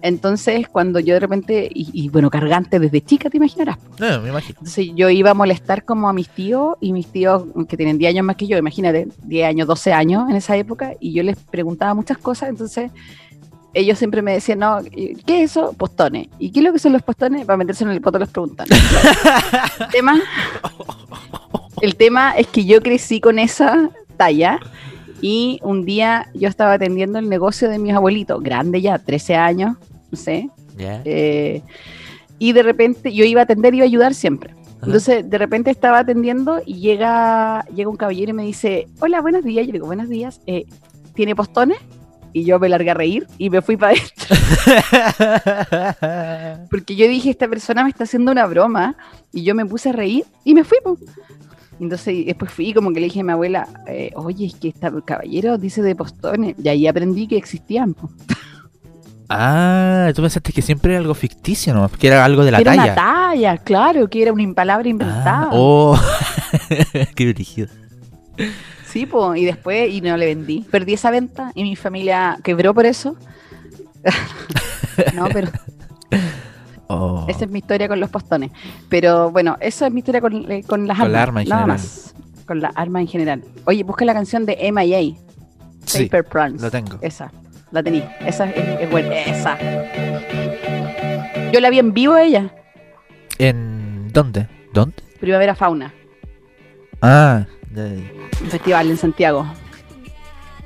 Entonces, 0.00 0.66
cuando 0.66 0.98
yo 0.98 1.14
de 1.14 1.20
repente, 1.20 1.70
y, 1.72 1.88
y, 1.92 2.08
bueno, 2.08 2.28
cargante 2.28 2.80
desde 2.80 3.00
chica, 3.02 3.30
te 3.30 3.36
imaginarás. 3.36 3.78
no, 4.00 4.20
me 4.20 4.30
imagino. 4.30 4.56
Entonces 4.58 4.88
yo 4.96 5.08
iba 5.08 5.30
a 5.30 5.34
molestar 5.34 5.84
como 5.84 6.08
a 6.08 6.12
mis 6.12 6.28
tíos 6.28 6.74
y 6.80 6.92
mis 6.92 7.06
tíos 7.06 7.44
que 7.68 7.76
tienen 7.76 7.98
10 7.98 8.10
años 8.10 8.24
más 8.24 8.34
que 8.34 8.48
yo, 8.48 8.58
imagínate, 8.58 9.06
10 9.22 9.48
años, 9.48 9.68
12 9.68 9.92
años 9.92 10.28
en 10.28 10.34
esa 10.34 10.56
época, 10.56 10.94
y 10.98 11.12
yo 11.12 11.22
les 11.22 11.36
preguntaba 11.38 11.94
muchas 11.94 12.18
cosas, 12.18 12.48
entonces 12.48 12.90
ellos 13.74 13.98
siempre 13.98 14.22
me 14.22 14.32
decían, 14.32 14.58
no, 14.58 14.80
¿qué 14.82 15.42
es 15.42 15.52
eso? 15.52 15.72
Postones. 15.72 16.28
¿Y 16.38 16.50
qué 16.50 16.60
es 16.60 16.64
lo 16.64 16.72
que 16.72 16.78
son 16.78 16.92
los 16.92 17.02
postones? 17.02 17.46
Para 17.46 17.56
meterse 17.56 17.84
en 17.84 17.90
el 17.90 18.00
poto 18.00 18.18
les 18.18 18.28
preguntan. 18.28 18.66
tema, 19.92 20.20
el 21.82 21.96
tema 21.96 22.32
es 22.32 22.46
que 22.46 22.64
yo 22.64 22.80
crecí 22.80 23.20
con 23.20 23.38
esa 23.38 23.90
talla 24.16 24.58
y 25.20 25.60
un 25.62 25.84
día 25.84 26.28
yo 26.34 26.48
estaba 26.48 26.72
atendiendo 26.74 27.18
el 27.18 27.28
negocio 27.28 27.68
de 27.68 27.78
mis 27.78 27.92
abuelitos, 27.94 28.42
grande 28.42 28.80
ya, 28.80 28.98
13 28.98 29.34
años, 29.36 29.76
no 30.10 30.16
sé, 30.18 30.48
Ya. 30.76 31.02
eh, 31.04 31.62
y 32.38 32.52
de 32.52 32.62
repente 32.62 33.12
yo 33.12 33.24
iba 33.24 33.40
a 33.42 33.44
atender, 33.44 33.74
iba 33.74 33.84
a 33.84 33.86
ayudar 33.86 34.14
siempre. 34.14 34.54
Entonces, 34.84 35.30
de 35.30 35.38
repente 35.38 35.70
estaba 35.70 36.00
atendiendo 36.00 36.60
y 36.66 36.80
llega, 36.80 37.64
llega 37.72 37.88
un 37.88 37.96
caballero 37.96 38.30
y 38.30 38.34
me 38.34 38.42
dice, 38.42 38.88
hola, 38.98 39.20
buenos 39.20 39.44
días. 39.44 39.64
Yo 39.64 39.68
le 39.68 39.74
digo, 39.74 39.86
buenos 39.86 40.08
días. 40.08 40.40
eh, 40.48 40.64
¿Tiene 41.14 41.36
postones? 41.36 41.78
Y 42.32 42.42
yo 42.44 42.58
me 42.58 42.68
largué 42.68 42.90
a 42.90 42.94
reír 42.94 43.28
y 43.38 43.48
me 43.48 43.62
fui 43.62 43.76
para 43.76 43.92
adentro. 43.92 44.34
Porque 46.70 46.96
yo 46.96 47.06
dije, 47.06 47.30
esta 47.30 47.46
persona 47.46 47.84
me 47.84 47.90
está 47.90 48.04
haciendo 48.04 48.32
una 48.32 48.44
broma. 48.46 48.96
Y 49.32 49.44
yo 49.44 49.54
me 49.54 49.64
puse 49.64 49.90
a 49.90 49.92
reír 49.92 50.24
y 50.44 50.52
me 50.54 50.64
fui. 50.64 50.78
po. 50.82 50.98
Entonces, 51.80 52.14
y 52.14 52.24
después 52.24 52.52
fui 52.52 52.72
como 52.72 52.92
que 52.92 53.00
le 53.00 53.06
dije 53.06 53.20
a 53.20 53.24
mi 53.24 53.32
abuela, 53.32 53.68
eh, 53.86 54.12
oye, 54.14 54.46
es 54.46 54.54
que 54.54 54.68
este 54.68 54.88
caballero 55.04 55.58
dice 55.58 55.82
de 55.82 55.94
postones. 55.96 56.54
Y 56.62 56.68
ahí 56.68 56.86
aprendí 56.86 57.26
que 57.26 57.36
existían. 57.36 57.94
po. 57.94 58.10
ah, 59.28 60.10
tú 60.14 60.22
pensaste 60.22 60.52
que 60.52 60.62
siempre 60.62 60.92
era 60.92 61.00
algo 61.00 61.14
ficticio, 61.14 61.74
¿no? 61.74 61.88
Que 61.88 62.08
era 62.08 62.24
algo 62.24 62.44
de 62.44 62.50
la 62.50 62.58
que 62.58 62.62
era 62.62 62.72
talla. 62.76 62.84
una 62.84 62.94
talla, 62.94 63.58
claro, 63.58 64.08
que 64.08 64.22
era 64.22 64.32
una 64.32 64.54
palabra 64.54 64.88
inventada. 64.88 65.44
Ah, 65.44 65.50
oh, 65.52 65.98
qué 67.14 67.26
dirigido. 67.26 67.68
Sí, 68.86 69.06
pues, 69.06 69.40
y 69.40 69.44
después, 69.46 69.90
y 69.90 70.00
no 70.02 70.16
le 70.16 70.26
vendí. 70.26 70.66
Perdí 70.70 70.92
esa 70.92 71.10
venta 71.10 71.50
y 71.54 71.62
mi 71.62 71.76
familia 71.76 72.38
quebró 72.44 72.74
por 72.74 72.86
eso. 72.86 73.16
no, 75.14 75.28
pero 75.32 75.48
Oh. 76.94 77.24
esa 77.28 77.44
es 77.44 77.50
mi 77.50 77.58
historia 77.60 77.88
con 77.88 77.98
los 78.00 78.10
postones. 78.10 78.50
Pero 78.88 79.30
bueno, 79.30 79.56
eso 79.60 79.86
es 79.86 79.92
mi 79.92 80.00
historia 80.00 80.20
con, 80.20 80.50
eh, 80.50 80.62
con 80.64 80.86
las 80.86 80.98
Con 80.98 81.06
armas. 81.06 81.12
la 81.12 81.22
arma 81.22 81.42
en 81.42 81.48
nada 81.48 81.62
general. 81.62 81.78
más. 81.78 82.14
Con 82.46 82.60
las 82.60 82.72
armas 82.76 83.00
en 83.02 83.08
general. 83.08 83.44
Oye, 83.64 83.82
busca 83.84 84.04
la 84.04 84.14
canción 84.14 84.44
de 84.46 84.56
MIA, 84.72 85.16
Sí, 85.84 86.04
Paper 86.04 86.24
Prawns. 86.24 86.62
lo 86.62 86.70
tengo. 86.70 86.98
Esa, 87.00 87.32
la 87.70 87.82
tení. 87.82 88.04
Esa 88.20 88.46
es, 88.50 88.80
es 88.82 88.90
buena. 88.90 89.14
Esa. 89.18 89.58
Yo 91.52 91.60
la 91.60 91.70
vi 91.70 91.78
en 91.78 91.92
vivo 91.92 92.16
ella, 92.16 92.50
¿En 93.38 94.08
dónde? 94.12 94.48
¿Dónde? 94.72 94.96
Primavera 95.20 95.54
Fauna, 95.54 95.92
Ah, 97.00 97.44
un 97.74 98.48
festival 98.50 98.90
en 98.90 98.96
Santiago. 98.96 99.46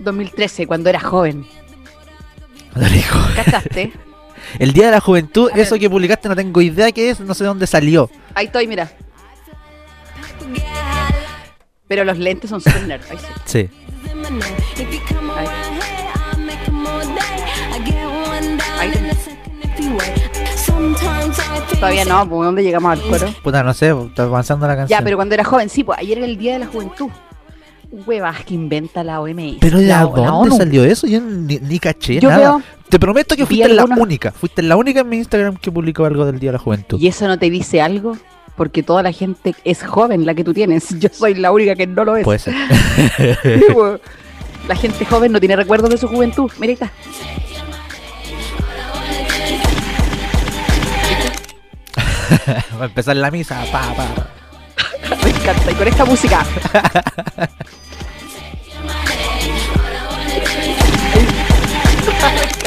2013, 0.00 0.66
cuando 0.66 0.90
era 0.90 1.00
joven. 1.00 1.44
Lo 2.74 2.86
dijo. 2.88 3.18
¿Cachaste? 3.34 3.92
El 4.58 4.72
Día 4.72 4.86
de 4.86 4.92
la 4.92 5.00
Juventud, 5.00 5.50
A 5.52 5.56
ver. 5.56 5.64
eso 5.66 5.78
que 5.78 5.88
publicaste 5.90 6.28
no 6.28 6.36
tengo 6.36 6.60
idea 6.60 6.90
qué 6.92 7.10
es, 7.10 7.20
no 7.20 7.34
sé 7.34 7.44
dónde 7.44 7.66
salió. 7.66 8.10
Ahí 8.34 8.46
estoy, 8.46 8.66
mira. 8.66 8.90
Pero 11.88 12.04
los 12.04 12.18
lentes 12.18 12.50
son 12.50 12.60
super 12.60 12.82
nerds. 12.86 13.10
Ahí 13.10 13.18
sí. 13.18 13.68
Sí. 13.68 13.70
Ahí 18.78 18.92
Todavía 21.78 22.04
no, 22.04 22.28
¿por 22.28 22.44
dónde 22.44 22.62
llegamos 22.62 22.92
al 22.92 23.00
coro? 23.02 23.32
Puta, 23.42 23.62
no 23.62 23.74
sé, 23.74 23.90
está 24.08 24.22
avanzando 24.24 24.66
la 24.66 24.76
canción. 24.76 24.98
Ya, 24.98 25.04
pero 25.04 25.16
cuando 25.16 25.34
era 25.34 25.44
joven, 25.44 25.68
sí, 25.68 25.84
pues 25.84 25.98
ayer 25.98 26.18
era 26.18 26.26
el 26.26 26.36
Día 26.38 26.54
de 26.54 26.60
la 26.60 26.66
Juventud. 26.66 27.08
Huevas 27.90 28.44
que 28.44 28.54
inventa 28.54 29.04
la 29.04 29.20
OMS. 29.20 29.58
¿Pero 29.60 29.78
de 29.78 29.86
la, 29.86 30.00
dónde 30.02 30.28
ONU. 30.28 30.56
salió 30.56 30.84
eso? 30.84 31.06
Yo 31.06 31.20
ni, 31.20 31.58
ni 31.58 31.78
caché 31.78 32.18
Yo 32.20 32.28
nada. 32.30 32.40
veo, 32.40 32.62
Te 32.88 33.00
prometo 33.00 33.36
que 33.36 33.46
fuiste 33.46 33.68
la 33.68 33.84
única. 33.84 34.32
Fuiste 34.32 34.62
la 34.62 34.76
única 34.76 35.00
en 35.00 35.08
mi 35.08 35.16
Instagram 35.16 35.56
que 35.56 35.72
publicó 35.72 36.04
algo 36.04 36.24
del 36.24 36.38
Día 36.38 36.50
de 36.50 36.58
la 36.58 36.58
Juventud. 36.58 37.00
¿y 37.00 37.08
eso 37.08 37.26
no 37.26 37.38
te 37.38 37.50
dice 37.50 37.80
algo? 37.80 38.16
Porque 38.56 38.82
toda 38.82 39.02
la 39.02 39.12
gente 39.12 39.54
es 39.64 39.82
joven, 39.82 40.24
la 40.24 40.34
que 40.34 40.44
tú 40.44 40.54
tienes. 40.54 40.88
Yo 41.00 41.08
soy 41.12 41.34
la 41.34 41.50
única 41.52 41.74
que 41.74 41.86
no 41.86 42.04
lo 42.04 42.16
es. 42.16 42.24
Puede 42.24 42.38
ser. 42.38 42.54
Pues. 43.72 44.00
La 44.68 44.74
gente 44.74 45.04
joven 45.04 45.30
no 45.30 45.38
tiene 45.38 45.54
recuerdos 45.54 45.90
de 45.90 45.96
su 45.96 46.08
juventud. 46.08 46.50
Está. 46.60 46.90
Va 52.78 52.82
a 52.82 52.86
empezar 52.86 53.16
la 53.16 53.30
misa. 53.30 53.64
Pa, 53.70 53.94
pa. 53.94 54.08
Me 55.22 55.30
encanta. 55.30 55.70
Y 55.70 55.74
con 55.74 55.86
esta 55.86 56.04
música. 56.04 56.44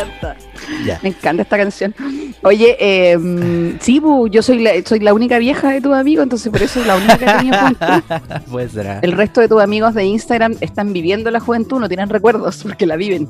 Encanta. 0.01 0.37
Ya. 0.85 0.99
Me 1.01 1.09
encanta 1.09 1.43
esta 1.43 1.57
canción. 1.57 1.95
Oye, 2.43 2.77
eh, 2.79 3.77
sí, 3.79 3.99
bu, 3.99 4.27
yo 4.27 4.41
soy 4.41 4.59
la, 4.59 4.71
soy 4.85 4.99
la 4.99 5.13
única 5.13 5.39
vieja 5.39 5.71
de 5.71 5.81
tus 5.81 5.93
amigos, 5.93 6.23
entonces 6.23 6.51
por 6.51 6.61
eso 6.61 6.79
es 6.81 6.87
la 6.87 6.95
única 6.95 7.17
que 7.17 7.25
he 7.25 7.37
tenido 7.37 7.57
juventud. 7.57 8.41
Puede 8.51 8.69
ser. 8.69 8.87
ah. 8.87 8.99
El 9.01 9.11
resto 9.13 9.41
de 9.41 9.47
tus 9.47 9.61
amigos 9.61 9.93
de 9.93 10.05
Instagram 10.05 10.55
están 10.61 10.93
viviendo 10.93 11.31
la 11.31 11.39
juventud, 11.39 11.79
no 11.79 11.87
tienen 11.87 12.09
recuerdos 12.09 12.63
porque 12.63 12.85
la 12.85 12.95
viven. 12.95 13.27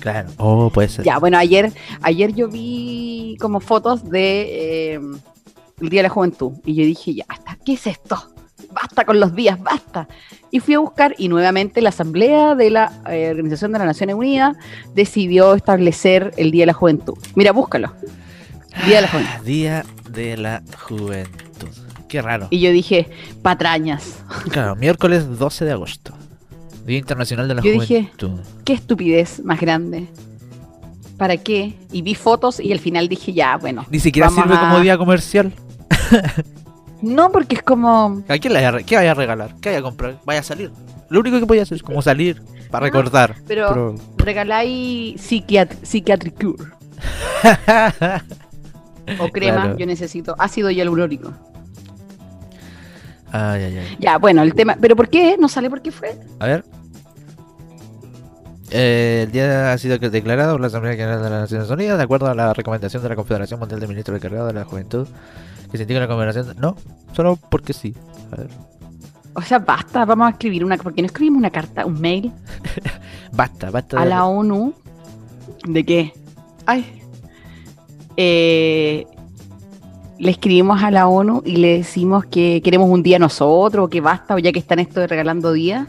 Claro. 0.00 0.28
Oh, 0.36 0.68
puede 0.70 0.88
ser. 0.88 1.04
Ya, 1.04 1.18
bueno, 1.18 1.38
ayer, 1.38 1.72
ayer 2.02 2.34
yo 2.34 2.48
vi 2.48 3.36
como 3.40 3.60
fotos 3.60 4.08
de 4.10 4.94
eh, 4.94 5.00
el 5.80 5.88
Día 5.88 6.00
de 6.00 6.08
la 6.08 6.08
Juventud 6.10 6.52
y 6.66 6.74
yo 6.74 6.84
dije, 6.84 7.14
ya, 7.14 7.24
está, 7.32 7.56
¿qué 7.64 7.72
es 7.72 7.86
esto? 7.86 8.33
Basta 8.72 9.04
con 9.04 9.20
los 9.20 9.34
días, 9.34 9.60
basta. 9.62 10.08
Y 10.50 10.60
fui 10.60 10.74
a 10.74 10.78
buscar 10.78 11.14
y 11.18 11.28
nuevamente 11.28 11.80
la 11.82 11.88
Asamblea 11.88 12.54
de 12.54 12.70
la 12.70 12.92
eh, 13.10 13.30
Organización 13.30 13.72
de 13.72 13.78
las 13.78 13.86
Naciones 13.88 14.16
Unidas 14.16 14.56
decidió 14.94 15.54
establecer 15.54 16.32
el 16.36 16.50
Día 16.50 16.62
de 16.62 16.66
la 16.66 16.72
Juventud. 16.74 17.14
Mira, 17.34 17.52
búscalo. 17.52 17.92
Día 18.86 18.96
de 18.96 19.02
la 19.02 19.08
Juventud. 19.08 19.30
Ah, 19.36 19.40
Día 19.44 19.84
de 20.10 20.36
la 20.36 20.62
Juventud. 20.88 21.68
Qué 22.08 22.22
raro. 22.22 22.46
Y 22.50 22.60
yo 22.60 22.70
dije, 22.70 23.10
patrañas. 23.42 24.22
Claro, 24.50 24.76
miércoles 24.76 25.38
12 25.38 25.64
de 25.64 25.72
agosto. 25.72 26.12
Día 26.86 26.98
Internacional 26.98 27.48
de 27.48 27.54
la 27.54 27.62
Yo 27.62 27.72
dije- 27.72 28.10
Juventud. 28.16 28.40
Qué 28.64 28.74
estupidez 28.74 29.42
más 29.44 29.60
grande. 29.60 30.06
¿Para 31.16 31.36
qué? 31.36 31.74
Y 31.92 32.02
vi 32.02 32.14
fotos 32.14 32.60
y 32.60 32.72
al 32.72 32.78
final 32.78 33.08
dije, 33.08 33.32
ya, 33.32 33.56
bueno. 33.56 33.84
Ni 33.90 33.98
siquiera 34.00 34.28
sirve 34.30 34.54
a- 34.54 34.60
como 34.60 34.80
día 34.80 34.96
comercial. 34.98 35.52
No, 37.04 37.30
porque 37.30 37.56
es 37.56 37.62
como... 37.62 38.22
¿A 38.28 38.38
quién 38.38 38.52
le 38.52 38.58
vaya 38.58 38.68
a, 38.68 38.72
re- 38.72 38.84
qué 38.84 38.96
vaya 38.96 39.10
a 39.10 39.14
regalar? 39.14 39.54
¿Qué 39.60 39.68
vaya 39.68 39.78
a 39.80 39.82
comprar? 39.82 40.18
Vaya 40.24 40.40
a 40.40 40.42
salir. 40.42 40.70
Lo 41.10 41.20
único 41.20 41.38
que 41.38 41.46
podía 41.46 41.62
hacer 41.62 41.76
es 41.76 41.82
como 41.82 42.00
salir 42.02 42.42
para 42.70 42.86
recordar. 42.86 43.36
Pero, 43.46 43.94
regaláis 44.16 45.20
psiquiat 45.20 45.72
Psychiatric 45.82 46.34
Cure. 46.42 46.64
O 49.20 49.28
crema, 49.28 49.62
Claro. 49.64 49.76
yo 49.76 49.84
necesito 49.84 50.34
ácido 50.38 50.70
hialurónico. 50.70 51.30
Ay, 53.30 53.64
ay, 53.64 53.78
ay. 53.78 53.96
Ya, 54.00 54.16
bueno, 54.16 54.42
el 54.42 54.54
tema. 54.54 54.76
¿Pero 54.80 54.96
por 54.96 55.08
qué? 55.10 55.36
¿No 55.38 55.46
sale 55.48 55.68
por 55.68 55.82
qué 55.82 55.92
fue? 55.92 56.18
A 56.38 56.46
ver. 56.46 56.64
Eh, 58.70 59.24
el 59.26 59.32
día 59.32 59.72
ha 59.72 59.78
sido 59.78 59.98
declarado 59.98 60.52
por 60.52 60.60
la 60.62 60.68
Asamblea 60.68 60.94
General 60.94 61.22
de 61.22 61.28
las 61.30 61.40
Naciones 61.42 61.68
Unidas 61.68 61.98
de 61.98 62.04
acuerdo 62.04 62.28
a 62.28 62.34
la 62.34 62.54
recomendación 62.54 63.02
de 63.02 63.08
la 63.10 63.14
Confederación 63.16 63.60
Mundial 63.60 63.78
de 63.80 63.86
Ministros 63.88 64.16
Encargados 64.16 64.48
de 64.48 64.58
la 64.58 64.64
Juventud 64.64 65.06
que 65.78 65.84
se 65.86 65.92
la 66.00 66.06
Confederación. 66.08 66.56
No, 66.58 66.76
solo 67.12 67.36
porque 67.50 67.72
sí. 67.72 67.94
A 68.32 68.36
ver. 68.36 68.48
O 69.34 69.42
sea, 69.42 69.58
basta, 69.58 70.04
vamos 70.04 70.28
a 70.28 70.30
escribir 70.30 70.64
una. 70.64 70.76
¿Por 70.76 70.94
qué 70.94 71.02
no 71.02 71.06
escribimos 71.06 71.38
una 71.38 71.50
carta, 71.50 71.84
un 71.84 72.00
mail 72.00 72.30
Basta, 73.32 73.70
basta. 73.70 73.98
a 74.00 74.04
de- 74.04 74.10
la 74.10 74.24
ONU? 74.26 74.72
¿De 75.66 75.84
qué? 75.84 76.12
Ay. 76.66 77.00
Eh, 78.16 79.06
le 80.18 80.30
escribimos 80.30 80.82
a 80.82 80.90
la 80.92 81.08
ONU 81.08 81.42
y 81.44 81.56
le 81.56 81.78
decimos 81.78 82.24
que 82.26 82.60
queremos 82.62 82.88
un 82.88 83.02
día 83.02 83.18
nosotros, 83.18 83.86
o 83.86 83.88
que 83.90 84.00
basta, 84.00 84.34
o 84.34 84.38
ya 84.38 84.52
que 84.52 84.60
están 84.60 84.78
esto 84.78 85.00
de 85.00 85.08
regalando 85.08 85.52
días. 85.52 85.88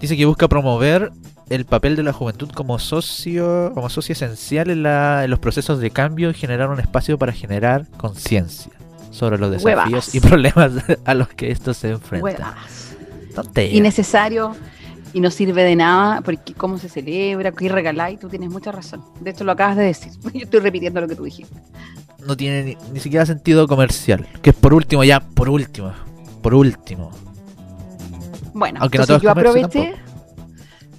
Dice 0.00 0.16
que 0.16 0.24
busca 0.24 0.48
promover 0.48 1.12
el 1.50 1.64
papel 1.66 1.94
de 1.96 2.02
la 2.02 2.12
juventud 2.12 2.48
como 2.50 2.78
socio, 2.78 3.70
como 3.74 3.88
socio 3.90 4.14
esencial 4.14 4.70
en, 4.70 4.82
la- 4.82 5.24
en 5.24 5.30
los 5.30 5.38
procesos 5.38 5.78
de 5.78 5.90
cambio 5.90 6.30
y 6.30 6.34
generar 6.34 6.70
un 6.70 6.80
espacio 6.80 7.18
para 7.18 7.32
generar 7.32 7.86
conciencia 7.98 8.72
sobre 9.16 9.38
los 9.38 9.50
desafíos 9.50 9.86
Huevas. 9.86 10.14
y 10.14 10.20
problemas 10.28 10.72
a 11.04 11.14
los 11.14 11.28
que 11.28 11.50
estos 11.50 11.76
se. 11.76 11.96
Tontería. 13.34 13.76
innecesario 13.76 14.56
y 15.12 15.20
no 15.20 15.30
sirve 15.30 15.62
de 15.62 15.76
nada 15.76 16.20
porque 16.22 16.54
cómo 16.54 16.78
se 16.78 16.88
celebra, 16.88 17.52
qué 17.52 17.68
regaláis, 17.68 18.18
tú 18.18 18.28
tienes 18.28 18.50
mucha 18.50 18.72
razón. 18.72 19.02
De 19.20 19.30
esto 19.30 19.44
lo 19.44 19.52
acabas 19.52 19.76
de 19.76 19.84
decir. 19.84 20.12
Yo 20.34 20.40
estoy 20.42 20.60
repitiendo 20.60 21.00
lo 21.00 21.08
que 21.08 21.16
tú 21.16 21.24
dijiste. 21.24 21.54
no 22.26 22.36
tiene 22.36 22.62
ni, 22.62 22.76
ni 22.92 23.00
siquiera 23.00 23.26
sentido 23.26 23.66
comercial. 23.66 24.26
Que 24.42 24.50
es 24.50 24.56
por 24.56 24.74
último, 24.74 25.04
ya, 25.04 25.20
por 25.20 25.48
último. 25.48 25.92
Por 26.42 26.54
último. 26.54 27.10
Bueno, 28.52 28.78
Aunque 28.80 28.98
no 28.98 29.04
entonces 29.04 29.22
todo 29.22 29.22
yo 29.22 29.30
aproveché. 29.30 29.94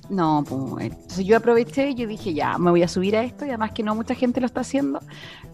No, 0.10 0.43
pues 0.47 0.91
entonces 0.91 1.25
yo 1.25 1.38
aproveché 1.38 1.89
y 1.89 1.95
yo 1.95 2.08
dije, 2.08 2.34
ya, 2.34 2.58
me 2.58 2.71
voy 2.71 2.84
a 2.84 2.88
subir 2.88 3.15
a 3.17 3.23
esto 3.23 3.45
y 3.45 3.49
además 3.49 3.71
que 3.71 3.84
no 3.84 3.93
mucha 3.93 4.15
gente 4.15 4.39
lo 4.39 4.45
está 4.45 4.62
haciendo, 4.62 4.99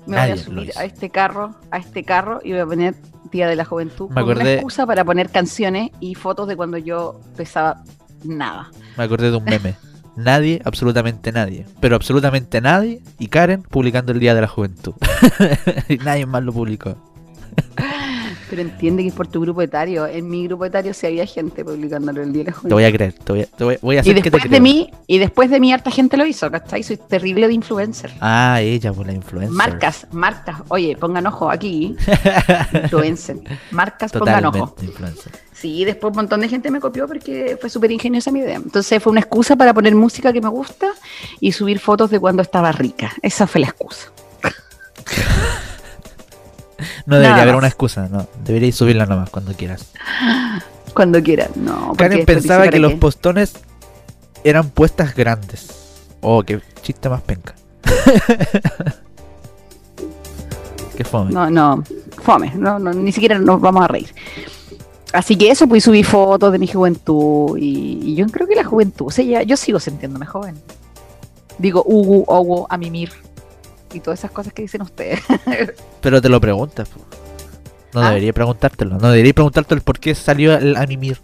me 0.07 0.15
Nadie 0.15 0.33
voy 0.33 0.41
a 0.41 0.43
subir 0.43 0.71
a 0.77 0.83
este 0.85 1.09
carro, 1.09 1.55
a 1.71 1.77
este 1.77 2.03
carro 2.03 2.39
y 2.43 2.51
voy 2.51 2.59
a 2.61 2.65
poner 2.65 2.95
Día 3.31 3.47
de 3.47 3.55
la 3.55 3.65
Juventud 3.65 4.09
Me 4.09 4.21
como 4.21 4.27
una 4.27 4.41
acordé- 4.41 4.53
excusa 4.55 4.85
para 4.85 5.03
poner 5.03 5.29
canciones 5.29 5.89
y 5.99 6.13
fotos 6.15 6.47
de 6.47 6.55
cuando 6.55 6.77
yo 6.77 7.19
pesaba 7.35 7.83
nada. 8.23 8.69
Me 8.97 9.03
acordé 9.05 9.31
de 9.31 9.37
un 9.37 9.43
meme. 9.43 9.75
Nadie, 10.15 10.61
absolutamente 10.63 11.31
nadie. 11.31 11.65
Pero 11.79 11.95
absolutamente 11.95 12.61
nadie. 12.61 13.01
Y 13.17 13.29
Karen 13.29 13.63
publicando 13.63 14.11
el 14.11 14.19
Día 14.19 14.35
de 14.35 14.41
la 14.41 14.47
Juventud. 14.47 14.93
nadie 16.05 16.27
más 16.27 16.43
lo 16.43 16.53
publicó. 16.53 16.95
Pero 18.53 18.69
entiende 18.69 19.01
que 19.01 19.09
es 19.09 19.15
por 19.15 19.25
tu 19.25 19.41
grupo 19.41 19.63
etario. 19.63 20.05
En 20.05 20.29
mi 20.29 20.45
grupo 20.45 20.63
etario 20.63 20.93
sí 20.93 21.07
había 21.07 21.25
gente 21.25 21.65
publicándolo 21.65 22.21
el 22.21 22.31
Día 22.31 22.43
de 22.43 22.51
la. 22.51 22.57
Te 22.61 22.71
voy 22.71 22.83
a 22.83 22.91
creer. 22.91 23.13
Te 23.13 23.31
voy 23.31 23.41
a, 23.41 23.45
te 23.47 23.63
voy, 23.63 23.77
voy 23.81 23.95
a 23.95 23.97
Y 23.97 23.99
hacer 24.01 24.15
que 24.17 24.21
te 24.21 24.29
después 24.29 24.43
de 24.43 24.49
creo. 24.49 24.61
mí, 24.61 24.91
y 25.07 25.17
después 25.17 25.49
de 25.49 25.59
mí 25.59 25.73
harta 25.73 25.89
gente 25.89 26.17
lo 26.17 26.25
hizo, 26.27 26.51
¿cachai? 26.51 26.83
Soy 26.83 26.97
terrible 26.97 27.47
de 27.47 27.53
influencer. 27.55 28.11
Ah, 28.21 28.59
ella, 28.61 28.93
pues 28.93 29.07
la 29.07 29.13
influencer. 29.13 29.55
Marcas, 29.57 30.05
marcas, 30.11 30.57
oye, 30.67 30.95
pongan 30.95 31.25
ojo 31.25 31.49
aquí. 31.49 31.95
influencer. 32.83 33.37
Marcas, 33.71 34.11
pongan 34.11 34.45
ojo. 34.45 34.75
Influencer. 34.83 35.31
Sí, 35.51 35.83
después 35.83 36.11
un 36.11 36.17
montón 36.17 36.41
de 36.41 36.47
gente 36.49 36.69
me 36.69 36.79
copió 36.79 37.07
porque 37.07 37.57
fue 37.59 37.71
súper 37.71 37.91
ingeniosa 37.91 38.29
mi 38.29 38.41
idea. 38.41 38.57
Entonces 38.57 39.01
fue 39.01 39.09
una 39.09 39.21
excusa 39.21 39.55
para 39.55 39.73
poner 39.73 39.95
música 39.95 40.31
que 40.31 40.41
me 40.41 40.49
gusta 40.49 40.89
y 41.39 41.53
subir 41.53 41.79
fotos 41.79 42.11
de 42.11 42.19
cuando 42.19 42.43
estaba 42.43 42.71
rica. 42.71 43.13
Esa 43.23 43.47
fue 43.47 43.61
la 43.61 43.67
excusa. 43.69 44.11
No 47.05 47.17
debería 47.17 47.41
haber 47.43 47.55
una 47.55 47.67
excusa, 47.67 48.07
no. 48.09 48.27
Deberíais 48.43 48.75
subirla 48.75 49.05
nomás 49.05 49.29
cuando 49.29 49.53
quieras. 49.53 49.91
Cuando 50.93 51.21
quieran. 51.23 51.49
No, 51.55 51.93
Karen 51.97 52.25
pensaba 52.25 52.63
que 52.65 52.71
¿para 52.71 52.79
los 52.81 52.93
postones 52.93 53.53
eran 54.43 54.69
puestas 54.69 55.15
grandes. 55.15 55.69
Oh, 56.21 56.43
qué 56.43 56.59
chiste 56.81 57.09
más 57.09 57.21
penca. 57.21 57.55
qué 60.97 61.03
fome. 61.03 61.31
No, 61.31 61.49
no, 61.49 61.83
fome, 62.21 62.51
no, 62.55 62.79
no, 62.79 62.93
ni 62.93 63.11
siquiera 63.11 63.39
nos 63.39 63.59
vamos 63.61 63.83
a 63.83 63.87
reír. 63.87 64.13
Así 65.11 65.35
que 65.35 65.51
eso, 65.51 65.67
pues 65.67 65.83
subí 65.83 66.03
fotos 66.03 66.51
de 66.51 66.57
mi 66.59 66.67
juventud 66.67 67.57
y, 67.57 67.99
y 68.03 68.15
yo 68.15 68.25
creo 68.27 68.47
que 68.47 68.55
la 68.55 68.63
juventud, 68.63 69.07
o 69.07 69.11
sea, 69.11 69.23
ya- 69.23 69.43
yo 69.43 69.55
sigo 69.57 69.79
sintiéndome 69.79 70.25
joven. 70.25 70.55
Digo, 71.59 71.83
Ugu, 71.85 72.23
Ogu, 72.27 72.65
Amimir 72.69 73.11
y 73.93 73.99
todas 73.99 74.19
esas 74.19 74.31
cosas 74.31 74.53
que 74.53 74.61
dicen 74.63 74.81
ustedes. 74.81 75.19
Pero 76.01 76.21
te 76.21 76.29
lo 76.29 76.39
preguntas. 76.41 76.89
No 77.93 78.01
Ah. 78.01 78.09
debería 78.09 78.33
preguntártelo. 78.33 78.97
No 78.97 79.09
debería 79.11 79.33
preguntarte 79.33 79.75
el 79.75 79.81
por 79.81 79.99
qué 79.99 80.15
salió 80.15 80.55
el 80.55 80.75
animir. 80.75 81.19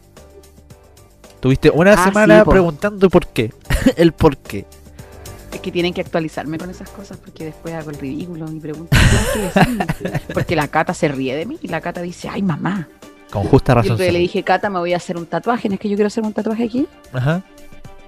Tuviste 1.40 1.70
una 1.70 1.94
Ah, 1.94 2.04
semana 2.04 2.44
sí, 2.44 2.50
preguntando 2.50 3.10
por 3.10 3.26
qué. 3.28 3.54
el 3.98 4.12
por 4.12 4.38
qué. 4.38 4.66
es 5.54 5.60
que 5.62 5.72
tienen 5.72 5.94
que 5.94 6.02
actualizarme 6.02 6.58
con 6.58 6.70
esas 6.70 6.90
cosas 6.90 7.18
porque 7.18 7.46
después 7.46 7.74
hago 7.74 7.90
el 7.90 7.98
ridículo 7.98 8.46
y 8.52 8.60
pregunto, 8.60 8.96
¿qué? 9.34 10.20
Porque 10.34 10.56
la 10.56 10.68
Cata 10.68 10.94
se 10.94 11.08
ríe 11.08 11.36
de 11.36 11.46
mí 11.46 11.58
y 11.62 11.68
la 11.70 11.82
Cata 11.82 12.02
dice, 12.02 12.30
ay 12.30 12.42
mamá. 12.44 12.88
Con 13.32 13.44
justa 13.46 13.74
razón. 13.76 13.92
entonces 13.94 14.12
le 14.14 14.20
dije, 14.20 14.44
Cata, 14.44 14.70
me 14.70 14.80
voy 14.80 14.94
a 14.94 14.98
hacer 14.98 15.16
un 15.18 15.26
tatuaje. 15.26 15.68
¿No 15.70 15.76
es 15.76 15.80
que 15.80 15.88
yo 15.90 15.96
quiero 15.96 16.08
hacer 16.08 16.24
un 16.24 16.34
tatuaje 16.34 16.66
aquí? 16.66 16.88
Ajá. 17.14 17.42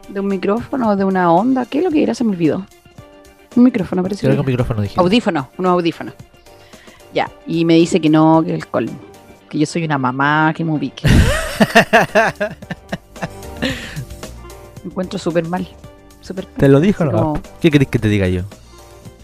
¿De 0.10 0.20
un 0.20 0.28
micrófono 0.28 0.96
de 0.96 1.04
una 1.06 1.32
onda? 1.32 1.66
¿Qué 1.66 1.78
es 1.80 1.84
lo 1.84 1.90
que 1.92 2.04
era? 2.04 2.14
Se 2.14 2.24
me 2.24 2.32
olvidó. 2.32 2.66
Un 3.56 3.64
micrófono, 3.64 4.02
parece. 4.04 4.22
Creo 4.22 4.34
que 4.36 4.40
un 4.42 4.46
micrófono 4.46 4.82
dije. 4.82 5.00
Audífonos, 5.00 5.48
unos 5.58 5.72
audífonos. 5.72 6.14
Ya, 7.14 7.30
y 7.46 7.66
me 7.66 7.76
dice 7.76 8.00
que 8.00 8.10
no, 8.10 8.42
que 8.46 8.54
el 8.56 8.68
colmo. 8.68 8.98
Que 9.50 9.58
yo 9.60 9.66
soy 9.66 9.84
una 9.84 9.98
mamá, 9.98 10.54
que 10.56 10.64
me 10.64 10.72
ubique. 10.72 11.08
me 14.84 14.90
encuentro 14.90 15.20
súper 15.20 15.46
mal. 15.48 15.68
Súper 16.22 16.46
¿Te 16.46 16.68
lo 16.68 16.80
dijo 16.80 17.04
o 17.04 17.08
no? 17.08 17.12
como, 17.12 17.42
¿Qué 17.60 17.72
querés 17.72 17.88
que 17.90 18.00
te 18.00 18.08
diga 18.08 18.28
yo? 18.28 18.44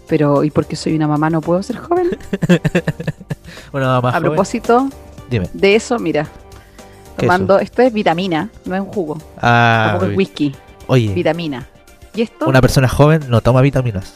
Pero, 0.08 0.42
¿y 0.44 0.50
porque 0.50 0.74
soy 0.76 0.94
una 0.96 1.06
mamá 1.06 1.30
no 1.30 1.40
puedo 1.40 1.62
ser 1.62 1.76
joven? 1.76 2.08
Una 3.72 3.86
mamá 3.86 4.08
A 4.08 4.12
joven. 4.12 4.22
propósito 4.24 4.88
Dime. 5.30 5.48
de 5.52 5.74
eso, 5.74 5.98
mira. 5.98 6.24
¿Qué 7.16 7.26
Tomando, 7.26 7.58
esto 7.58 7.82
es 7.82 7.92
vitamina, 7.92 8.48
no 8.64 8.74
es 8.74 8.80
un 8.80 8.86
jugo. 8.86 9.18
Ah, 9.36 9.88
Tampoco 9.90 10.10
es 10.12 10.16
whisky, 10.16 10.54
oye, 10.86 11.12
vitamina. 11.12 11.66
Y 12.18 12.22
esto, 12.22 12.46
una 12.48 12.60
persona 12.60 12.88
joven 12.88 13.26
no 13.28 13.40
toma 13.42 13.60
vitaminas. 13.60 14.12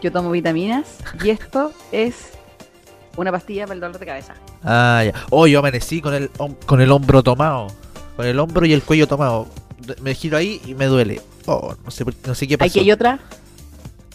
yo 0.00 0.10
tomo 0.10 0.30
vitaminas 0.30 0.86
y 1.22 1.28
esto 1.28 1.72
es 1.92 2.14
una 3.18 3.30
pastilla 3.30 3.64
para 3.64 3.74
el 3.74 3.80
dolor 3.80 3.98
de 3.98 4.06
cabeza. 4.06 4.32
Ah, 4.64 5.02
ya. 5.04 5.12
Oh, 5.28 5.46
yo 5.46 5.58
amanecí 5.58 6.00
con 6.00 6.14
el, 6.14 6.30
con 6.64 6.80
el 6.80 6.90
hombro 6.90 7.22
tomado. 7.22 7.66
Con 8.16 8.24
el 8.24 8.38
hombro 8.38 8.64
y 8.64 8.72
el 8.72 8.82
cuello 8.82 9.06
tomado. 9.06 9.46
Me 10.00 10.14
giro 10.14 10.38
ahí 10.38 10.62
y 10.64 10.74
me 10.74 10.86
duele. 10.86 11.20
Oh, 11.44 11.74
no 11.84 11.90
sé, 11.90 12.04
no 12.26 12.34
sé 12.34 12.48
qué 12.48 12.56
pasó. 12.56 12.70
Aquí 12.70 12.80
hay 12.80 12.92
otra, 12.92 13.18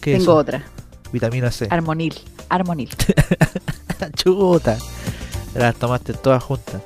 ¿Qué 0.00 0.14
es 0.14 0.18
tengo 0.18 0.32
eso? 0.32 0.36
otra. 0.40 0.64
Vitamina 1.12 1.52
C. 1.52 1.68
Armonil, 1.70 2.18
armonil. 2.48 2.90
Chuta. 4.16 4.76
Las 5.54 5.76
tomaste 5.76 6.14
todas 6.14 6.42
juntas. 6.42 6.82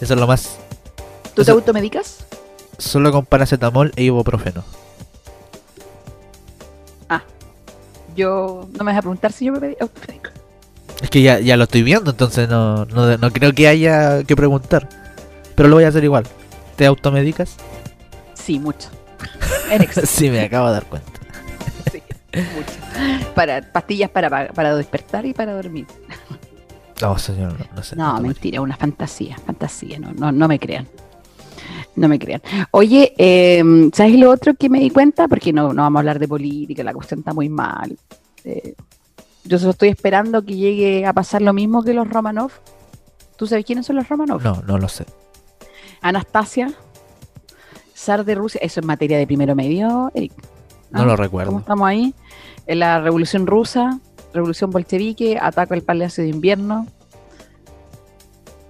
Eso 0.00 0.14
es 0.14 0.20
lo 0.20 0.26
más. 0.26 0.56
¿Tú 1.34 1.36
te 1.36 1.42
Eso- 1.42 1.52
automedicas? 1.52 2.24
Solo 2.80 3.12
con 3.12 3.24
paracetamol 3.26 3.92
e 3.94 4.02
ibuprofeno. 4.04 4.64
Yo 8.16 8.68
no 8.76 8.84
me 8.84 8.90
vas 8.90 8.98
a 8.98 9.02
preguntar 9.02 9.30
si 9.32 9.44
yo 9.44 9.52
me 9.52 9.60
medi- 9.60 9.76
automedico. 9.80 10.30
Es 11.00 11.08
que 11.10 11.22
ya, 11.22 11.38
ya 11.38 11.56
lo 11.56 11.64
estoy 11.64 11.84
viendo, 11.84 12.10
entonces 12.10 12.48
no, 12.48 12.84
no, 12.86 13.16
no 13.16 13.30
creo 13.30 13.52
que 13.52 13.68
haya 13.68 14.24
que 14.24 14.34
preguntar. 14.34 14.88
Pero 15.54 15.68
lo 15.68 15.76
voy 15.76 15.84
a 15.84 15.88
hacer 15.88 16.02
igual. 16.02 16.26
¿Te 16.76 16.86
automedicas? 16.86 17.56
Sí, 18.34 18.58
mucho. 18.58 18.88
Sí, 20.04 20.28
me 20.28 20.40
acabo 20.42 20.66
de 20.68 20.72
dar 20.74 20.86
cuenta. 20.86 21.12
mucho. 22.34 23.30
Para 23.34 23.62
pastillas 23.62 24.10
para, 24.10 24.48
para 24.52 24.74
despertar 24.74 25.24
y 25.24 25.32
para 25.32 25.52
dormir. 25.54 25.86
No, 27.00 27.16
señor, 27.16 27.58
no, 27.58 27.66
no 27.76 27.82
sé. 27.84 27.94
No, 27.96 28.20
mentira, 28.20 28.60
una 28.60 28.76
fantasía, 28.76 29.36
fantasía, 29.46 29.98
no, 30.00 30.12
no, 30.12 30.32
no 30.32 30.48
me 30.48 30.58
crean. 30.58 30.88
No 31.96 32.08
me 32.08 32.18
crean. 32.18 32.40
Oye, 32.70 33.14
eh, 33.18 33.62
¿sabes 33.92 34.18
lo 34.18 34.30
otro 34.30 34.54
que 34.54 34.68
me 34.68 34.80
di 34.80 34.90
cuenta? 34.90 35.28
Porque 35.28 35.52
no, 35.52 35.72
no 35.72 35.82
vamos 35.82 35.98
a 35.98 36.00
hablar 36.00 36.18
de 36.18 36.28
política, 36.28 36.82
la 36.82 36.94
cuestión 36.94 37.20
está 37.20 37.34
muy 37.34 37.48
mal. 37.48 37.98
Eh, 38.44 38.74
yo 39.44 39.58
solo 39.58 39.72
estoy 39.72 39.88
esperando 39.88 40.44
que 40.44 40.54
llegue 40.56 41.06
a 41.06 41.12
pasar 41.12 41.42
lo 41.42 41.52
mismo 41.52 41.82
que 41.82 41.94
los 41.94 42.08
Romanov. 42.08 42.52
¿Tú 43.36 43.46
sabes 43.46 43.64
quiénes 43.64 43.86
son 43.86 43.96
los 43.96 44.08
Romanov? 44.08 44.42
No, 44.42 44.62
no 44.66 44.78
lo 44.78 44.88
sé. 44.88 45.04
Anastasia, 46.00 46.72
zar 47.96 48.24
de 48.24 48.34
Rusia, 48.34 48.60
eso 48.62 48.80
en 48.80 48.86
materia 48.86 49.18
de 49.18 49.26
primero 49.26 49.54
medio, 49.54 50.10
Eric. 50.14 50.32
No 50.90 51.00
¿Ah? 51.00 51.04
lo 51.04 51.12
¿Cómo 51.12 51.16
recuerdo. 51.16 51.58
estamos 51.58 51.88
ahí? 51.88 52.14
En 52.66 52.78
la 52.78 53.00
revolución 53.00 53.46
rusa, 53.46 53.98
revolución 54.32 54.70
bolchevique, 54.70 55.38
ataque 55.40 55.74
al 55.74 55.82
Palacio 55.82 56.22
de 56.24 56.30
Invierno. 56.30 56.86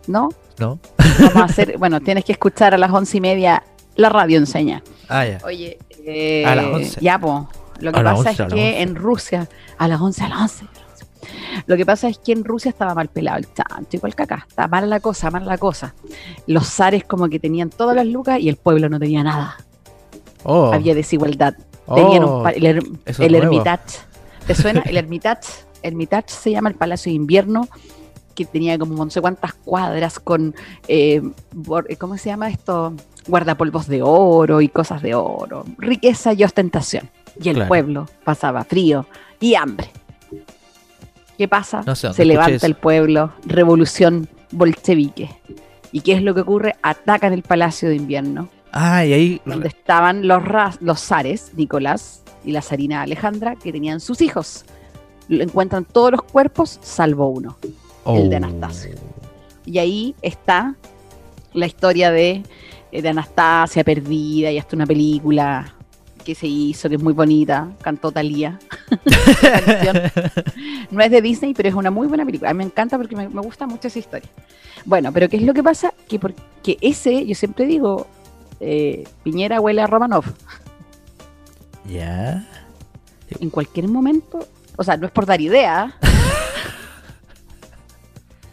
¿No? 0.07 0.31
¿No? 0.61 0.79
Vamos 1.19 1.37
a 1.37 1.45
hacer, 1.45 1.79
bueno, 1.79 2.01
tienes 2.01 2.25
que 2.25 2.33
escuchar 2.33 2.75
a 2.75 2.79
las 2.79 2.91
once 2.93 3.17
y 3.17 3.21
media 3.21 3.63
la 3.97 4.09
radio 4.11 4.39
enseña. 4.39 4.83
Ah, 5.09 5.25
ya. 5.27 5.39
Oye, 5.45 5.79
eh, 6.05 6.45
A 6.47 6.55
las 6.55 6.67
11. 6.67 7.01
ya, 7.01 7.19
po. 7.19 7.49
Lo 7.81 7.93
que 7.93 8.01
A 8.01 8.05
pasa 8.05 8.19
11, 8.19 8.29
a 8.29 8.33
es 8.33 8.37
que 8.39 8.45
11. 8.69 8.83
en 8.83 8.95
Rusia, 8.97 9.49
a 9.79 9.89
las 9.89 10.01
11, 10.01 10.25
a 10.25 10.29
las 10.29 10.41
11. 10.43 10.67
Lo 11.67 11.77
que 11.77 11.85
pasa 11.87 12.09
es 12.09 12.19
que 12.19 12.33
en 12.33 12.45
Rusia 12.45 12.69
estaba 12.71 12.95
mal 12.95 13.09
pelado 13.09 13.39
el 13.39 13.53
chancho, 13.53 13.97
igual 13.97 14.15
que 14.15 14.23
acá. 14.23 14.47
Está 14.49 14.69
mal 14.69 14.89
la 14.89 15.01
cosa, 15.01 15.31
mal 15.31 15.45
la 15.47 15.59
cosa. 15.59 15.95
Los 16.47 16.67
zares 16.69 17.05
como 17.05 17.29
que 17.29 17.39
tenían 17.39 17.71
todas 17.71 17.97
las 17.97 18.07
lucas 18.07 18.39
y 18.41 18.49
el 18.49 18.57
pueblo 18.57 18.89
no 18.89 18.99
tenía 18.99 19.23
nada. 19.23 19.57
Oh, 20.45 20.73
Había 20.73 20.95
desigualdad. 20.95 21.55
Tenían 21.95 22.25
un 22.25 22.31
oh, 22.31 22.49
el, 22.49 22.63
her- 22.65 22.99
el. 23.19 23.35
Hermitage. 23.35 23.99
¿Te 24.47 24.55
suena? 24.55 24.81
El 24.87 24.97
Hermitage. 24.97 25.49
Hermitage 25.83 26.29
se 26.29 26.51
llama 26.51 26.69
el 26.69 26.75
Palacio 26.77 27.11
de 27.11 27.17
Invierno, 27.17 27.67
que 28.45 28.51
tenía 28.53 28.79
como 28.79 29.05
no 29.05 29.11
sé 29.11 29.21
cuántas 29.21 29.55
cuadras 29.55 30.19
con, 30.19 30.55
eh, 30.89 31.23
¿cómo 31.99 32.17
se 32.17 32.31
llama 32.31 32.49
esto? 32.51 32.95
Guardapolvos 33.27 33.87
de 33.87 34.03
oro 34.03 34.61
y 34.61 34.69
cosas 34.69 35.03
de 35.03 35.15
oro. 35.15 35.65
Riqueza 35.79 36.33
y 36.33 36.45
ostentación. 36.45 37.11
Y 37.41 37.49
el 37.51 37.57
Claro. 37.57 37.69
pueblo 37.69 38.07
pasaba 38.25 38.65
frío 38.65 39.07
y 39.41 39.55
hambre. 39.55 39.91
¿Qué 41.39 41.49
pasa? 41.49 41.83
No 41.87 41.95
sé 41.95 42.09
dónde 42.09 42.17
se 42.17 42.25
levanta 42.25 42.53
eso. 42.53 42.67
el 42.67 42.75
pueblo, 42.75 43.33
revolución 43.47 44.29
bolchevique. 44.53 45.31
¿Y 45.93 46.03
qué 46.03 46.13
es 46.13 46.23
lo 46.23 46.35
que 46.35 46.43
ocurre? 46.43 46.75
Atacan 46.83 47.33
el 47.33 47.43
Palacio 47.43 47.89
de 47.89 47.97
Invierno 47.97 48.49
Ah, 48.73 49.05
y 49.05 49.13
ahí. 49.13 49.41
donde 49.45 49.69
estaban 49.69 50.29
los, 50.29 50.45
ras- 50.45 50.79
los 50.81 51.01
zares, 51.01 51.53
Nicolás 51.57 52.23
y 52.45 52.53
la 52.53 52.63
zarina 52.63 53.03
Alejandra, 53.03 53.57
que 53.57 53.73
tenían 53.73 54.01
sus 54.01 54.21
hijos. 54.21 54.65
Encuentran 55.29 55.85
todos 55.85 56.11
los 56.13 56.23
cuerpos, 56.23 56.79
salvo 56.83 57.29
uno. 57.29 57.57
El 58.07 58.31
de 58.31 58.37
Oh. 58.37 58.39
Anastasio. 58.39 58.95
Y 59.67 59.79
ahí 59.79 60.15
está 60.23 60.75
la 61.53 61.67
historia 61.67 62.11
de, 62.11 62.43
eh, 62.93 63.03
de 63.03 63.09
Anastasia 63.09 63.85
perdida 63.85 64.51
y 64.51 64.59
hasta 64.59 64.77
una 64.77 64.87
película 64.87 65.75
que 66.25 66.35
se 66.35 66.47
hizo, 66.47 66.89
que 66.89 66.97
es 66.97 67.03
muy 67.03 67.13
bonita, 67.13 67.69
cantó 67.83 68.13
Talía. 68.13 68.59
no 70.91 71.03
es 71.03 71.11
de 71.11 71.23
Disney, 71.23 71.55
pero 71.55 71.69
es 71.69 71.75
una 71.75 71.91
muy 71.91 72.07
buena 72.09 72.25
película. 72.25 72.51
A 72.51 72.55
mí 72.55 72.59
me 72.59 72.65
encanta 72.65 72.99
porque 72.99 73.17
me, 73.17 73.29
me 73.29 73.41
gusta 73.41 73.67
mucho 73.67 73.89
esa 73.89 73.99
historia. 73.99 74.29
Bueno, 74.85 75.13
pero 75.13 75.29
¿qué 75.29 75.37
es 75.37 75.43
lo 75.43 75.55
que 75.55 75.63
pasa? 75.63 75.93
Que 76.09 76.19
porque 76.19 76.79
ese, 76.81 77.27
yo 77.27 77.35
siempre 77.35 77.67
digo, 77.67 78.07
eh, 78.61 79.05
Piñera 79.23 79.61
huele 79.61 79.83
a 79.83 79.87
Romanov. 79.87 80.25
Ya. 81.89 82.47
en 83.41 83.51
cualquier 83.51 83.89
momento, 83.89 84.47
o 84.77 84.85
sea, 84.85 84.97
no 84.97 85.07
es 85.07 85.13
por 85.13 85.27
dar 85.27 85.41
idea. 85.41 85.97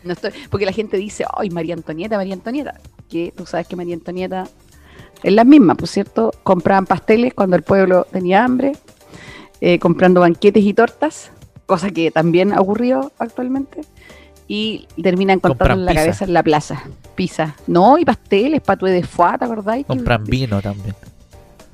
no 0.07 0.13
estoy, 0.13 0.31
porque 0.49 0.65
la 0.65 0.71
gente 0.71 0.97
dice, 0.97 1.25
ay, 1.35 1.49
María 1.49 1.75
Antonieta, 1.75 2.17
María 2.17 2.33
Antonieta, 2.33 2.79
que 3.09 3.33
tú 3.35 3.45
sabes 3.45 3.67
que 3.67 3.75
María 3.75 3.95
Antonieta 3.95 4.47
es 5.23 5.33
la 5.33 5.43
misma, 5.43 5.75
por 5.75 5.87
cierto, 5.87 6.31
compraban 6.43 6.85
pasteles 6.85 7.33
cuando 7.33 7.55
el 7.55 7.63
pueblo 7.63 8.05
tenía 8.11 8.43
hambre, 8.43 8.73
eh, 9.61 9.79
comprando 9.79 10.21
banquetes 10.21 10.63
y 10.63 10.73
tortas, 10.73 11.31
cosa 11.65 11.89
que 11.91 12.11
también 12.11 12.53
ha 12.53 12.61
ocurrido 12.61 13.11
actualmente, 13.17 13.81
y 14.47 14.87
terminan 15.01 15.39
Compran 15.39 15.57
contando 15.57 15.85
la 15.85 15.91
pizza. 15.91 16.01
cabeza 16.01 16.25
en 16.25 16.33
la 16.33 16.43
plaza. 16.43 16.83
Pizza. 17.15 17.55
No, 17.67 17.97
y 17.97 18.05
pasteles, 18.05 18.61
patue 18.61 18.91
de 18.91 19.03
foie, 19.03 19.37
¿te 19.37 19.45
acordáis? 19.45 19.85
Compran 19.85 20.23
vino 20.23 20.61
también. 20.61 20.95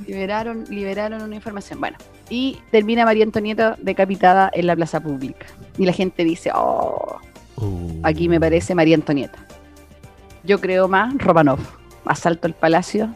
Liberaron, 0.08 0.66
liberaron 0.70 1.22
una 1.22 1.36
información. 1.36 1.80
Bueno, 1.80 1.98
y 2.30 2.58
termina 2.72 3.06
María 3.06 3.24
Antonieta 3.24 3.78
decapitada 3.80 4.50
en 4.54 4.68
la 4.68 4.76
plaza 4.76 5.00
pública. 5.00 5.46
Y 5.78 5.86
la 5.86 5.94
gente 5.94 6.24
dice, 6.24 6.52
oh, 6.56 7.20
Uh. 7.58 8.00
aquí 8.04 8.28
me 8.30 8.40
parece 8.40 8.74
María 8.76 8.96
Antonieta. 8.96 9.38
Yo 10.44 10.60
creo 10.60 10.88
más 10.88 11.14
Romanov. 11.18 11.60
Asalto 12.06 12.48
el 12.48 12.54
palacio 12.54 13.14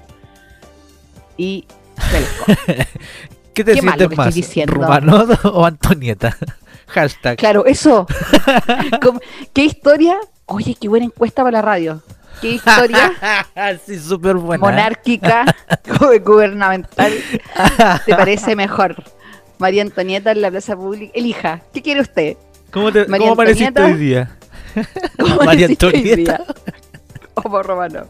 y. 1.37 1.65
¿Qué 3.53 3.63
te 3.63 3.73
Qué 3.73 3.81
sientes 3.81 4.15
más? 4.17 4.33
¿Rumanov 4.67 5.37
o 5.43 5.65
Antonieta? 5.65 6.37
Hashtag. 6.87 7.37
Claro, 7.37 7.65
eso. 7.65 8.05
¿Cómo- 9.01 9.19
¿Qué 9.53 9.65
historia? 9.65 10.15
Oye, 10.45 10.75
qué 10.79 10.87
buena 10.87 11.05
encuesta 11.05 11.43
para 11.43 11.57
la 11.57 11.61
radio. 11.61 12.01
¿Qué 12.39 12.51
historia 12.51 13.13
sí, 13.85 13.97
súper 13.99 14.35
buena. 14.35 14.63
monárquica, 14.63 15.43
gu- 15.85 16.23
gubernamental, 16.23 17.11
te 18.05 18.15
parece 18.15 18.55
mejor? 18.55 19.03
María 19.57 19.81
Antonieta 19.81 20.31
en 20.31 20.43
la 20.43 20.51
plaza 20.51 20.75
pública. 20.75 21.11
Elija, 21.15 21.61
¿qué 21.73 21.81
quiere 21.81 22.01
usted? 22.01 22.37
¿Cómo, 22.77 22.91
te, 22.91 23.07
María 23.07 23.29
¿cómo 23.29 23.41
amaneciste 23.41 23.67
Antonieta. 23.67 23.95
hoy 23.95 23.99
día? 24.05 24.37
¿Cómo 25.19 25.35
María 25.37 25.67
hoy 25.67 26.15
día? 26.15 26.45
O 27.33 27.41
por 27.41 27.65
Romano. 27.65 28.07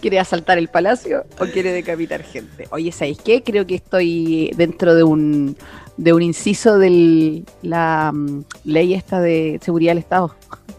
¿Quiere 0.00 0.18
asaltar 0.18 0.58
el 0.58 0.68
palacio 0.68 1.24
o 1.38 1.46
quiere 1.46 1.72
decapitar 1.72 2.22
gente? 2.22 2.66
Oye, 2.70 2.92
¿sabéis 2.92 3.18
qué? 3.22 3.42
Creo 3.42 3.66
que 3.66 3.76
estoy 3.76 4.50
dentro 4.56 4.94
de 4.94 5.04
un 5.04 5.56
de 5.96 6.12
un 6.12 6.22
inciso 6.22 6.78
de 6.78 7.44
la 7.62 8.10
mm, 8.12 8.44
ley 8.64 8.94
esta 8.94 9.20
de 9.20 9.60
seguridad 9.62 9.92
del 9.92 9.98
Estado, 9.98 10.34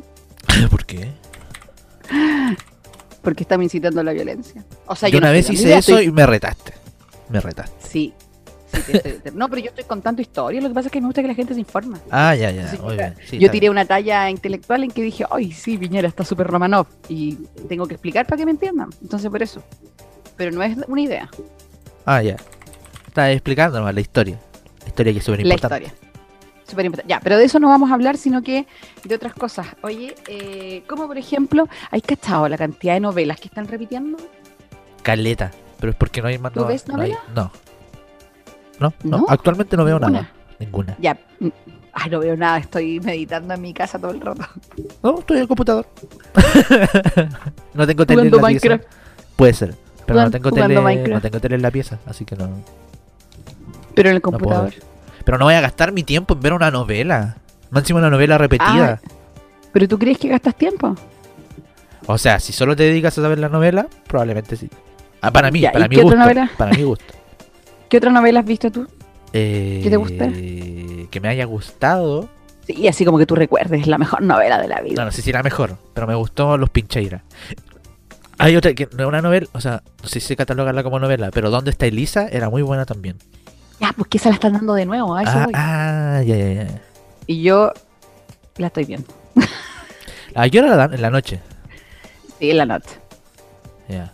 ¿Por 0.69 0.85
qué? 0.85 1.11
porque 3.21 3.43
estamos 3.43 3.63
incitando 3.63 4.01
a 4.01 4.03
la 4.03 4.13
violencia. 4.13 4.63
O 4.85 4.95
sea, 4.95 5.09
yo 5.09 5.13
yo 5.13 5.17
una 5.17 5.27
no 5.27 5.33
vez 5.33 5.49
hice 5.49 5.75
eso 5.75 5.99
y 5.99 6.11
me 6.11 6.27
retaste. 6.27 6.73
Me 7.29 7.39
retaste. 7.39 7.87
Sí. 7.87 8.13
Te- 8.91 9.13
te- 9.19 9.31
no, 9.31 9.49
pero 9.49 9.61
yo 9.61 9.69
estoy 9.69 9.83
contando 9.85 10.21
historias. 10.21 10.63
Lo 10.63 10.69
que 10.69 10.75
pasa 10.75 10.87
es 10.87 10.91
que 10.91 10.99
me 11.01 11.07
gusta 11.07 11.21
que 11.21 11.27
la 11.27 11.33
gente 11.35 11.53
se 11.53 11.59
informe. 11.59 11.97
Ah, 12.11 12.35
ya, 12.35 12.51
ya. 12.51 12.71
Muy 12.81 12.95
bien. 12.95 13.15
Sí, 13.25 13.37
yo 13.37 13.45
está 13.47 13.51
tiré 13.51 13.69
una 13.69 13.85
talla 13.85 14.29
intelectual 14.29 14.83
en 14.83 14.91
que 14.91 15.01
dije, 15.01 15.25
ay, 15.31 15.51
sí, 15.51 15.77
Piñera 15.77 16.07
está 16.07 16.23
súper 16.23 16.47
Romanov. 16.47 16.87
Y 17.09 17.35
tengo 17.67 17.87
que 17.87 17.95
explicar 17.95 18.25
para 18.25 18.37
que 18.37 18.45
me 18.45 18.51
entiendan. 18.51 18.89
Entonces, 19.01 19.29
por 19.29 19.41
eso. 19.43 19.61
Pero 20.37 20.51
no 20.51 20.61
es 20.63 20.77
una 20.87 21.01
idea. 21.01 21.29
Ah, 22.05 22.21
ya. 22.21 22.35
Estaba 23.07 23.31
explicando 23.31 23.79
nomás 23.79 23.95
la 23.95 24.01
historia. 24.01 24.37
La 24.81 24.87
historia 24.87 25.13
que 25.13 25.19
es 25.19 25.25
súper 25.25 25.45
La 25.45 25.53
importante. 25.53 25.85
historia. 25.85 25.99
Súper 26.67 26.85
importante. 26.85 27.09
Ya, 27.13 27.19
pero 27.19 27.37
de 27.37 27.45
eso 27.45 27.59
no 27.59 27.69
vamos 27.69 27.91
a 27.91 27.93
hablar, 27.93 28.17
sino 28.17 28.41
que 28.41 28.65
de 29.03 29.15
otras 29.15 29.33
cosas. 29.33 29.67
Oye, 29.83 30.15
eh, 30.27 30.83
como 30.87 31.07
por 31.07 31.17
ejemplo, 31.17 31.67
¿hay 31.91 32.01
cachado 32.01 32.49
la 32.49 32.57
cantidad 32.57 32.95
de 32.95 32.99
novelas 32.99 33.39
que 33.39 33.47
están 33.47 33.67
repitiendo? 33.67 34.17
Caleta. 35.03 35.51
Pero 35.79 35.91
es 35.91 35.95
porque 35.95 36.21
no 36.21 36.27
hay 36.27 36.37
más 36.39 36.53
¿Tú 36.53 36.61
no- 36.61 36.67
ves 36.67 36.87
no 36.87 36.99
hay-? 37.01 37.15
No. 37.35 37.51
No, 38.79 38.93
no, 39.03 39.17
¿No? 39.19 39.25
Actualmente 39.29 39.77
no 39.77 39.85
veo 39.85 39.99
Ninguna. 39.99 40.21
nada. 40.21 40.31
Ninguna. 40.59 40.95
Ya. 40.99 41.17
Ay, 41.97 42.09
no 42.09 42.19
veo 42.19 42.35
nada, 42.35 42.57
estoy 42.57 42.99
meditando 42.99 43.53
en 43.53 43.61
mi 43.61 43.73
casa 43.73 43.97
todo 43.97 44.11
el 44.11 44.19
rato. 44.21 44.45
No, 45.03 45.19
estoy 45.19 45.37
en 45.37 45.41
el 45.43 45.47
computador. 45.47 45.87
no 47.73 47.87
tengo 47.87 48.05
tele 48.05 48.21
en 48.23 48.31
la 48.31 48.31
pieza. 48.31 48.41
Minecraft. 48.47 48.83
Puede 49.35 49.53
ser. 49.53 49.75
Pero 50.05 50.21
no 50.21 50.31
tengo 50.31 50.51
tele, 50.51 50.79
Minecraft. 50.79 51.13
no 51.13 51.21
tengo 51.21 51.39
tele 51.39 51.55
en 51.55 51.61
la 51.61 51.71
pieza, 51.71 51.99
así 52.05 52.25
que 52.25 52.35
no. 52.35 52.49
Pero 53.95 54.09
en 54.09 54.15
el 54.15 54.21
computador. 54.21 54.73
Pero 55.23 55.37
no 55.37 55.45
voy 55.45 55.53
a 55.55 55.61
gastar 55.61 55.91
mi 55.91 56.03
tiempo 56.03 56.33
en 56.33 56.41
ver 56.41 56.53
una 56.53 56.69
novela. 56.69 57.37
Máximo 57.71 57.99
una 57.99 58.09
novela 58.09 58.37
repetida. 58.37 58.99
¿Pero 59.71 59.87
tú 59.87 59.97
crees 59.97 60.17
que 60.17 60.27
gastas 60.27 60.55
tiempo? 60.55 60.95
O 62.07 62.17
sea, 62.17 62.39
si 62.39 62.53
solo 62.53 62.75
te 62.75 62.83
dedicas 62.83 63.17
a 63.17 63.21
saber 63.21 63.39
la 63.39 63.49
novela, 63.49 63.87
probablemente 64.07 64.55
sí. 64.55 64.69
Ah, 65.21 65.31
para 65.31 65.49
mí, 65.49 65.61
Ya, 65.61 65.71
para 65.71 65.85
¿y 65.85 65.89
mi 65.89 65.95
qué 65.95 66.03
otra 66.03 66.25
gusto. 66.25 66.55
Para 66.57 66.71
mi 66.71 66.83
gusto. 66.83 67.13
¿Qué 67.89 67.97
otra 67.97 68.11
novela 68.11 68.39
has 68.41 68.45
visto 68.45 68.71
tú? 68.71 68.87
¿Qué 69.31 69.85
te 69.89 69.97
gusta? 69.97 70.27
Que 70.29 71.19
me 71.21 71.27
haya 71.27 71.45
gustado. 71.45 72.29
Sí, 72.65 72.87
así 72.87 73.05
como 73.05 73.17
que 73.19 73.25
tú 73.25 73.35
recuerdes 73.35 73.85
la 73.85 73.97
mejor 73.97 74.21
novela 74.21 74.59
de 74.59 74.67
la 74.67 74.81
vida. 74.81 74.95
No, 75.01 75.05
no 75.05 75.11
sé 75.11 75.21
si 75.21 75.29
era 75.29 75.43
mejor, 75.43 75.77
pero 75.93 76.07
me 76.07 76.15
gustó 76.15 76.57
Los 76.57 76.69
Pincheiras. 76.69 77.21
Hay 78.37 78.55
otra 78.55 78.73
que 78.73 78.87
no 78.91 79.03
es 79.03 79.07
una 79.07 79.21
novela, 79.21 79.47
o 79.53 79.61
sea, 79.61 79.83
no 80.01 80.09
sé 80.09 80.19
si 80.19 80.35
catalogarla 80.35 80.83
como 80.83 80.99
novela, 80.99 81.29
pero 81.31 81.49
¿Dónde 81.51 81.71
está 81.71 81.85
Elisa? 81.85 82.27
Era 82.27 82.49
muy 82.49 82.61
buena 82.63 82.85
también. 82.85 83.17
Ya, 83.79 83.93
pues 83.95 84.07
que 84.09 84.17
esa 84.17 84.29
la 84.29 84.35
están 84.35 84.53
dando 84.53 84.73
de 84.73 84.85
nuevo, 84.85 85.15
a 85.15 85.23
eso 85.23 85.31
Ah, 85.33 85.43
voy. 85.45 85.53
ah, 85.55 86.21
ya, 86.25 86.35
ya, 86.37 86.53
ya. 86.63 86.81
Y 87.27 87.43
yo 87.43 87.71
la 88.57 88.67
estoy 88.67 88.85
viendo. 88.85 89.07
¿A 90.33 90.49
qué 90.49 90.59
hora 90.59 90.69
la 90.69 90.75
dan? 90.75 90.93
En 90.93 91.01
la 91.01 91.09
noche. 91.09 91.39
Sí, 92.39 92.51
en 92.51 92.57
la 92.57 92.65
noche. 92.65 92.89
Ya. 93.87 94.11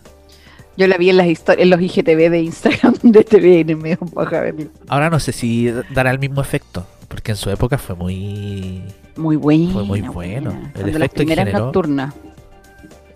Yo 0.76 0.86
la 0.86 0.96
vi 0.96 1.10
en 1.10 1.18
las 1.18 1.26
historias, 1.26 1.62
en 1.64 1.70
los 1.70 1.80
IGTV 1.80 2.30
de 2.30 2.40
Instagram 2.40 2.94
de 3.02 3.24
TVN, 3.24 3.78
me 3.78 3.88
dio 3.90 3.98
un 4.00 4.08
poco 4.08 4.34
a 4.36 4.40
verlo. 4.40 4.70
Ahora 4.88 5.10
no 5.10 5.20
sé 5.20 5.32
si 5.32 5.70
dará 5.94 6.10
el 6.10 6.18
mismo 6.18 6.40
efecto, 6.40 6.86
porque 7.08 7.32
en 7.32 7.36
su 7.36 7.50
época 7.50 7.76
fue 7.78 7.94
muy 7.94 8.82
Muy 9.16 9.36
bueno. 9.36 9.72
Fue 9.72 9.84
muy 9.84 10.00
bueno. 10.00 10.50
El 10.50 10.72
Cuando 10.72 10.86
las 10.86 10.96
efecto 10.96 11.16
primeras 11.16 11.46
generó. 11.46 11.64
nocturnas. 11.66 12.14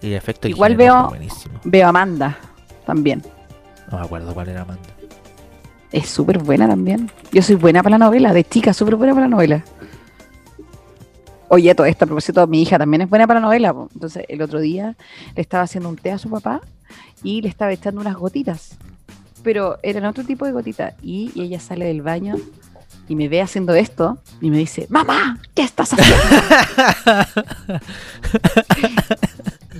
Y 0.02 0.08
el 0.08 0.14
efecto 0.14 0.48
Igual 0.48 0.76
veo-. 0.76 1.10
Veo 1.64 1.86
a 1.86 1.88
Amanda 1.88 2.38
también. 2.84 3.22
No 3.90 3.98
me 3.98 4.04
acuerdo 4.04 4.34
cuál 4.34 4.48
era 4.50 4.62
Amanda. 4.62 4.82
Es 5.92 6.08
súper 6.08 6.38
buena 6.38 6.68
también. 6.68 7.10
Yo 7.32 7.40
soy 7.40 7.54
buena 7.54 7.82
para 7.82 7.96
la 7.98 8.04
novela, 8.04 8.34
de 8.34 8.44
chica, 8.44 8.74
súper 8.74 8.96
buena 8.96 9.14
para 9.14 9.26
la 9.26 9.34
novela. 9.34 9.64
Oye, 11.48 11.74
todo 11.74 11.86
esto 11.86 12.04
a 12.04 12.06
propósito, 12.06 12.46
mi 12.48 12.60
hija 12.60 12.76
también 12.76 13.02
es 13.02 13.08
buena 13.08 13.26
para 13.26 13.40
la 13.40 13.46
novela. 13.46 13.72
po. 13.72 13.88
Entonces, 13.94 14.24
el 14.28 14.42
otro 14.42 14.60
día 14.60 14.96
le 15.34 15.40
estaba 15.40 15.62
haciendo 15.62 15.88
un 15.88 15.96
té 15.96 16.10
a 16.10 16.18
su 16.18 16.28
papá 16.28 16.60
y 17.22 17.42
le 17.42 17.48
estaba 17.48 17.72
echando 17.72 18.00
unas 18.00 18.16
gotitas. 18.16 18.76
Pero 19.42 19.78
eran 19.82 20.04
otro 20.06 20.24
tipo 20.24 20.44
de 20.46 20.52
gotitas. 20.52 20.94
Y, 21.02 21.30
y 21.34 21.42
ella 21.42 21.60
sale 21.60 21.84
del 21.86 22.02
baño 22.02 22.36
y 23.08 23.14
me 23.14 23.28
ve 23.28 23.40
haciendo 23.40 23.74
esto 23.74 24.18
y 24.40 24.50
me 24.50 24.58
dice, 24.58 24.86
mamá, 24.90 25.38
¿qué 25.54 25.62
estás 25.62 25.92
haciendo? 25.92 26.16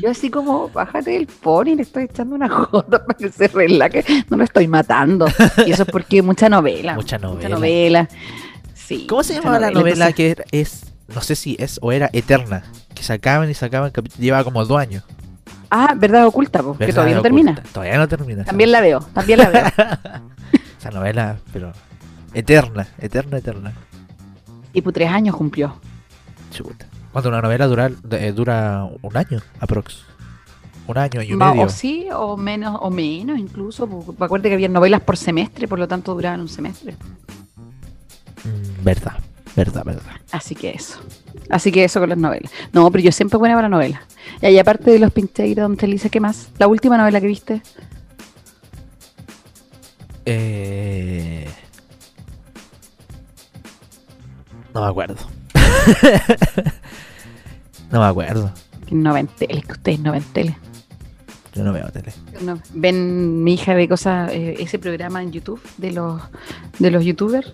Yo 0.01 0.11
así 0.11 0.31
como, 0.31 0.69
bájate 0.69 1.13
del 1.13 1.27
pony, 1.27 1.75
le 1.75 1.83
estoy 1.83 2.05
echando 2.05 2.35
una 2.35 2.49
gota 2.49 3.05
para 3.05 3.19
que 3.19 3.31
se 3.31 3.49
relaje, 3.49 4.05
no 4.29 4.37
lo 4.37 4.45
estoy 4.45 4.69
matando. 4.69 5.27
Y 5.67 5.73
eso 5.73 5.85
es 5.85 5.89
porque 5.91 6.21
mucha 6.23 6.49
novela. 6.51 6.95
Mucha 6.95 7.17
Mucha 7.19 7.29
novela. 7.29 7.49
novela. 7.57 8.09
Sí. 8.75 9.07
¿Cómo 9.09 9.23
se 9.23 9.33
mucha 9.35 9.43
llamaba 9.49 9.59
la 9.61 9.71
novela 9.71 10.09
entonces- 10.11 10.37
que 10.51 10.61
es, 10.61 10.85
no 11.15 11.23
sé 11.23 11.35
si 11.35 11.57
es 11.59 11.79
o 11.83 11.93
era 11.93 12.11
eterna? 12.13 12.63
Que 12.95 13.03
sacaban 13.03 13.51
y 13.51 13.55
sacaban, 13.55 13.91
llevaba 14.19 14.45
como 14.45 14.65
dos 14.67 14.79
años. 14.79 15.03
Ah, 15.71 15.95
verdad 15.97 16.27
oculta, 16.27 16.63
po, 16.63 16.77
que 16.77 16.93
todavía 16.93 17.17
no 17.17 17.23
termina. 17.23 17.63
Todavía 17.73 17.99
no 17.99 18.09
termina. 18.09 18.45
También 18.45 18.73
la 18.73 18.81
veo, 18.81 19.01
también 19.13 19.39
la 19.39 19.51
veo. 19.51 19.65
Esa 20.79 20.91
novela, 20.91 21.37
pero 21.53 21.73
eterna, 22.35 22.87
eterna, 22.99 23.39
eterna. 23.39 23.73
Y 24.73 24.83
por 24.83 24.93
tres 24.93 25.11
años 25.11 25.35
cumplió. 25.35 25.75
Chuta. 26.51 26.87
Cuando 27.13 27.31
una 27.31 27.41
novela 27.41 27.67
dura, 27.67 27.91
eh, 28.11 28.33
dura 28.33 28.87
un 29.03 29.17
año, 29.17 29.41
aprox. 29.59 30.05
Un 30.87 30.99
año 30.99 31.23
y 31.23 31.33
un 31.33 31.39
medio. 31.39 31.63
o 31.63 31.69
sí, 31.69 32.07
o 32.13 32.37
menos, 32.37 32.79
o 32.81 32.91
menos 32.91 33.39
incluso. 33.39 33.89
acuerdo 34.21 34.45
que 34.49 34.55
había 34.55 34.69
novelas 34.69 35.01
por 35.01 35.17
semestre, 35.17 35.67
por 35.67 35.79
lo 35.79 35.89
tanto 35.89 36.15
duraban 36.15 36.41
un 36.41 36.49
semestre. 36.49 36.95
Mm, 38.45 38.85
verdad, 38.85 39.15
verdad, 39.57 39.85
verdad. 39.85 40.13
Así 40.31 40.55
que 40.55 40.71
eso. 40.71 41.01
Así 41.51 41.71
que 41.73 41.85
eso 41.85 42.01
con 42.01 42.09
las 42.09 42.19
novelas. 42.19 42.51
No, 42.73 42.91
pero 42.91 43.05
yo 43.05 43.13
siempre 43.13 43.39
buena 43.39 43.55
para 43.55 43.69
novelas. 43.69 44.01
Y 44.41 44.47
ahí 44.47 44.59
aparte 44.59 44.91
de 44.91 44.99
Los 44.99 45.13
Pincheiros, 45.13 45.63
Don 45.63 45.77
Telisa, 45.77 46.09
¿qué 46.09 46.21
más? 46.21 46.49
La 46.59 46.67
última 46.67 46.97
novela 46.97 47.21
que 47.21 47.27
viste. 47.27 47.63
Eh... 50.25 51.49
No 54.75 54.83
me 54.83 54.89
acuerdo. 54.89 55.17
no 57.91 58.01
me 58.01 58.07
acuerdo. 58.07 58.53
No 58.91 59.15
ven 59.15 59.27
tele, 59.27 59.63
que 59.63 59.73
ustedes 59.73 60.01
no 60.01 60.13
ven 60.13 60.23
tele. 60.33 60.57
Yo 61.55 61.65
no 61.65 61.73
veo 61.73 61.89
tele. 61.91 62.13
No, 62.43 62.61
ven, 62.75 63.43
mi 63.43 63.55
hija 63.55 63.73
ve 63.73 63.89
cosas, 63.89 64.31
eh, 64.33 64.57
ese 64.59 64.79
programa 64.79 65.23
en 65.23 65.33
YouTube 65.33 65.61
de 65.79 65.93
los 65.93 66.21
de 66.79 66.91
los 66.91 67.03
youtubers 67.03 67.51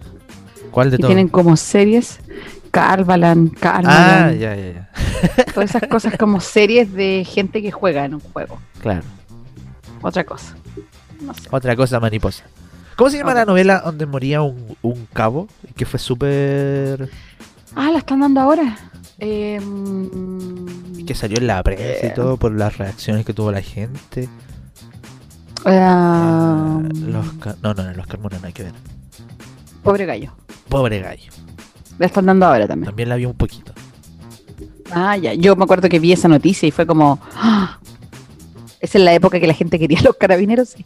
¿Cuál 0.72 0.90
de 0.90 0.98
todos? 0.98 1.08
tienen 1.08 1.28
como 1.28 1.56
series, 1.56 2.18
Ah, 2.74 4.32
ya, 4.32 4.54
ya, 4.56 4.72
ya. 4.72 4.90
todas 5.54 5.70
esas 5.70 5.88
cosas 5.88 6.16
como 6.16 6.40
series 6.40 6.92
de 6.92 7.24
gente 7.28 7.60
que 7.62 7.70
juega 7.70 8.04
en 8.04 8.14
un 8.14 8.20
juego. 8.20 8.58
Claro. 8.80 9.02
Otra 10.00 10.24
cosa. 10.24 10.54
No 11.20 11.34
sé. 11.34 11.42
Otra 11.50 11.76
cosa 11.76 12.00
mariposa. 12.00 12.44
¿Cómo 12.96 13.10
se 13.10 13.18
llama 13.18 13.34
la 13.34 13.44
novela 13.44 13.80
donde 13.84 14.06
moría 14.06 14.42
un, 14.42 14.76
un 14.82 15.06
cabo? 15.12 15.48
Que 15.76 15.84
fue 15.86 15.98
súper... 15.98 17.08
Ah, 17.74 17.90
la 17.90 17.98
están 17.98 18.20
dando 18.20 18.40
ahora. 18.40 18.76
Eh, 19.18 19.60
mm, 19.60 21.04
Que 21.06 21.14
salió 21.14 21.38
en 21.38 21.46
la 21.46 21.62
prensa 21.62 21.84
y 22.06 22.08
Eh. 22.08 22.12
todo 22.14 22.36
por 22.36 22.52
las 22.52 22.76
reacciones 22.78 23.24
que 23.24 23.32
tuvo 23.32 23.52
la 23.52 23.62
gente. 23.62 24.28
ah, 25.64 26.80
los 26.92 27.26
no, 27.62 27.74
no, 27.74 27.92
los 27.92 28.06
Carmona 28.06 28.38
no 28.40 28.46
hay 28.46 28.52
que 28.52 28.64
ver. 28.64 28.72
Pobre 29.82 30.06
gallo. 30.06 30.32
Pobre 30.68 31.00
gallo. 31.00 31.30
La 31.98 32.06
están 32.06 32.26
dando 32.26 32.46
ahora 32.46 32.66
también. 32.66 32.86
También 32.86 33.08
la 33.08 33.16
vi 33.16 33.26
un 33.26 33.34
poquito. 33.34 33.72
Ah, 34.90 35.16
ya. 35.16 35.34
Yo 35.34 35.56
me 35.56 35.64
acuerdo 35.64 35.88
que 35.88 35.98
vi 35.98 36.12
esa 36.12 36.28
noticia 36.28 36.66
y 36.66 36.70
fue 36.70 36.86
como. 36.86 37.18
¡ah! 37.34 37.78
Esa 38.80 38.98
es 38.98 39.04
la 39.04 39.14
época 39.14 39.38
que 39.38 39.46
la 39.46 39.54
gente 39.54 39.78
quería 39.78 40.00
a 40.00 40.02
los 40.02 40.16
carabineros. 40.16 40.70
sí. 40.70 40.84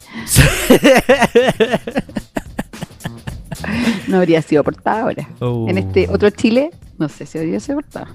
No 4.07 4.17
habría 4.17 4.41
sido 4.41 4.63
portada 4.63 5.01
ahora. 5.01 5.27
En 5.41 5.77
este 5.77 6.07
otro 6.09 6.29
Chile, 6.29 6.71
no 6.97 7.09
sé 7.09 7.25
si 7.25 7.37
habría 7.37 7.59
sido 7.59 7.79
portada. 7.79 8.07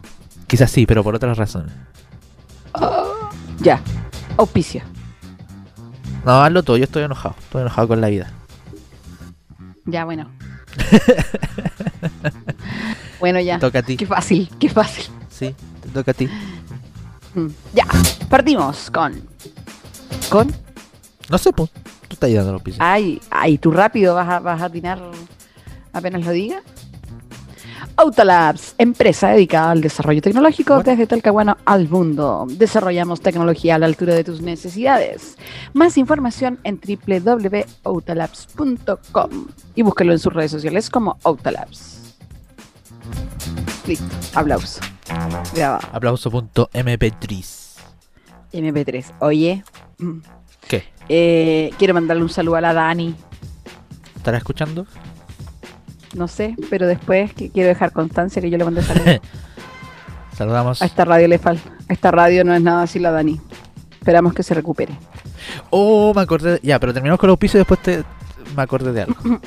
Quizás 0.47 0.70
sí, 0.70 0.86
pero 0.86 1.03
por 1.03 1.14
otras 1.14 1.36
razones. 1.36 1.72
Ya. 3.61 3.80
Auspicio. 4.36 4.82
No, 6.24 6.43
hazlo 6.43 6.62
todo, 6.62 6.76
yo 6.76 6.84
estoy 6.84 7.03
enojado. 7.03 7.34
Estoy 7.38 7.62
enojado 7.62 7.88
con 7.88 8.01
la 8.01 8.09
vida. 8.09 8.30
Ya, 9.84 10.05
bueno. 10.05 10.30
bueno, 13.20 13.40
ya. 13.40 13.56
Te 13.56 13.60
toca 13.66 13.78
a 13.80 13.82
ti. 13.82 13.96
Qué 13.96 14.06
fácil, 14.06 14.50
qué 14.58 14.68
fácil. 14.68 15.04
Sí, 15.30 15.54
te 15.82 15.88
toca 15.88 16.10
a 16.10 16.14
ti. 16.14 16.28
Mm, 17.34 17.46
Ya. 17.74 17.86
Partimos 18.28 18.90
con. 18.90 19.22
Con. 20.30 20.52
No 21.28 21.38
sé, 21.38 21.52
pues. 21.52 21.70
Tú 21.70 22.14
estás 22.14 22.32
dando 22.32 22.52
los 22.52 22.62
pisos. 22.62 22.78
Ay, 22.80 23.20
ay, 23.30 23.58
tú 23.58 23.70
rápido 23.70 24.14
vas 24.14 24.28
a, 24.28 24.40
vas 24.40 24.60
a 24.60 24.66
atinar 24.66 25.00
apenas 25.92 26.24
lo 26.24 26.30
diga. 26.30 26.62
Autolabs, 28.03 28.74
empresa 28.78 29.28
dedicada 29.28 29.70
al 29.70 29.80
desarrollo 29.80 30.20
tecnológico 30.20 30.74
Bueno. 30.74 30.90
desde 30.90 31.07
Talcahuano 31.07 31.57
al 31.64 31.88
mundo. 31.88 32.46
Desarrollamos 32.50 33.20
tecnología 33.20 33.76
a 33.76 33.78
la 33.78 33.86
altura 33.86 34.12
de 34.14 34.24
tus 34.24 34.40
necesidades. 34.42 35.36
Más 35.72 35.96
información 35.96 36.59
en 36.64 36.80
www.autolabs.com 36.80 39.30
y 39.76 39.82
búscalo 39.82 40.11
en 40.12 40.18
sus 40.18 40.32
redes 40.32 40.50
sociales 40.50 40.90
como 40.90 41.16
Autolabs. 41.22 42.16
Listo, 43.86 44.05
aplauso. 44.34 44.80
Grabado. 45.55 45.86
Aplauso.mp3. 45.92 47.62
MP3. 48.53 49.05
Oye, 49.20 49.62
¿Qué? 50.68 50.82
eh, 51.09 51.70
quiero 51.78 51.94
mandarle 51.94 52.24
un 52.24 52.30
saludo 52.30 52.57
a 52.57 52.61
la 52.61 52.72
Dani. 52.72 53.14
¿Estarás 54.16 54.40
escuchando? 54.40 54.86
No 56.14 56.28
sé, 56.28 56.54
pero 56.70 56.86
después 56.86 57.32
que 57.34 57.50
quiero 57.50 57.68
dejar 57.68 57.92
constancia 57.92 58.42
que 58.42 58.50
yo 58.50 58.58
le 58.58 58.64
mandé 58.64 58.82
saludos. 58.82 59.20
Saludamos. 60.36 60.82
A 60.82 60.86
esta 60.86 61.04
radio 61.04 61.28
le 61.28 61.38
falta. 61.38 61.70
Esta 61.88 62.10
radio 62.10 62.44
no 62.44 62.54
es 62.54 62.62
nada 62.62 62.82
así 62.82 62.98
la 62.98 63.10
Dani. 63.10 63.40
Esperamos 63.92 64.32
que 64.34 64.42
se 64.42 64.54
recupere. 64.54 64.94
Oh, 65.70 66.12
me 66.14 66.22
acordé. 66.22 66.58
Ya, 66.62 66.78
pero 66.80 66.92
terminamos 66.92 67.20
con 67.20 67.28
los 67.28 67.38
pisos 67.38 67.56
y 67.56 67.58
después 67.58 67.80
te... 67.80 68.02
me 68.56 68.62
acordé 68.62 68.92
de 68.92 69.02
algo. 69.02 69.16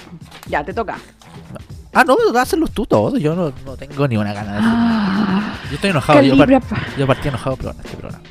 Ya, 0.48 0.64
te 0.64 0.74
toca. 0.74 0.98
Ah, 1.94 2.04
no, 2.04 2.16
hacerlos 2.40 2.72
tú 2.72 2.86
todos. 2.86 3.20
Yo 3.20 3.36
no, 3.36 3.52
no 3.66 3.76
tengo 3.78 4.08
ni 4.08 4.16
una 4.18 4.32
gana 4.34 4.52
de 4.54 4.58
hacerlo. 4.60 4.76
Ah, 4.78 5.54
Yo 5.70 5.76
estoy 5.76 5.90
enojado. 5.90 6.22
Yo, 6.22 6.38
par- 6.38 6.62
yo 6.98 7.08
partí 7.08 7.28
enojado 7.30 7.56
pero 7.58 7.72
este 7.72 7.98
programa. 7.98 8.24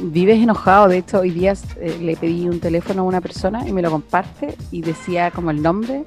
Vives 0.00 0.38
enojado. 0.42 0.88
De 0.88 0.98
hecho, 0.98 1.20
hoy 1.20 1.30
día 1.30 1.52
eh, 1.80 1.98
le 2.00 2.16
pedí 2.16 2.48
un 2.48 2.58
teléfono 2.58 3.02
a 3.02 3.04
una 3.04 3.20
persona 3.20 3.68
y 3.68 3.72
me 3.72 3.82
lo 3.82 3.90
comparte 3.90 4.56
y 4.70 4.80
decía 4.82 5.30
como 5.30 5.50
el 5.50 5.60
nombre 5.62 6.04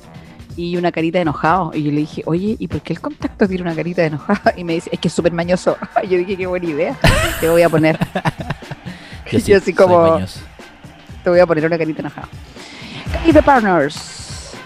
y 0.58 0.78
una 0.78 0.92
carita 0.92 1.18
de 1.18 1.24
enojado. 1.24 1.72
Y 1.74 1.84
yo 1.84 1.92
le 1.92 1.98
dije, 1.98 2.24
oye, 2.26 2.56
¿y 2.60 2.68
por 2.68 2.82
qué 2.82 2.94
el 2.94 3.02
contacto 3.02 3.48
tiene 3.48 3.64
una 3.64 3.76
carita 3.76 4.02
de 4.02 4.08
enojado? 4.08 4.52
Y 4.58 4.64
me 4.64 4.74
dice, 4.74 4.90
es 4.94 5.00
que 5.00 5.08
es 5.08 5.14
súper 5.14 5.32
mañoso. 5.34 5.78
Yo 6.10 6.18
dije, 6.18 6.38
qué 6.38 6.46
buena 6.48 6.66
idea. 6.68 6.98
Te 7.40 7.50
voy 7.50 7.62
a 7.62 7.70
poner, 7.70 7.98
Yo, 9.32 9.40
Yo 9.40 9.58
así 9.58 9.74
como- 9.74 10.20
te 11.24 11.30
voy 11.30 11.40
a 11.40 11.46
poner 11.46 11.66
una 11.66 11.78
carita 11.78 12.02
enojada. 12.02 12.28
Calibre 13.12 13.42
Partners. 13.42 14.15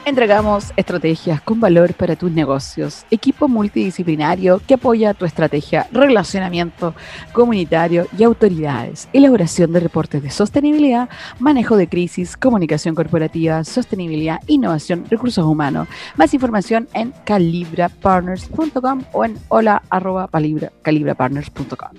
Entregamos 0.09 0.73
estrategias 0.75 1.39
con 1.39 1.59
valor 1.59 1.93
para 1.93 2.15
tus 2.15 2.31
negocios. 2.31 3.05
Equipo 3.11 3.47
multidisciplinario 3.47 4.59
que 4.65 4.73
apoya 4.73 5.13
tu 5.13 5.23
estrategia, 5.23 5.87
relacionamiento 5.91 6.95
comunitario 7.31 8.07
y 8.17 8.23
autoridades. 8.23 9.07
Elaboración 9.13 9.71
de 9.71 9.79
reportes 9.81 10.23
de 10.23 10.31
sostenibilidad, 10.31 11.09
manejo 11.37 11.77
de 11.77 11.87
crisis, 11.87 12.35
comunicación 12.37 12.95
corporativa, 12.95 13.63
sostenibilidad, 13.63 14.39
innovación, 14.47 15.05
recursos 15.11 15.45
humanos. 15.45 15.87
Más 16.17 16.33
información 16.33 16.87
en 16.95 17.13
calibrapartners.com 17.25 19.03
o 19.11 19.25
en 19.25 19.37
hola 19.49 19.83
arroba 19.91 20.27
calibra- 20.27 20.71
calibrapartners.com. 20.81 21.89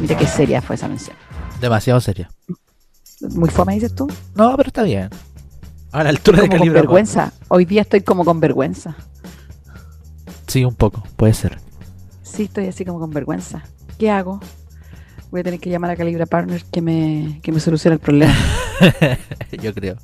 Mira 0.00 0.16
qué 0.16 0.26
seria 0.26 0.62
fue 0.62 0.76
esa 0.76 0.88
mención. 0.88 1.14
Demasiado 1.60 2.00
serio. 2.00 2.28
Muy 3.34 3.50
fome, 3.50 3.74
dices 3.74 3.94
tú. 3.94 4.06
No, 4.34 4.56
pero 4.56 4.68
está 4.68 4.84
bien. 4.84 5.10
A 5.96 6.02
la 6.02 6.10
altura 6.10 6.42
de 6.42 6.48
Como 6.50 6.58
con 6.58 6.72
vergüenza. 6.74 7.32
Hoy 7.48 7.64
día 7.64 7.80
estoy 7.80 8.02
como 8.02 8.22
con 8.22 8.38
vergüenza. 8.38 8.94
Sí, 10.46 10.62
un 10.62 10.74
poco, 10.74 11.02
puede 11.16 11.32
ser. 11.32 11.58
Sí, 12.22 12.42
estoy 12.42 12.66
así 12.66 12.84
como 12.84 13.00
con 13.00 13.10
vergüenza. 13.12 13.62
¿Qué 13.98 14.10
hago? 14.10 14.38
Voy 15.30 15.40
a 15.40 15.44
tener 15.44 15.58
que 15.58 15.70
llamar 15.70 15.92
a 15.92 15.96
Calibra 15.96 16.26
Partners 16.26 16.64
que 16.64 16.82
me, 16.82 17.40
que 17.42 17.50
me 17.50 17.60
solucione 17.60 17.94
el 17.94 18.00
problema. 18.00 18.36
Yo 19.62 19.72
creo. 19.72 19.96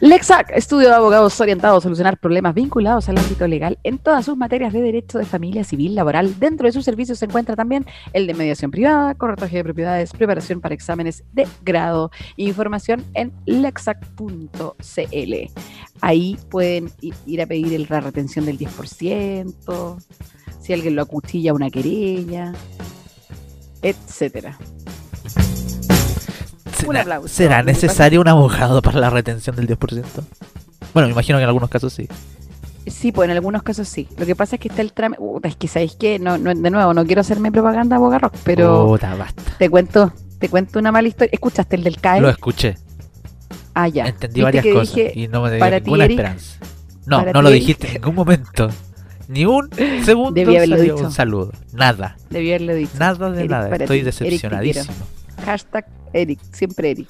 Lexac, 0.00 0.50
estudio 0.50 0.88
de 0.88 0.94
abogados 0.94 1.40
orientados 1.40 1.78
a 1.78 1.82
solucionar 1.82 2.18
problemas 2.18 2.54
vinculados 2.54 3.08
al 3.08 3.18
ámbito 3.18 3.46
legal 3.46 3.78
en 3.82 3.98
todas 3.98 4.24
sus 4.24 4.36
materias 4.36 4.72
de 4.72 4.82
derecho 4.82 5.18
de 5.18 5.24
familia 5.24 5.64
civil 5.64 5.94
laboral. 5.94 6.38
Dentro 6.38 6.66
de 6.66 6.72
sus 6.72 6.84
servicios 6.84 7.18
se 7.18 7.24
encuentra 7.24 7.56
también 7.56 7.86
el 8.12 8.26
de 8.26 8.34
mediación 8.34 8.70
privada, 8.70 9.14
corretaje 9.14 9.56
de 9.56 9.64
propiedades, 9.64 10.12
preparación 10.12 10.60
para 10.60 10.74
exámenes 10.74 11.24
de 11.32 11.46
grado. 11.64 12.10
Información 12.36 13.04
en 13.14 13.32
lexac.cl. 13.46 15.34
Ahí 16.00 16.38
pueden 16.50 16.90
ir 17.26 17.42
a 17.42 17.46
pedir 17.46 17.90
la 17.90 18.00
retención 18.00 18.44
del 18.44 18.58
10%, 18.58 19.96
si 20.60 20.72
alguien 20.72 20.96
lo 20.96 21.02
acuchilla 21.02 21.54
una 21.54 21.70
querella, 21.70 22.52
etcétera. 23.82 24.58
¿Será, 26.86 27.20
¿será 27.26 27.62
necesario 27.62 28.20
un 28.20 28.28
abogado 28.28 28.82
para 28.82 29.00
la 29.00 29.10
retención 29.10 29.56
del 29.56 29.68
10%? 29.68 30.04
Bueno, 30.94 31.08
me 31.08 31.12
imagino 31.12 31.38
que 31.38 31.42
en 31.42 31.48
algunos 31.48 31.68
casos 31.68 31.92
sí. 31.92 32.08
Sí, 32.86 33.10
pues 33.10 33.28
en 33.28 33.36
algunos 33.36 33.62
casos 33.62 33.88
sí. 33.88 34.08
Lo 34.16 34.26
que 34.26 34.36
pasa 34.36 34.56
es 34.56 34.60
que 34.60 34.68
está 34.68 34.80
el 34.80 34.92
trámite. 34.92 35.22
es 35.44 35.56
que 35.56 35.68
sabéis 35.68 35.96
que, 35.96 36.18
no, 36.18 36.38
no, 36.38 36.54
de 36.54 36.70
nuevo, 36.70 36.94
no 36.94 37.04
quiero 37.04 37.20
hacerme 37.20 37.50
propaganda 37.50 37.96
a 37.96 38.30
pero 38.44 38.96
te 39.58 39.68
cuento, 39.68 40.12
te 40.38 40.48
cuento 40.48 40.78
una 40.78 40.92
mala 40.92 41.08
historia. 41.08 41.30
¿Escuchaste 41.32 41.76
el 41.76 41.84
del 41.84 42.00
CAE? 42.00 42.20
Lo 42.20 42.28
escuché. 42.28 42.76
Ah, 43.74 43.88
ya. 43.88 44.06
Entendí 44.06 44.40
varias 44.40 44.64
cosas 44.64 44.96
y 45.14 45.28
no 45.28 45.42
me 45.42 45.56
dio 45.56 45.70
ninguna 45.70 46.06
esperanza. 46.06 46.58
No, 47.06 47.24
no 47.24 47.42
lo 47.42 47.50
dijiste 47.50 47.88
en 47.88 47.94
ningún 47.94 48.14
momento. 48.14 48.68
Ni 49.28 49.44
un 49.44 49.68
segundo 50.04 50.32
Debí 50.32 50.56
haberlo 50.56 50.80
dicho. 50.80 50.96
un 50.96 51.12
saludo. 51.12 51.52
Nada. 51.72 52.16
Debí 52.30 52.50
haberlo 52.50 52.74
dicho. 52.74 52.92
Nada 52.98 53.30
de 53.30 53.48
nada. 53.48 53.74
Estoy 53.76 54.02
decepcionadísimo. 54.02 54.94
Hashtag 55.44 55.86
Eric, 56.12 56.40
siempre 56.52 56.90
Eric. 56.90 57.08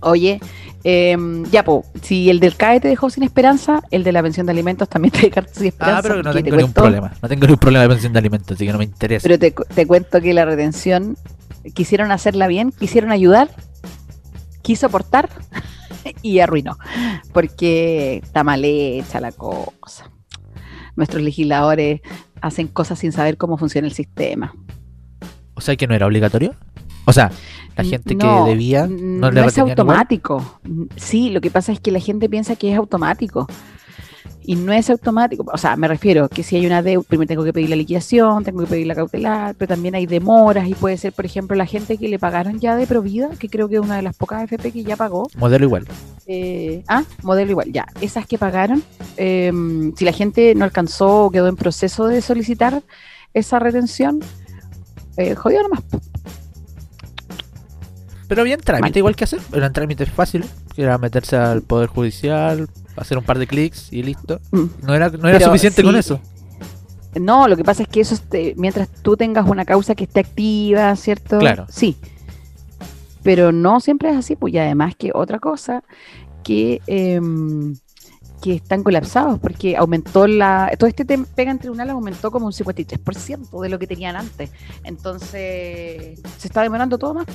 Oye, 0.00 0.40
em, 0.82 1.44
ya, 1.50 1.64
po, 1.64 1.84
si 2.02 2.28
el 2.28 2.40
del 2.40 2.56
CAE 2.56 2.80
te 2.80 2.88
dejó 2.88 3.08
sin 3.08 3.22
esperanza, 3.22 3.82
el 3.90 4.02
de 4.02 4.12
la 4.12 4.22
pensión 4.22 4.46
de 4.46 4.52
alimentos 4.52 4.88
también 4.88 5.12
te 5.12 5.30
dejó 5.30 5.46
sin 5.52 5.66
esperanza. 5.66 5.98
Ah, 5.98 6.02
pero 6.02 6.22
no 6.22 6.32
tengo 6.32 6.56
ningún 6.56 6.72
problema. 6.72 7.12
No 7.22 7.28
tengo 7.28 7.46
ningún 7.46 7.58
problema 7.58 7.82
de 7.82 7.88
pensión 7.88 8.12
de 8.12 8.18
alimentos, 8.18 8.54
así 8.56 8.66
que 8.66 8.72
no 8.72 8.78
me 8.78 8.84
interesa. 8.84 9.28
Pero 9.28 9.38
te, 9.38 9.86
cuento 9.86 10.20
que 10.20 10.34
la 10.34 10.44
retención, 10.44 11.16
quisieron 11.74 12.10
hacerla 12.10 12.48
bien, 12.48 12.72
quisieron 12.72 13.12
ayudar, 13.12 13.50
quiso 14.62 14.86
aportar 14.86 15.28
y 16.22 16.40
arruinó. 16.40 16.78
Porque 17.32 18.20
está 18.24 18.42
mal 18.42 18.64
hecha 18.64 19.20
la 19.20 19.30
cosa. 19.32 20.10
Nuestros 20.96 21.22
legisladores 21.22 22.00
hacen 22.40 22.66
cosas 22.66 22.98
sin 22.98 23.12
saber 23.12 23.36
cómo 23.36 23.56
funciona 23.56 23.86
el 23.86 23.94
sistema. 23.94 24.52
O 25.54 25.60
sea 25.60 25.76
que 25.76 25.86
no 25.86 25.94
era 25.94 26.06
obligatorio. 26.06 26.56
O 27.04 27.12
sea, 27.12 27.30
la 27.76 27.84
gente 27.84 28.16
que 28.16 28.26
debía 28.46 28.86
no, 28.86 29.30
no 29.30 29.44
es 29.44 29.58
automático. 29.58 30.60
Sí, 30.96 31.30
lo 31.30 31.40
que 31.40 31.50
pasa 31.50 31.72
es 31.72 31.80
que 31.80 31.90
la 31.90 32.00
gente 32.00 32.28
piensa 32.28 32.56
que 32.56 32.72
es 32.72 32.78
automático. 32.78 33.46
Y 34.44 34.56
no 34.56 34.72
es 34.72 34.90
automático. 34.90 35.44
O 35.52 35.56
sea, 35.56 35.76
me 35.76 35.86
refiero 35.86 36.28
que 36.28 36.42
si 36.42 36.56
hay 36.56 36.66
una 36.66 36.82
deuda, 36.82 37.06
primero 37.06 37.28
tengo 37.28 37.44
que 37.44 37.52
pedir 37.52 37.70
la 37.70 37.76
liquidación, 37.76 38.42
tengo 38.42 38.60
que 38.62 38.66
pedir 38.66 38.88
la 38.88 38.96
cautelar, 38.96 39.54
pero 39.54 39.68
también 39.68 39.94
hay 39.94 40.06
demoras 40.06 40.66
y 40.66 40.74
puede 40.74 40.96
ser, 40.96 41.12
por 41.12 41.24
ejemplo, 41.24 41.56
la 41.56 41.64
gente 41.64 41.96
que 41.96 42.08
le 42.08 42.18
pagaron 42.18 42.58
ya 42.58 42.74
de 42.74 42.88
provida, 42.88 43.30
que 43.38 43.48
creo 43.48 43.68
que 43.68 43.76
es 43.76 43.80
una 43.80 43.96
de 43.96 44.02
las 44.02 44.16
pocas 44.16 44.42
FP 44.42 44.72
que 44.72 44.82
ya 44.82 44.96
pagó. 44.96 45.28
Modelo 45.36 45.66
igual. 45.66 45.86
Eh, 46.26 46.82
ah, 46.88 47.04
modelo 47.22 47.52
igual, 47.52 47.72
ya. 47.72 47.86
Esas 48.00 48.26
que 48.26 48.36
pagaron, 48.36 48.82
em, 49.16 49.94
si 49.94 50.04
la 50.04 50.12
gente 50.12 50.56
no 50.56 50.64
alcanzó 50.64 51.26
o 51.26 51.30
quedó 51.30 51.46
en 51.46 51.54
proceso 51.54 52.06
de 52.06 52.20
solicitar 52.20 52.82
esa 53.34 53.60
retención, 53.60 54.20
eh, 55.16 55.36
jodido 55.36 55.62
nomás. 55.62 55.84
Pero 58.32 58.44
bien 58.44 58.60
trámite 58.60 58.98
igual 58.98 59.14
que 59.14 59.24
hacer. 59.24 59.40
Eran 59.52 59.74
trámites 59.74 60.10
fáciles. 60.10 60.48
Que 60.74 60.84
era 60.84 60.96
meterse 60.96 61.36
al 61.36 61.60
Poder 61.60 61.90
Judicial, 61.90 62.66
hacer 62.96 63.18
un 63.18 63.24
par 63.24 63.38
de 63.38 63.46
clics 63.46 63.92
y 63.92 64.02
listo. 64.02 64.40
Mm. 64.52 64.64
No 64.84 64.94
era, 64.94 65.10
no 65.10 65.28
era 65.28 65.38
suficiente 65.38 65.82
con 65.82 65.96
eso. 65.96 66.18
No, 67.14 67.46
lo 67.46 67.58
que 67.58 67.62
pasa 67.62 67.82
es 67.82 67.90
que 67.90 68.00
eso, 68.00 68.16
mientras 68.56 68.88
tú 68.88 69.18
tengas 69.18 69.46
una 69.46 69.66
causa 69.66 69.94
que 69.94 70.04
esté 70.04 70.20
activa, 70.20 70.96
¿cierto? 70.96 71.40
Claro. 71.40 71.66
Sí. 71.68 71.98
Pero 73.22 73.52
no 73.52 73.80
siempre 73.80 74.08
es 74.08 74.16
así, 74.16 74.34
pues 74.34 74.54
y 74.54 74.58
además 74.58 74.94
que 74.96 75.10
otra 75.12 75.38
cosa, 75.38 75.84
que, 76.42 76.80
em, 76.86 77.76
que 78.40 78.54
están 78.54 78.82
colapsados, 78.82 79.40
porque 79.40 79.76
aumentó 79.76 80.26
la... 80.26 80.72
Todo 80.78 80.88
este 80.88 81.04
pega 81.04 81.50
en 81.50 81.58
tribunal 81.58 81.90
aumentó 81.90 82.30
como 82.30 82.46
un 82.46 82.52
53% 82.52 83.60
de 83.60 83.68
lo 83.68 83.78
que 83.78 83.86
tenían 83.86 84.16
antes. 84.16 84.50
Entonces, 84.84 86.18
se 86.38 86.48
está 86.48 86.62
demorando 86.62 86.96
todo 86.96 87.12
más 87.12 87.26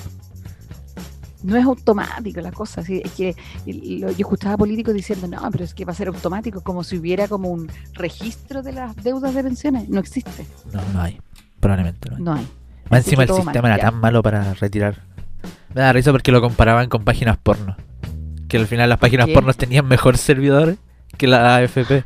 no 1.47 1.55
es 1.55 1.65
automático 1.65 2.41
la 2.41 2.51
cosa. 2.51 2.81
Es 2.81 3.11
que 3.13 3.35
yo 3.65 4.09
escuchaba 4.09 4.57
políticos 4.57 4.93
diciendo, 4.93 5.27
no, 5.27 5.49
pero 5.49 5.63
es 5.63 5.73
que 5.73 5.85
va 5.85 5.93
a 5.93 5.95
ser 5.95 6.09
automático, 6.09 6.61
como 6.61 6.83
si 6.83 6.97
hubiera 6.97 7.27
como 7.27 7.49
un 7.49 7.71
registro 7.93 8.61
de 8.61 8.73
las 8.73 8.95
deudas 8.97 9.33
de 9.33 9.43
pensiones. 9.43 9.87
No 9.87 9.99
existe. 9.99 10.45
No, 10.73 10.81
no 10.93 11.01
hay. 11.01 11.19
Probablemente 11.59 12.09
no 12.09 12.15
hay. 12.17 12.21
No 12.21 12.33
hay. 12.33 12.47
Más 12.89 13.05
encima 13.05 13.23
el 13.23 13.29
sistema 13.29 13.67
era 13.73 13.79
tan 13.79 13.95
malo 13.95 14.21
para 14.21 14.53
retirar. 14.55 15.03
Me 15.73 15.81
da 15.81 15.93
risa 15.93 16.11
porque 16.11 16.31
lo 16.31 16.41
comparaban 16.41 16.89
con 16.89 17.03
páginas 17.05 17.37
porno. 17.37 17.77
Que 18.49 18.57
al 18.57 18.67
final 18.67 18.89
las 18.89 18.99
páginas 18.99 19.29
porno 19.29 19.53
tenían 19.53 19.87
mejor 19.87 20.17
servidores 20.17 20.77
que 21.17 21.27
la 21.27 21.55
AFP. 21.55 22.03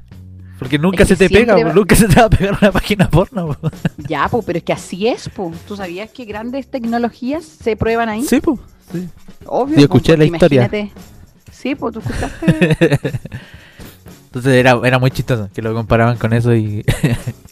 Porque 0.62 0.78
nunca 0.78 1.07
se 1.07 1.16
te 1.16 1.28
pega, 1.28 1.57
nunca 1.74 1.95
se 1.95 2.07
te 2.07 2.20
va 2.20 2.28
a 2.28 2.30
pegar 2.30 2.55
una 2.62 2.72
página 2.72 3.09
porno. 3.09 3.57
Ya, 3.97 4.28
pues, 4.30 4.45
pero 4.45 4.59
es 4.59 4.64
que 4.64 4.74
así 4.74 5.07
es, 5.07 5.28
pues. 5.28 5.57
¿Tú 5.62 5.76
sabías 5.76 6.12
que 6.12 6.24
grandes 6.24 6.70
tecnologías 6.70 7.43
se 7.43 7.76
prueban 7.76 8.09
ahí? 8.09 8.24
Sí, 8.24 8.39
pues. 8.41 8.59
Obvio. 9.47 9.78
Yo 9.78 9.82
escuché 9.82 10.16
la 10.16 10.26
historia. 10.26 10.70
Sí, 11.51 11.74
pues 11.74 11.95
tú 11.95 11.99
escuchaste. 12.01 12.99
Entonces 14.26 14.53
era, 14.53 14.80
era 14.84 14.99
muy 14.99 15.09
chistoso 15.09 15.49
que 15.51 15.64
lo 15.64 15.74
comparaban 15.74 16.18
con 16.18 16.32
eso 16.32 16.53
y, 16.53 16.86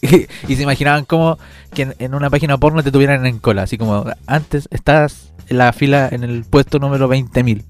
y, 0.02 0.54
se 0.54 0.62
imaginaban 0.62 1.04
como 1.04 1.36
que 1.74 1.92
en, 1.98 2.14
una 2.14 2.30
página 2.30 2.58
porno 2.58 2.84
te 2.84 2.92
tuvieran 2.92 3.26
en 3.26 3.40
cola. 3.40 3.64
Así 3.64 3.76
como 3.76 4.04
antes 4.28 4.68
estás 4.70 5.32
en 5.48 5.58
la 5.58 5.72
fila 5.72 6.08
en 6.12 6.22
el 6.22 6.44
puesto 6.44 6.78
número 6.78 7.10
20.000. 7.10 7.64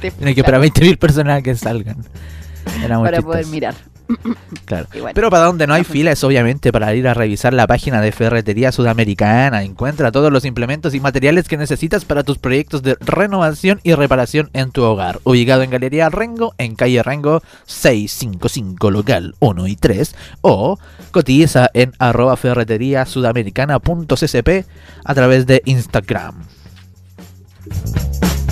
Tienes 0.00 0.34
que 0.36 0.40
esperar 0.40 0.60
20.000 0.60 0.98
personas 0.98 1.42
que 1.42 1.56
salgan. 1.56 2.04
Era 2.82 2.98
muy 2.98 3.08
Para 3.08 3.22
poder 3.22 3.46
mirar. 3.46 3.74
Claro. 4.66 4.86
Pero 5.14 5.30
para 5.30 5.44
donde 5.44 5.66
no 5.66 5.74
hay 5.74 5.84
fila 5.84 6.12
es 6.12 6.22
obviamente 6.22 6.72
para 6.72 6.94
ir 6.94 7.06
a 7.08 7.14
revisar 7.14 7.52
la 7.52 7.66
página 7.66 8.00
de 8.00 8.12
Ferretería 8.12 8.72
Sudamericana. 8.72 9.62
Encuentra 9.62 10.12
todos 10.12 10.32
los 10.32 10.44
implementos 10.44 10.94
y 10.94 11.00
materiales 11.00 11.48
que 11.48 11.56
necesitas 11.56 12.04
para 12.04 12.22
tus 12.22 12.38
proyectos 12.38 12.82
de 12.82 12.96
renovación 13.00 13.80
y 13.82 13.94
reparación 13.94 14.50
en 14.52 14.70
tu 14.70 14.82
hogar. 14.82 15.20
Ubicado 15.24 15.62
en 15.62 15.70
Galería 15.70 16.08
Rengo, 16.08 16.54
en 16.58 16.76
calle 16.76 17.02
Rengo 17.02 17.42
655 17.66 18.90
local 18.90 19.34
1 19.40 19.66
y 19.66 19.76
3. 19.76 20.14
O 20.40 20.78
cotiza 21.10 21.70
en 21.74 21.92
arroba 21.98 22.36
a 25.04 25.14
través 25.14 25.46
de 25.46 25.62
Instagram. 25.64 26.44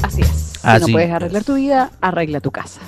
Así 0.02 0.22
es. 0.22 0.28
Si 0.28 0.80
no 0.80 0.86
puedes 0.88 1.10
arreglar 1.10 1.44
tu 1.44 1.54
vida, 1.54 1.90
arregla 2.00 2.40
tu 2.40 2.50
casa. 2.50 2.80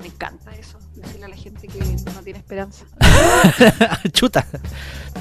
Me 0.00 0.06
encanta 0.06 0.50
eso 0.56 0.78
que 0.94 2.12
no 2.12 2.22
tiene 2.22 2.38
esperanza. 2.38 2.84
Chuta, 4.12 4.46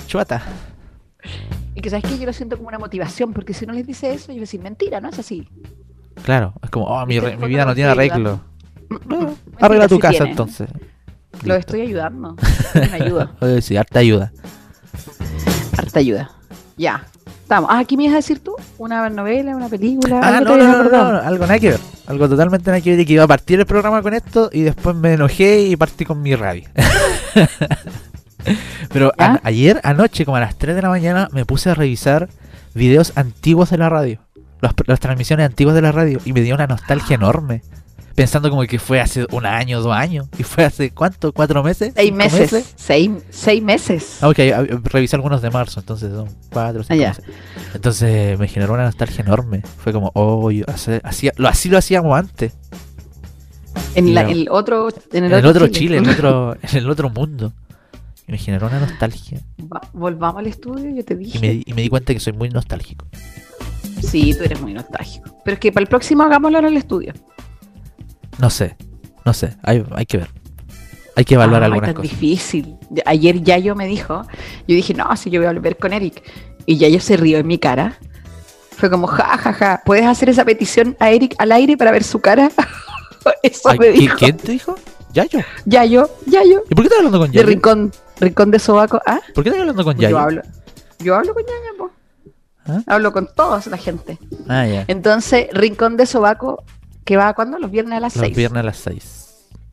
chuata. 0.08 0.42
Y 1.76 1.82
que 1.82 1.90
sabes 1.90 2.06
que 2.06 2.18
yo 2.18 2.26
lo 2.26 2.34
siento 2.34 2.58
como 2.58 2.70
una 2.70 2.80
motivación, 2.80 3.34
porque 3.34 3.54
si 3.54 3.66
no 3.66 3.74
les 3.74 3.86
dice 3.86 4.14
eso, 4.14 4.28
yo 4.28 4.34
voy 4.34 4.40
a 4.40 4.42
decir 4.42 4.62
mentira, 4.62 5.02
¿no? 5.02 5.10
Es 5.10 5.20
así. 5.20 5.48
Claro, 6.24 6.54
es 6.62 6.70
como, 6.70 6.86
oh, 6.86 7.06
mi, 7.06 7.20
vida 7.20 7.66
no 7.66 7.76
tiene 7.76 7.90
arreglo. 7.92 8.42
arregla 9.60 9.88
tu 9.88 10.00
casa 10.00 10.24
entonces. 10.26 10.70
Lo 11.44 11.56
estoy 11.56 11.82
ayudando. 11.82 12.36
Me 12.74 13.04
ayuda. 13.04 13.36
sí, 13.62 13.78
harta 13.78 14.00
ayuda. 14.00 14.32
Harta 15.78 16.00
ayuda. 16.00 16.32
Ya. 16.78 17.06
Estamos. 17.50 17.72
Ah, 17.74 17.84
¿qué 17.84 17.98
me 17.98 18.04
ibas 18.04 18.14
a 18.14 18.18
decir 18.18 18.44
tú? 18.44 18.56
¿Una 18.78 19.10
novela, 19.10 19.56
una 19.56 19.70
película? 19.70 20.20
Ah, 20.22 20.40
no, 20.40 20.56
no, 20.56 20.84
no, 20.84 20.86
no, 20.88 21.18
algo 21.18 21.48
nada 21.48 21.58
que 21.58 21.72
ver. 21.72 21.80
Algo 22.06 22.30
totalmente 22.30 22.70
nada 22.70 22.80
que 22.80 22.92
ver 22.92 23.00
y 23.00 23.08
que 23.08 23.14
iba 23.14 23.24
a 23.24 23.28
partir 23.28 23.60
el 23.60 23.66
programa 23.66 24.04
con 24.04 24.14
esto 24.14 24.52
y 24.54 24.62
después 24.62 24.96
me 24.96 25.14
enojé 25.14 25.64
y 25.64 25.76
partí 25.76 26.06
con 26.06 26.22
mi 26.22 26.36
rabia. 26.36 26.70
Pero 28.94 29.12
ayer, 29.18 29.82
anoche, 29.84 30.26
como 30.26 30.38
a 30.38 30.42
las 30.42 30.60
3 30.60 30.76
de 30.76 30.82
la 30.84 30.90
mañana, 30.90 31.28
me 31.32 31.44
puse 31.44 31.72
a 31.72 31.74
revisar 31.74 32.30
videos 32.76 33.14
antiguos 33.16 33.72
de 33.72 33.80
la 33.80 33.90
radio. 33.90 34.20
las 34.86 35.00
transmisiones 35.00 35.48
antiguas 35.48 35.74
de 35.74 35.82
la 35.82 35.92
radio 35.92 36.20
y 36.26 36.34
me 36.34 36.42
dio 36.42 36.54
una 36.54 36.68
nostalgia 36.68 37.16
enorme 37.16 37.64
pensando 38.16 38.50
como 38.50 38.64
que 38.64 38.80
fue 38.80 39.00
hace 39.00 39.26
un 39.32 39.46
año, 39.46 39.82
dos 39.82 39.94
años. 39.94 40.28
¿Y 40.38 40.44
fue 40.44 40.66
hace 40.66 40.92
cuánto? 40.92 41.32
¿Cuatro 41.32 41.64
meses? 41.64 41.94
Seis 41.96 42.14
meses. 42.14 42.74
Seis, 42.76 43.64
meses. 43.64 44.18
Ah, 44.22 44.30
ok, 44.30 44.40
revisé 44.86 45.16
algunos 45.16 45.42
de 45.42 45.50
marzo, 45.50 45.80
entonces 45.80 46.12
son 46.12 46.30
cuatro, 46.52 46.84
cinco 46.84 47.04
ah, 47.04 47.08
meses. 47.10 47.26
Entonces 47.74 48.38
me 48.40 48.48
generó 48.48 48.74
una 48.74 48.84
nostalgia 48.84 49.24
enorme. 49.24 49.62
Fue 49.78 49.94
como, 49.94 50.12
oh, 50.16 50.52
yo 50.52 50.66
hacía, 50.68 51.34
lo, 51.38 51.48
así 51.48 51.70
lo 51.70 51.78
hacíamos 51.78 52.18
antes. 52.18 52.54
En, 53.96 54.08
el 54.08 54.48
otro, 54.50 54.90
en 55.14 55.26
el, 55.26 55.46
otro, 55.46 55.68
Chile, 55.68 55.98
en, 55.98 56.10
otro, 56.10 56.56
en 56.62 56.78
el 56.78 56.90
otro 56.90 57.10
mundo. 57.10 57.54
Y 58.28 58.32
me 58.32 58.38
generó 58.38 58.68
una 58.68 58.80
nostalgia. 58.80 59.42
volvamos 59.94 60.40
al 60.40 60.48
estudio, 60.48 60.94
yo 60.96 61.04
te 61.04 61.16
dije. 61.16 61.38
Y 61.38 61.42
me, 61.42 61.64
y 61.66 61.74
me 61.74 61.82
di 61.82 61.90
cuenta 61.90 62.14
que 62.14 62.20
soy 62.20 62.34
muy 62.34 62.50
nostálgico. 62.50 63.08
Sí, 64.02 64.34
tú 64.36 64.44
eres 64.44 64.62
muy 64.62 64.74
nostálgico. 64.74 65.36
Pero 65.44 65.56
es 65.56 65.60
que 65.60 65.72
para 65.72 65.84
el 65.84 65.88
próximo 65.88 66.24
hagámoslo 66.24 66.60
en 66.60 66.66
el 66.66 66.78
estudio. 66.78 67.14
No 68.40 68.50
sé, 68.50 68.76
no 69.26 69.34
sé, 69.34 69.56
hay, 69.64 69.84
hay 69.96 70.06
que 70.06 70.18
ver. 70.18 70.30
Hay 71.16 71.26
que 71.26 71.36
evaluar 71.36 71.62
Ay, 71.64 71.66
algunas 71.68 71.90
tan 71.90 71.96
cosas. 71.96 72.12
difícil. 72.12 72.78
De- 72.90 73.04
Ayer 73.06 73.42
Yayo 73.44 73.76
me 73.76 73.86
dijo, 73.88 74.24
yo 74.68 74.76
dije, 74.76 74.94
no, 74.94 75.14
si 75.18 75.30
yo 75.30 75.42
voy 75.42 75.48
a 75.48 75.52
volver 75.54 75.76
con 75.78 75.92
Eric. 75.92 76.24
Y 76.66 76.78
Yayo 76.78 77.00
se 77.02 77.18
rió 77.18 77.40
en 77.40 77.48
mi 77.48 77.58
cara. 77.58 77.98
Fue 78.78 78.90
como, 78.90 79.08
ja, 79.08 79.38
ja, 79.38 79.52
ja, 79.52 79.82
¿puedes 79.86 80.06
hacer 80.06 80.30
esa 80.30 80.46
petición 80.46 80.96
a 81.00 81.10
Eric 81.12 81.36
al 81.38 81.52
aire 81.52 81.76
para 81.76 81.92
ver 81.92 82.04
su 82.06 82.20
cara? 82.22 82.50
Eso 83.44 83.70
Ay, 83.70 83.80
me 83.80 83.88
¿qui- 83.90 84.00
dijo. 84.00 84.18
¿Quién 84.18 84.38
te 84.38 84.52
dijo? 84.54 84.76
Yayo. 85.12 85.40
Yayo, 85.66 86.10
Yayo, 86.28 86.64
¿Y 86.70 86.76
por 86.76 86.84
qué 86.84 86.88
estás 86.88 87.00
hablando 87.00 87.20
con 87.20 87.32
de 87.32 87.36
Yayo? 87.38 87.48
Rincón, 87.48 87.92
Rincón 88.22 88.52
de 88.52 88.60
Sobaco. 88.60 89.02
¿Ah? 89.06 89.20
¿Por 89.36 89.44
qué 89.44 89.50
estás 89.50 89.60
hablando 89.62 89.84
con 89.84 89.96
Yo 89.98 90.02
Yayo? 90.04 90.20
hablo. 90.20 90.42
Yo 91.00 91.16
hablo 91.16 91.34
con 91.34 91.44
Yayo, 91.44 91.78
po. 91.78 91.92
¿Ah? 92.66 92.82
Hablo 92.88 93.12
con 93.12 93.28
toda 93.36 93.62
la 93.70 93.78
gente. 93.78 94.18
Ah, 94.48 94.66
ya. 94.68 94.86
Entonces, 94.88 95.48
Rincón 95.52 95.98
de 95.98 96.06
Sobaco, 96.06 96.64
que 97.10 97.18
va 97.18 97.34
cuando? 97.34 97.58
Los 97.58 97.72
viernes 97.72 97.98
a 97.98 98.02
las 98.02 98.16
Los 98.16 98.24
6. 98.26 98.38
viernes 98.38 98.60
a 98.60 98.64
las 98.64 98.78
6. 98.78 99.16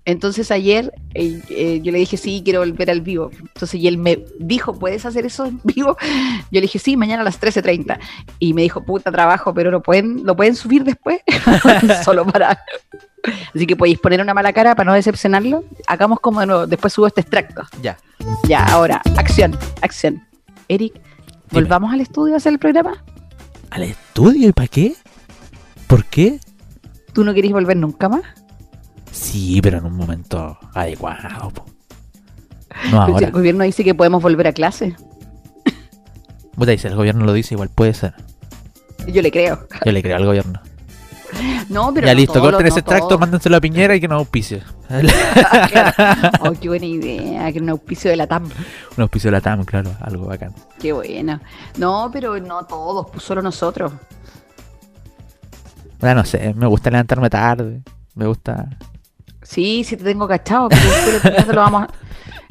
Entonces 0.07 0.51
ayer 0.51 0.91
eh, 1.12 1.43
eh, 1.51 1.80
yo 1.82 1.93
le 1.93 1.99
dije, 1.99 2.16
sí, 2.16 2.41
quiero 2.43 2.61
volver 2.61 2.91
al 2.91 3.03
vivo. 3.03 3.30
Entonces, 3.39 3.74
y 3.74 3.87
él 3.89 3.99
me 3.99 4.24
dijo, 4.39 4.78
¿puedes 4.78 5.05
hacer 5.05 5.26
eso 5.26 5.45
en 5.45 5.61
vivo? 5.64 5.99
Yo 6.01 6.53
le 6.53 6.62
dije, 6.62 6.78
sí, 6.78 6.97
mañana 6.97 7.20
a 7.20 7.24
las 7.26 7.39
13.30. 7.39 7.99
Y 8.39 8.55
me 8.55 8.62
dijo, 8.62 8.82
puta, 8.87 9.12
trabajo, 9.12 9.53
pero 9.53 9.70
lo 9.70 9.82
pueden, 9.82 10.24
lo 10.24 10.34
pueden 10.34 10.55
subir 10.55 10.82
después. 10.82 11.20
Solo 12.07 12.24
para... 12.24 12.59
Así 13.55 13.66
que 13.66 13.76
podéis 13.76 13.99
poner 13.99 14.22
una 14.22 14.32
mala 14.32 14.55
cara 14.55 14.74
para 14.74 14.89
no 14.89 14.95
decepcionarlo. 14.95 15.62
Hagamos 15.89 16.20
como 16.20 16.41
de 16.41 16.47
nuevo. 16.47 16.66
Después 16.66 16.95
subo 16.95 17.07
este 17.07 17.20
extracto. 17.20 17.64
Ya. 17.82 17.99
Ya, 18.49 18.64
ahora, 18.64 19.03
acción, 19.18 19.59
acción. 19.82 20.26
Eric, 20.68 20.95
¿volvamos 21.51 21.93
al 21.93 22.01
estudio 22.01 22.32
a 22.32 22.37
hacer 22.39 22.55
el 22.55 22.59
programa? 22.59 23.05
¿Al 23.68 23.82
estudio? 23.82 24.49
¿Y 24.49 24.53
para 24.53 24.68
qué? 24.68 24.95
¿Por 25.87 26.07
qué? 26.07 26.41
¿Tú 27.16 27.24
no 27.24 27.32
querés 27.32 27.50
volver 27.50 27.78
nunca 27.78 28.10
más? 28.10 28.24
Sí, 29.10 29.60
pero 29.62 29.78
en 29.78 29.86
un 29.86 29.96
momento 29.96 30.58
adecuado. 30.74 31.48
po. 31.48 31.64
No 32.90 33.06
si 33.06 33.12
ahora. 33.12 33.26
el 33.28 33.32
gobierno 33.32 33.64
dice 33.64 33.84
que 33.84 33.94
podemos 33.94 34.22
volver 34.22 34.48
a 34.48 34.52
clase. 34.52 34.94
Puta, 36.54 36.76
si 36.76 36.86
el 36.86 36.94
gobierno 36.94 37.24
lo 37.24 37.32
dice, 37.32 37.54
igual 37.54 37.70
puede 37.70 37.94
ser. 37.94 38.12
Yo 39.06 39.22
le 39.22 39.30
creo. 39.30 39.66
Yo 39.82 39.92
le 39.92 40.02
creo 40.02 40.18
al 40.18 40.26
gobierno. 40.26 40.60
No, 41.70 41.94
pero 41.94 42.06
ya 42.06 42.12
no 42.12 42.20
listo, 42.20 42.38
corten 42.38 42.60
no 42.60 42.68
ese 42.68 42.80
extracto, 42.80 43.08
todo. 43.08 43.18
mándenselo 43.18 43.56
a 43.56 43.60
Piñera 43.62 43.96
y 43.96 44.00
que 44.00 44.08
nos 44.08 44.18
auspicie. 44.18 44.62
Oh, 46.40 46.52
qué 46.52 46.68
buena 46.68 46.84
idea, 46.84 47.50
que 47.50 47.60
un 47.60 47.70
auspicio 47.70 48.10
de 48.10 48.18
la 48.18 48.26
TAM. 48.26 48.44
Un 48.44 49.02
auspicio 49.02 49.28
de 49.28 49.32
la 49.32 49.40
TAM, 49.40 49.64
claro, 49.64 49.90
algo 50.02 50.26
bacán. 50.26 50.54
Qué 50.78 50.92
buena. 50.92 51.40
No, 51.78 52.10
pero 52.12 52.38
no 52.40 52.66
todos, 52.66 53.06
pues 53.10 53.24
solo 53.24 53.40
nosotros. 53.40 53.90
Ah, 56.03 56.14
no 56.14 56.24
sé, 56.24 56.55
me 56.55 56.66
gusta 56.66 56.90
levantarme 56.90 57.30
tarde. 57.30 57.82
Me 58.14 58.26
gusta. 58.26 58.68
Sí, 59.42 59.84
sí 59.84 59.97
te 59.97 60.05
tengo 60.05 60.26
cachado, 60.26 60.68
pero 60.68 60.82
el 60.82 61.16
otro 61.16 61.20
planeta 61.30 61.53
lo 61.53 61.61
vamos 61.61 61.82
a, 61.82 61.88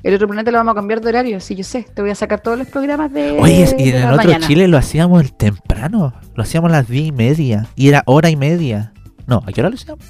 el 0.05 0.13
otro 0.13 0.27
planeta 0.27 0.51
lo 0.51 0.57
vamos 0.59 0.71
a 0.73 0.75
cambiar 0.75 1.01
de 1.01 1.09
horario, 1.09 1.39
sí, 1.39 1.55
yo 1.55 1.63
sé. 1.63 1.83
Te 1.83 2.01
voy 2.01 2.11
a 2.11 2.15
sacar 2.15 2.39
todos 2.39 2.57
los 2.57 2.67
programas 2.67 3.11
de, 3.11 3.39
Oye, 3.39 3.75
y 3.77 3.89
en 3.89 3.95
el 3.95 4.03
otro 4.05 4.17
mañana. 4.17 4.47
Chile 4.47 4.67
lo 4.67 4.77
hacíamos 4.77 5.21
el 5.21 5.33
temprano. 5.33 6.13
Lo 6.35 6.43
hacíamos 6.43 6.69
a 6.69 6.73
las 6.73 6.87
10 6.87 7.07
y 7.07 7.11
media. 7.11 7.67
Y 7.75 7.89
era 7.89 8.03
hora 8.05 8.29
y 8.29 8.35
media. 8.35 8.93
No, 9.25 9.41
¿a 9.45 9.51
qué 9.51 9.61
hora 9.61 9.69
lo 9.69 9.75
hacíamos? 9.75 10.05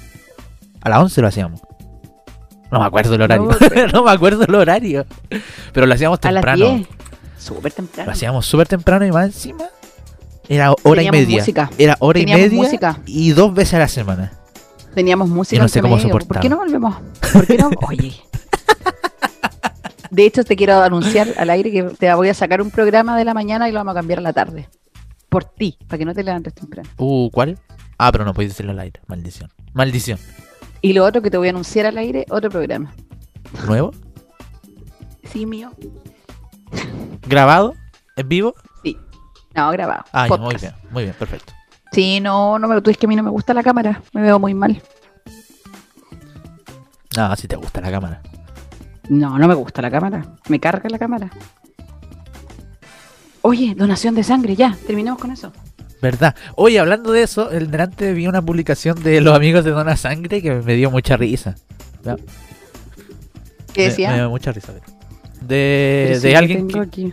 A 0.82 0.90
las 0.90 0.98
11 1.00 1.22
lo 1.22 1.28
hacíamos. 1.28 1.62
No 2.70 2.80
me 2.80 2.84
acuerdo 2.84 3.14
el 3.14 3.22
horario. 3.22 3.48
No, 3.92 4.04
me 4.04 4.10
acuerdo 4.10 4.44
el 4.44 4.54
horario. 4.54 5.06
Pero 5.72 5.86
lo 5.86 5.94
hacíamos 5.94 6.18
A 6.22 6.30
las 6.30 6.44
temprano. 6.44 6.74
10. 6.76 6.88
Súper 7.38 7.72
temprano. 7.72 8.06
Lo 8.06 8.12
hacíamos 8.12 8.44
súper 8.44 8.68
temprano 8.68 9.06
y 9.06 9.12
más 9.12 9.26
encima. 9.26 9.64
Era 10.48 10.72
hora 10.82 11.02
y 11.02 11.10
media. 11.10 11.38
música. 11.38 11.70
Era 11.78 11.96
hora 12.00 12.18
y 12.20 12.26
media. 12.26 12.50
música. 12.50 13.00
Y 13.06 13.30
dos 13.30 13.52
veces 13.54 13.74
a 13.74 13.78
la 13.80 13.88
semana. 13.88 14.32
Teníamos 14.94 15.28
música 15.28 15.56
Yo 15.58 15.62
no 15.62 15.68
sé 15.68 15.80
cómo 15.82 15.96
medio. 15.96 16.10
¿Por 16.10 16.22
soportaba. 16.22 16.42
qué 16.42 16.48
no 16.48 16.56
volvemos? 16.56 16.96
¿Por 17.32 17.46
qué 17.46 17.58
no? 17.58 17.70
Oye. 17.88 18.14
De 20.10 20.24
hecho, 20.24 20.44
te 20.44 20.56
quiero 20.56 20.80
anunciar 20.80 21.28
al 21.36 21.50
aire 21.50 21.70
que 21.70 21.82
te 21.82 22.12
voy 22.14 22.28
a 22.28 22.34
sacar 22.34 22.62
un 22.62 22.70
programa 22.70 23.18
de 23.18 23.24
la 23.24 23.34
mañana 23.34 23.68
y 23.68 23.72
lo 23.72 23.78
vamos 23.80 23.92
a 23.92 23.94
cambiar 23.96 24.20
a 24.20 24.22
la 24.22 24.32
tarde. 24.32 24.68
Por 25.28 25.44
ti, 25.44 25.76
para 25.88 25.98
que 25.98 26.04
no 26.04 26.14
te 26.14 26.22
levantes 26.22 26.54
temprano. 26.54 26.88
Uh, 26.96 27.28
¿cuál? 27.30 27.58
Ah, 27.98 28.12
pero 28.12 28.24
no 28.24 28.32
podéis 28.32 28.52
decirlo 28.52 28.72
al 28.72 28.78
aire. 28.78 29.00
Maldición. 29.08 29.50
Maldición. 29.74 30.18
Y 30.80 30.92
lo 30.92 31.04
otro 31.04 31.20
que 31.20 31.30
te 31.30 31.36
voy 31.36 31.48
a 31.48 31.50
anunciar 31.50 31.86
al 31.86 31.98
aire, 31.98 32.24
otro 32.30 32.48
programa. 32.50 32.94
¿Nuevo? 33.66 33.92
Sí, 35.24 35.44
mío. 35.44 35.72
¿Grabado? 37.26 37.74
¿En 38.16 38.28
vivo? 38.28 38.54
No, 39.56 39.70
grabado. 39.70 40.04
Ah, 40.12 40.28
ya, 40.28 40.36
muy 40.36 40.54
bien. 40.54 40.72
Muy 40.90 41.02
bien, 41.04 41.14
perfecto. 41.18 41.52
Sí, 41.92 42.20
no, 42.20 42.58
no 42.58 42.68
me 42.68 42.80
tú 42.82 42.90
es 42.90 42.98
que 42.98 43.06
a 43.06 43.08
mí 43.08 43.16
no 43.16 43.22
me 43.22 43.30
gusta 43.30 43.54
la 43.54 43.62
cámara. 43.62 44.02
Me 44.12 44.20
veo 44.20 44.38
muy 44.38 44.52
mal. 44.52 44.82
No, 47.16 47.34
si 47.36 47.48
te 47.48 47.56
gusta 47.56 47.80
la 47.80 47.90
cámara. 47.90 48.20
No, 49.08 49.38
no 49.38 49.48
me 49.48 49.54
gusta 49.54 49.80
la 49.80 49.90
cámara. 49.90 50.26
Me 50.48 50.60
carga 50.60 50.90
la 50.90 50.98
cámara. 50.98 51.30
Oye, 53.40 53.74
donación 53.74 54.14
de 54.14 54.24
sangre, 54.24 54.56
ya. 54.56 54.76
Terminamos 54.86 55.20
con 55.20 55.30
eso. 55.30 55.52
¿Verdad? 56.02 56.34
Oye, 56.56 56.78
hablando 56.78 57.12
de 57.12 57.22
eso, 57.22 57.50
el 57.50 57.70
delante 57.70 58.12
vi 58.12 58.26
una 58.26 58.42
publicación 58.42 59.02
de 59.02 59.20
los 59.22 59.34
amigos 59.34 59.64
de 59.64 59.70
Dona 59.70 59.96
Sangre 59.96 60.42
que 60.42 60.52
me 60.56 60.74
dio 60.74 60.90
mucha 60.90 61.16
risa. 61.16 61.54
¿Qué 63.72 63.84
decía? 63.84 64.10
Me, 64.10 64.16
dio 64.16 64.28
mucha 64.28 64.52
risa. 64.52 64.72
De, 65.40 66.08
de 66.10 66.20
sí, 66.20 66.34
alguien 66.34 66.68
que 66.68 66.78
aquí. 66.78 67.12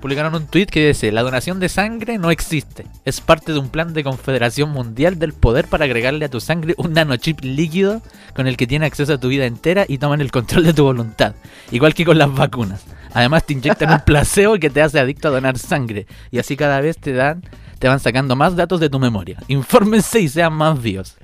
Publicaron 0.00 0.34
un 0.34 0.46
tweet 0.46 0.66
que 0.66 0.88
dice: 0.88 1.12
La 1.12 1.22
donación 1.22 1.60
de 1.60 1.68
sangre 1.68 2.18
no 2.18 2.30
existe. 2.30 2.86
Es 3.04 3.20
parte 3.20 3.52
de 3.52 3.58
un 3.58 3.68
plan 3.68 3.92
de 3.92 4.02
Confederación 4.02 4.70
Mundial 4.70 5.18
del 5.18 5.32
Poder 5.32 5.66
para 5.66 5.84
agregarle 5.84 6.24
a 6.24 6.30
tu 6.30 6.40
sangre 6.40 6.74
un 6.78 6.92
nanochip 6.92 7.40
líquido 7.42 8.02
con 8.34 8.46
el 8.46 8.56
que 8.56 8.66
tiene 8.66 8.86
acceso 8.86 9.14
a 9.14 9.18
tu 9.18 9.28
vida 9.28 9.46
entera 9.46 9.84
y 9.86 9.98
toman 9.98 10.20
el 10.20 10.30
control 10.30 10.64
de 10.64 10.74
tu 10.74 10.84
voluntad. 10.84 11.34
Igual 11.70 11.94
que 11.94 12.04
con 12.04 12.18
las 12.18 12.34
vacunas. 12.34 12.84
Además 13.12 13.44
te 13.44 13.54
inyectan 13.54 13.92
un 13.92 14.00
placebo 14.00 14.56
que 14.58 14.70
te 14.70 14.82
hace 14.82 15.00
adicto 15.00 15.28
a 15.28 15.32
donar 15.32 15.58
sangre. 15.58 16.06
Y 16.30 16.38
así 16.38 16.56
cada 16.56 16.80
vez 16.80 16.98
te 16.98 17.12
dan, 17.12 17.42
te 17.78 17.88
van 17.88 18.00
sacando 18.00 18.36
más 18.36 18.56
datos 18.56 18.80
de 18.80 18.88
tu 18.88 18.98
memoria. 18.98 19.38
Infórmense 19.48 20.20
y 20.20 20.28
sean 20.28 20.52
más 20.52 20.80
vivos. 20.80 21.16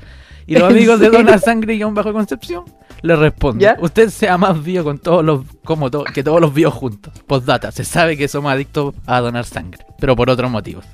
Y 0.46 0.54
los 0.54 0.70
¿En 0.70 0.76
amigos 0.76 1.00
de? 1.00 1.10
Dona 1.10 1.38
Sangre 1.38 1.74
y 1.74 1.82
aún 1.82 1.94
bajo 1.94 2.12
Concepción 2.12 2.64
le 3.06 3.16
responden. 3.16 3.60
¿Ya? 3.60 3.76
Usted 3.80 4.10
sea 4.10 4.36
más 4.36 4.62
vivo 4.62 4.84
con 4.84 4.98
todos 4.98 5.24
los, 5.24 5.42
como 5.64 5.90
to- 5.90 6.04
que 6.04 6.22
todos 6.22 6.40
los 6.40 6.52
vivos 6.52 6.74
juntos. 6.74 7.12
Postdata, 7.26 7.72
se 7.72 7.84
sabe 7.84 8.16
que 8.16 8.28
somos 8.28 8.52
adictos 8.52 8.94
a 9.06 9.20
donar 9.20 9.44
sangre, 9.46 9.84
pero 9.98 10.14
por 10.16 10.28
otros 10.28 10.50
motivos. 10.50 10.84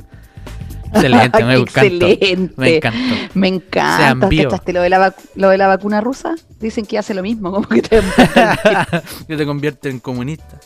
Excelente, 0.94 1.42
me 1.44 1.54
encantó. 1.54 2.06
excelente. 2.06 2.52
Me 2.56 2.76
encantó. 2.76 3.14
Me 3.34 3.48
encanta. 3.48 4.28
¿Cachaste 4.28 4.72
lo 4.74 4.82
de, 4.82 4.90
la 4.90 5.14
lo 5.36 5.48
de 5.48 5.56
la 5.58 5.66
vacuna 5.66 6.00
rusa? 6.02 6.34
Dicen 6.60 6.84
que 6.86 6.98
hace 6.98 7.14
lo 7.14 7.22
mismo, 7.22 7.50
como 7.50 7.66
que 7.66 7.80
te 7.82 8.00
que 9.26 9.36
te 9.36 9.46
convierte 9.46 9.88
en 9.88 10.00
comunista. 10.00 10.60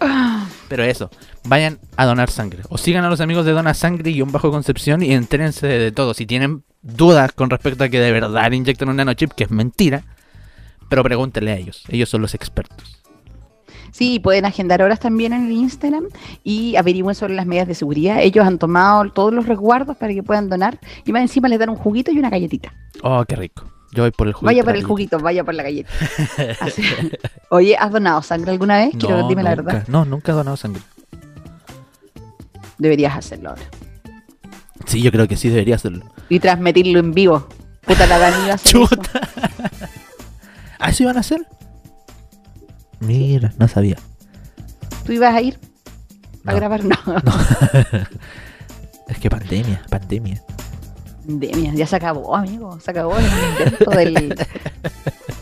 Pero 0.68 0.84
eso, 0.84 1.10
vayan 1.48 1.78
a 1.96 2.06
donar 2.06 2.30
sangre. 2.30 2.62
O 2.68 2.78
sigan 2.78 3.04
a 3.04 3.08
los 3.10 3.20
amigos 3.20 3.44
de 3.44 3.52
Dona 3.52 3.74
Sangre 3.74 4.10
y 4.10 4.22
un 4.22 4.30
bajo 4.32 4.50
Concepción 4.50 5.02
y 5.02 5.12
entérense 5.12 5.66
de, 5.66 5.92
todo. 5.92 6.14
Si 6.14 6.26
tienen 6.26 6.64
dudas 6.82 7.32
con 7.32 7.50
respecto 7.50 7.84
a 7.84 7.88
que 7.88 8.00
de 8.00 8.12
verdad 8.12 8.50
le 8.50 8.56
inyectan 8.56 8.88
un 8.88 8.96
nanochip, 8.96 9.32
que 9.32 9.44
es 9.44 9.50
mentira, 9.50 10.04
pero 10.88 11.02
pregúntenle 11.02 11.52
a 11.52 11.56
ellos. 11.56 11.84
Ellos 11.88 12.08
son 12.08 12.22
los 12.22 12.34
expertos. 12.34 13.02
Sí, 13.90 14.20
pueden 14.20 14.44
agendar 14.44 14.82
horas 14.82 15.00
también 15.00 15.32
en 15.32 15.46
el 15.46 15.52
Instagram 15.52 16.04
y 16.44 16.76
averigüen 16.76 17.14
sobre 17.14 17.34
las 17.34 17.46
medidas 17.46 17.68
de 17.68 17.74
seguridad. 17.74 18.20
Ellos 18.20 18.46
han 18.46 18.58
tomado 18.58 19.10
todos 19.12 19.32
los 19.32 19.46
resguardos 19.46 19.96
para 19.96 20.12
que 20.12 20.22
puedan 20.22 20.48
donar 20.48 20.78
y 21.04 21.12
más 21.12 21.22
encima 21.22 21.48
les 21.48 21.58
dan 21.58 21.70
un 21.70 21.76
juguito 21.76 22.12
y 22.12 22.18
una 22.18 22.30
galletita. 22.30 22.72
Oh, 23.02 23.24
qué 23.26 23.36
rico. 23.36 23.64
Yo 23.92 24.02
voy 24.02 24.10
por 24.10 24.26
el 24.26 24.34
juguito. 24.34 24.46
vaya 24.46 24.64
por 24.64 24.76
el 24.76 24.84
juguito, 24.84 25.18
vaya 25.18 25.44
por 25.44 25.54
la 25.54 25.62
galleta. 25.62 25.90
Así. 26.60 26.82
Oye, 27.48 27.76
¿has 27.78 27.90
donado 27.90 28.20
sangre 28.22 28.52
alguna 28.52 28.76
vez? 28.76 28.90
Quiero 28.98 29.22
No, 29.22 29.28
dime 29.28 29.42
la 29.42 29.56
nunca. 29.56 29.72
verdad. 29.72 29.88
No, 29.88 30.04
nunca 30.04 30.32
he 30.32 30.34
donado 30.34 30.56
sangre. 30.58 30.82
Deberías 32.78 33.16
hacerlo 33.16 33.50
ahora. 33.50 33.62
Sí, 34.86 35.02
yo 35.02 35.10
creo 35.10 35.26
que 35.28 35.36
sí 35.36 35.48
debería 35.48 35.76
hacerlo. 35.76 36.04
Y 36.28 36.40
transmitirlo 36.40 36.98
en 37.00 37.12
vivo. 37.12 37.46
Puta 37.84 38.06
la 38.06 38.18
Dani 38.18 38.50
a 38.50 38.58
Chuta. 38.58 39.20
eso. 39.20 39.78
¿Ah, 40.78 40.90
eso 40.90 41.02
iban 41.02 41.16
a 41.16 41.20
hacer? 41.20 41.40
Mira, 43.00 43.52
no 43.58 43.68
sabía. 43.68 43.96
¿Tú 45.04 45.12
ibas 45.12 45.34
a 45.34 45.40
ir 45.42 45.58
a 46.44 46.52
No. 46.52 46.56
grabar? 46.56 46.84
No. 46.84 46.96
Es 49.08 49.18
que 49.18 49.30
pandemia, 49.30 49.82
pandemia. 49.88 50.42
Pandemia, 51.26 51.72
ya 51.74 51.86
se 51.86 51.96
acabó, 51.96 52.36
amigo. 52.36 52.78
Se 52.78 52.90
acabó 52.90 53.16
el 53.16 53.24
invento 53.26 53.90
del, 53.90 54.34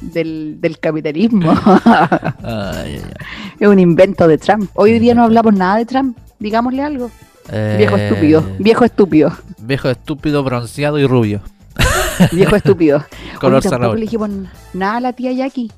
del, 0.01 0.61
del 0.61 0.79
capitalismo. 0.79 1.53
Ay, 1.85 2.21
ay, 2.45 3.03
ay. 3.05 3.13
es 3.59 3.69
un 3.69 3.81
invento 3.81 4.29
de 4.29 4.39
Trump. 4.39 4.71
Hoy 4.75 4.99
día 5.01 5.15
no 5.15 5.25
hablamos 5.25 5.53
nada 5.55 5.77
de 5.79 5.85
Trump. 5.87 6.17
Digámosle 6.39 6.83
algo. 6.83 7.11
Viejo 7.79 7.97
Eh, 7.97 8.09
estúpido. 8.09 8.45
Viejo 8.59 8.85
estúpido. 8.85 9.33
Viejo 9.59 9.89
estúpido, 9.91 10.43
bronceado 10.43 10.99
y 10.99 11.07
rubio. 11.07 11.41
Viejo 12.33 12.57
estúpido. 12.57 13.05
Color 13.41 13.61
Oye, 13.61 13.71
tampoco 13.71 13.95
le 13.95 14.01
dijimos 14.03 14.31
nada 14.75 14.97
a 14.97 15.01
la 15.01 15.13
tía 15.13 15.33
Jackie. 15.33 15.71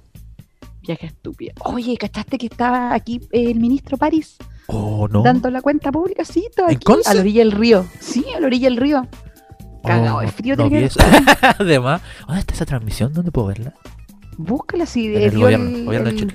Vieja 0.82 1.06
estúpida. 1.06 1.52
Oye, 1.64 1.96
¿cachaste 1.98 2.38
que 2.38 2.46
estaba 2.46 2.94
aquí 2.94 3.20
eh, 3.32 3.50
el 3.50 3.60
ministro 3.60 3.96
París 3.98 4.36
Oh, 4.68 5.08
no. 5.08 5.22
dando 5.22 5.50
la 5.50 5.60
cuenta 5.62 5.90
pública? 5.92 6.24
Sí, 6.24 6.46
¿En 6.56 6.76
aquí, 6.76 6.86
a 7.06 7.14
la 7.14 7.20
orilla 7.20 7.40
del 7.40 7.52
río. 7.52 7.86
Sí, 8.00 8.24
a 8.34 8.40
la 8.40 8.46
orilla 8.46 8.68
del 8.68 8.76
río. 8.78 9.06
Cagado 9.84 10.20
de 10.20 10.28
frío 10.28 10.54
Oh, 10.58 10.62
no 10.62 10.68
tiene. 10.68 10.88
Además, 11.58 12.00
¿dónde 12.26 12.40
está 12.40 12.54
esa 12.54 12.66
transmisión? 12.66 13.12
¿Dónde 13.12 13.30
puedo 13.30 13.48
verla? 13.48 13.74
Búscala 14.36 14.86
si 14.86 15.14
el 15.14 15.30
dio 15.30 15.40
gobierno, 15.40 15.76
el- 15.78 15.84
gobierno 15.84 16.10
de 16.10 16.16
el-. 16.18 16.34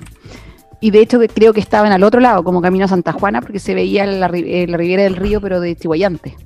Y 0.84 0.90
de 0.90 1.00
hecho 1.00 1.18
creo 1.32 1.54
que 1.54 1.60
estaban 1.60 1.92
al 1.92 2.02
otro 2.02 2.20
lado, 2.20 2.44
como 2.44 2.60
camino 2.60 2.84
a 2.84 2.88
Santa 2.88 3.12
Juana, 3.12 3.40
porque 3.40 3.58
se 3.58 3.72
veía 3.74 4.04
la, 4.04 4.28
la 4.28 4.28
ribera 4.28 5.02
del 5.04 5.16
río, 5.16 5.40
pero 5.40 5.58
de 5.58 5.74
Chihuayante. 5.76 6.36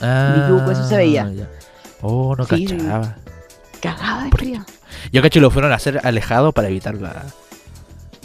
Ah, 0.00 0.46
Yuco, 0.48 0.70
eso 0.70 0.88
se 0.88 0.96
veía. 0.96 1.30
ya. 1.30 1.50
Oh, 2.00 2.34
no 2.34 2.46
Sí, 2.46 2.64
cachaba. 2.66 3.16
Cagada 3.82 4.24
de 4.24 4.30
¿Por 4.30 4.40
frío. 4.40 4.64
Yo 5.12 5.20
cacho 5.20 5.38
lo 5.40 5.50
fueron 5.50 5.70
a 5.70 5.74
hacer 5.74 6.00
alejado 6.02 6.52
para 6.52 6.68
evitar 6.68 6.94
la. 6.94 7.26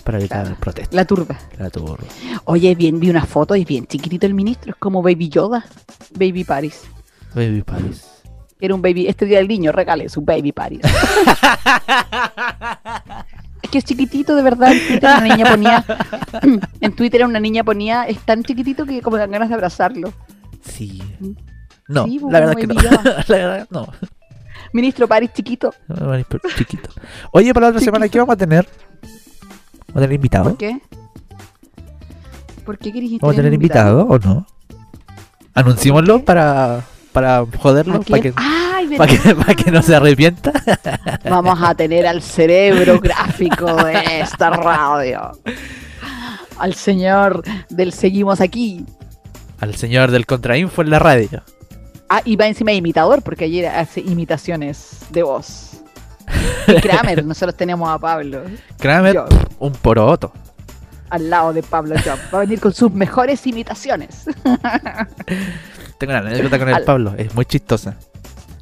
Para 0.06 0.20
evitar 0.20 0.40
Claro. 0.44 0.56
el 0.56 0.62
protesta. 0.62 0.96
La 0.96 1.04
turba. 1.04 1.38
La 1.58 1.70
turba. 1.70 1.98
Oye, 2.46 2.74
bien, 2.76 2.98
vi 3.02 3.10
una 3.10 3.26
foto 3.26 3.54
y 3.58 3.64
es 3.64 3.68
bien 3.68 3.86
chiquitito 3.86 4.26
el 4.26 4.34
ministro, 4.34 4.72
es 4.72 4.78
como 4.78 5.02
Baby 5.02 5.28
Yoda, 5.28 5.66
Baby 6.18 6.46
Paris. 6.46 6.84
Baby 7.36 7.64
Paris. 7.64 8.08
Era 8.62 8.76
un 8.76 8.82
baby, 8.82 9.08
este 9.08 9.26
día 9.26 9.40
del 9.40 9.50
niño, 9.50 9.74
regale 9.74 10.08
su 10.08 10.22
Baby 10.22 10.54
Paris. 10.54 10.80
es 13.70 13.72
que 13.72 13.78
es 13.78 13.84
chiquitito, 13.86 14.36
de 14.36 14.42
verdad. 14.42 14.72
En 14.72 14.88
Twitter 14.88 15.10
una 15.10 15.22
niña 15.22 15.46
ponía, 15.46 15.86
en 16.82 16.96
Twitter 16.96 17.26
una 17.26 17.40
niña 17.40 17.64
ponía, 17.64 18.04
es 18.04 18.20
tan 18.20 18.44
chiquitito 18.44 18.86
que 18.86 19.02
como 19.02 19.18
dan 19.18 19.32
ganas 19.32 19.50
de 19.50 19.56
abrazarlo. 19.56 20.12
Sí. 20.62 21.02
Mm. 21.20 21.32
No, 21.88 22.06
Sí, 22.06 22.20
la 22.30 22.40
verdad 22.40 22.56
que 22.56 22.68
no. 22.68 22.76
La 23.28 23.38
verdad, 23.38 23.68
no. 23.72 23.88
Ministro 24.74 25.08
Paris 25.08 25.32
chiquito. 25.34 25.74
Es 25.88 26.56
Chiquito. 26.56 26.90
Oye, 27.32 27.52
para 27.54 27.68
la 27.68 27.70
otra 27.72 27.82
semana, 27.82 28.08
¿qué 28.08 28.20
vamos 28.20 28.34
a 28.34 28.38
tener? 28.38 28.68
¿Vamos 29.88 29.96
a 29.96 30.00
tener 30.02 30.14
invitado? 30.14 30.50
¿Por 30.50 30.58
qué? 30.58 30.80
¿Por 32.64 32.78
qué 32.78 32.94
querés 32.94 33.20
¿Vamos 33.20 33.34
a 33.34 33.36
tener 33.36 33.54
invitado 33.54 34.06
o 34.06 34.20
no? 34.20 34.46
Anunciémoslo 35.56 36.24
para, 36.24 36.84
para 37.12 37.44
joderlo, 37.58 37.96
¿A 37.96 38.02
para 38.02 38.22
que, 38.22 38.34
Ay, 38.80 38.98
para 38.98 39.56
que, 39.56 39.72
no 39.72 39.82
se 39.82 39.96
arrepienta. 39.96 40.54
Vamos 41.30 41.60
a 41.62 41.76
tener 41.76 42.08
al 42.08 42.22
cerebro 42.22 43.00
gráfico 43.00 43.74
de 43.84 44.22
esta 44.22 44.52
radio. 44.52 45.32
Al 46.58 46.74
señor 46.74 47.44
del 47.70 47.92
Seguimos 47.92 48.40
aquí. 48.40 48.86
Al 49.60 49.76
señor 49.76 50.12
del 50.12 50.26
Contrainfo 50.26 50.82
en 50.82 50.90
la 50.92 51.00
radio. 51.00 51.44
Ah, 52.08 52.22
y 52.24 52.38
va 52.38 52.48
encima 52.48 52.72
de 52.72 52.78
imitador, 52.78 53.22
porque 53.22 53.46
ayer 53.46 53.68
hace 53.68 54.00
imitaciones 54.00 55.00
de 55.12 55.24
voz. 55.24 55.82
Y 56.68 56.76
Kramer, 56.76 57.26
nosotros 57.26 57.56
tenemos 57.58 57.90
a 57.90 58.00
Pablo 58.00 58.44
Kramer, 58.78 59.14
Yo. 59.16 59.26
un 59.60 59.74
poroto. 59.74 60.32
al 61.10 61.30
lado 61.30 61.52
de 61.52 61.64
Pablo 61.64 61.96
Job. 62.04 62.18
Va 62.34 62.38
a 62.38 62.42
venir 62.42 62.60
con 62.62 62.74
sus 62.74 62.92
mejores 62.94 63.46
imitaciones. 63.46 64.24
Tengo 65.98 66.14
una 66.14 66.20
anécdota 66.20 66.58
con 66.58 66.70
el 66.70 66.76
Al- 66.76 66.84
Pablo, 66.86 67.14
es 67.18 67.34
muy 67.36 67.46
chistosa. 67.46 67.96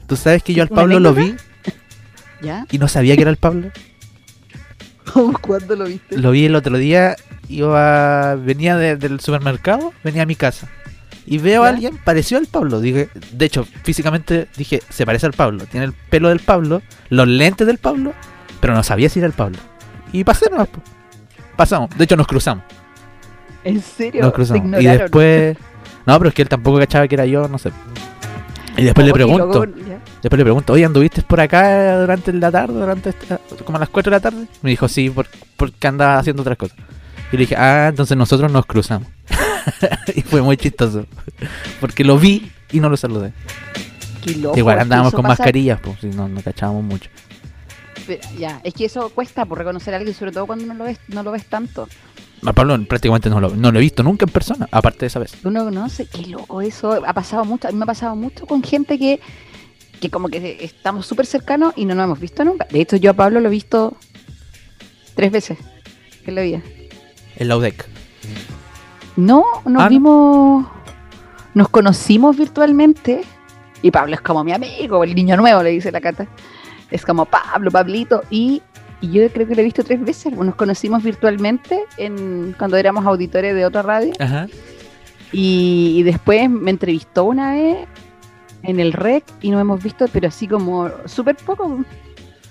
Tú 0.07 0.15
sabes 0.15 0.41
que 0.43 0.53
yo 0.53 0.63
al 0.63 0.69
¿Una 0.71 0.75
Pablo 0.81 0.99
lo 0.99 1.13
vi 1.13 1.35
¿Ya? 2.41 2.65
y 2.71 2.77
no 2.77 2.87
sabía 2.87 3.15
que 3.15 3.21
era 3.21 3.31
el 3.31 3.37
Pablo. 3.37 3.69
¿Cuándo 5.41 5.75
lo 5.75 5.85
viste? 5.85 6.17
Lo 6.17 6.31
vi 6.31 6.45
el 6.45 6.55
otro 6.55 6.77
día, 6.77 7.15
iba, 7.49 8.35
venía 8.35 8.77
de- 8.77 8.95
del 8.97 9.19
supermercado, 9.19 9.93
venía 10.03 10.23
a 10.23 10.25
mi 10.25 10.35
casa. 10.35 10.67
Y 11.25 11.39
veo 11.39 11.65
a 11.65 11.69
alguien 11.69 11.97
parecido 11.97 12.39
al 12.39 12.47
Pablo. 12.47 12.79
Dije, 12.79 13.09
de 13.33 13.45
hecho, 13.45 13.65
físicamente 13.83 14.47
dije, 14.55 14.81
se 14.89 15.05
parece 15.05 15.25
al 15.25 15.33
Pablo. 15.33 15.65
Tiene 15.65 15.85
el 15.85 15.91
pelo 15.93 16.29
del 16.29 16.39
Pablo, 16.39 16.81
los 17.09 17.27
lentes 17.27 17.67
del 17.67 17.79
Pablo, 17.79 18.13
pero 18.61 18.73
no 18.73 18.81
sabía 18.81 19.09
si 19.09 19.19
era 19.19 19.27
el 19.27 19.33
Pablo. 19.33 19.57
Y 20.13 20.23
pasé 20.23 20.49
nomás. 20.49 20.69
Pasamos, 21.57 21.89
de 21.97 22.03
hecho 22.05 22.15
nos 22.15 22.27
cruzamos. 22.27 22.63
¿En 23.65 23.81
serio? 23.81 24.21
Nos 24.21 24.33
cruzamos. 24.33 24.81
Y 24.81 24.85
después. 24.85 25.57
No, 26.05 26.17
pero 26.19 26.29
es 26.29 26.35
que 26.35 26.41
él 26.41 26.47
tampoco 26.47 26.79
cachaba 26.79 27.05
que 27.09 27.15
era 27.15 27.25
yo, 27.25 27.49
no 27.49 27.57
sé. 27.57 27.69
Y 28.78 28.84
después 28.84 29.05
le 29.07 29.13
pregunto, 29.13 29.65
después 29.65 30.38
le 30.38 30.43
pregunto, 30.43 30.73
oye, 30.73 30.86
¿anduviste 30.86 31.21
por 31.23 31.39
acá 31.41 31.99
durante 31.99 32.32
la 32.34 32.51
tarde, 32.51 32.73
durante 32.80 33.09
esta- 33.09 33.39
como 33.65 33.78
a 33.78 33.80
las 33.80 33.89
4 33.89 34.09
de 34.11 34.15
la 34.17 34.21
tarde? 34.21 34.47
Me 34.61 34.69
dijo, 34.69 34.88
sí, 34.88 35.09
por- 35.09 35.28
porque 35.55 35.88
andaba 35.88 36.19
haciendo 36.19 36.41
otras 36.43 36.57
cosas. 36.57 36.78
Y 37.32 37.38
le 37.38 37.41
dije, 37.41 37.55
ah, 37.55 37.88
entonces 37.89 38.15
nosotros 38.15 38.51
nos 38.51 38.65
cruzamos. 38.65 39.09
y 40.15 40.21
fue 40.21 40.41
muy 40.41 40.55
chistoso. 40.57 41.05
Porque 41.82 42.03
lo 42.03 42.17
vi 42.17 42.51
y 42.71 42.80
no 42.80 42.89
lo 42.89 42.97
saludé. 42.97 43.34
Qué 44.23 44.36
loco, 44.36 44.57
Igual 44.57 44.80
andábamos 44.80 45.13
con 45.13 45.23
mascarillas, 45.25 45.80
pues, 45.82 45.99
si 45.99 46.07
no, 46.07 46.28
no 46.28 46.41
cachábamos 46.41 46.84
mucho. 46.84 47.09
Pero, 48.05 48.21
ya, 48.38 48.61
es 48.63 48.73
que 48.73 48.86
eso 48.86 49.09
cuesta 49.09 49.45
por 49.45 49.57
reconocer 49.57 49.93
a 49.93 49.97
alguien, 49.97 50.15
sobre 50.15 50.32
todo 50.32 50.45
cuando 50.45 50.65
no 50.65 50.73
lo 50.75 50.84
ves, 50.86 50.99
no 51.07 51.23
lo 51.23 51.32
ves 51.32 51.45
tanto. 51.45 51.88
A 52.47 52.53
Pablo 52.53 52.81
prácticamente 52.87 53.29
no 53.29 53.41
lo, 53.41 53.49
no 53.55 53.71
lo 53.73 53.77
he 53.79 53.81
visto 53.81 54.03
nunca 54.03 54.25
en 54.25 54.31
persona, 54.31 54.69
aparte 54.71 54.99
de 54.99 55.07
esa 55.07 55.19
vez. 55.19 55.35
Uno 55.43 55.69
no 55.69 55.89
sé, 55.89 56.05
qué 56.05 56.25
loco 56.27 56.61
eso. 56.61 56.93
Ha 57.05 57.13
pasado 57.13 57.43
mucho, 57.43 57.67
a 57.67 57.71
mí 57.71 57.77
me 57.77 57.83
ha 57.83 57.87
pasado 57.87 58.15
mucho 58.15 58.45
con 58.45 58.63
gente 58.63 58.97
que, 58.97 59.19
que 59.99 60.09
como 60.09 60.29
que 60.29 60.57
estamos 60.63 61.05
súper 61.05 61.25
cercanos 61.25 61.73
y 61.75 61.83
no 61.83 61.93
nos 61.93 62.05
hemos 62.05 62.19
visto 62.21 62.45
nunca. 62.45 62.65
De 62.71 62.79
hecho, 62.79 62.95
yo 62.95 63.11
a 63.11 63.13
Pablo 63.13 63.41
lo 63.41 63.47
he 63.47 63.51
visto 63.51 63.97
tres 65.15 65.29
veces 65.29 65.57
en 66.25 66.35
la 66.35 66.41
vida. 66.41 66.61
En 67.35 67.49
la 67.49 67.57
UDEC. 67.57 67.85
No, 69.17 69.43
nos 69.65 69.81
Ah, 69.83 69.85
¿no? 69.85 69.89
vimos, 69.89 70.65
nos 71.53 71.67
conocimos 71.67 72.37
virtualmente 72.37 73.23
y 73.81 73.91
Pablo 73.91 74.13
es 74.15 74.21
como 74.21 74.43
mi 74.45 74.53
amigo, 74.53 75.03
el 75.03 75.13
niño 75.15 75.35
nuevo, 75.35 75.63
le 75.63 75.71
dice 75.71 75.91
la 75.91 75.99
cata. 75.99 76.27
Es 76.91 77.05
como 77.05 77.25
Pablo, 77.25 77.71
Pablito 77.71 78.23
y, 78.29 78.61
y 79.01 79.11
yo 79.11 79.29
creo 79.31 79.47
que 79.47 79.55
lo 79.55 79.61
he 79.61 79.65
visto 79.65 79.83
tres 79.83 80.03
veces. 80.03 80.33
Nos 80.33 80.55
conocimos 80.55 81.03
virtualmente 81.03 81.83
en, 81.97 82.55
cuando 82.57 82.77
éramos 82.77 83.05
auditores 83.05 83.53
de 83.55 83.65
otra 83.65 83.81
radio 83.81 84.13
Ajá. 84.19 84.47
y, 85.31 85.95
y 85.97 86.03
después 86.03 86.49
me 86.49 86.71
entrevistó 86.71 87.25
una 87.25 87.53
vez 87.53 87.77
en 88.63 88.79
el 88.79 88.93
REC 88.93 89.23
y 89.41 89.51
nos 89.51 89.61
hemos 89.61 89.81
visto, 89.81 90.05
pero 90.11 90.27
así 90.27 90.47
como 90.47 90.89
súper 91.05 91.35
poco. 91.37 91.83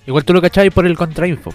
Igual 0.07 0.25
tú 0.25 0.33
lo 0.33 0.41
cachabas 0.41 0.73
por 0.73 0.87
el 0.87 0.97
contrainfo. 0.97 1.53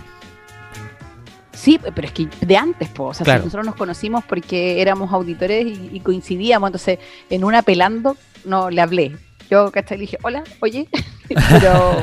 Sí, 1.54 1.80
pero 1.94 2.08
es 2.08 2.14
que 2.14 2.28
de 2.42 2.58
antes, 2.58 2.90
po. 2.90 3.06
o 3.06 3.14
sea, 3.14 3.24
si 3.24 3.32
nosotros 3.34 3.66
nos 3.66 3.76
conocimos 3.76 4.24
porque 4.24 4.82
éramos 4.82 5.14
auditores 5.14 5.66
y, 5.66 5.90
y 5.94 6.00
coincidíamos, 6.00 6.70
entonces 6.70 6.98
en 7.30 7.44
una 7.44 7.62
pelando 7.62 8.18
no 8.46 8.70
le 8.70 8.82
hablé. 8.82 9.16
Yo, 9.50 9.72
¿cachai? 9.72 9.98
Le 9.98 10.02
dije, 10.02 10.18
hola, 10.24 10.44
oye, 10.60 10.88
pero, 11.28 12.02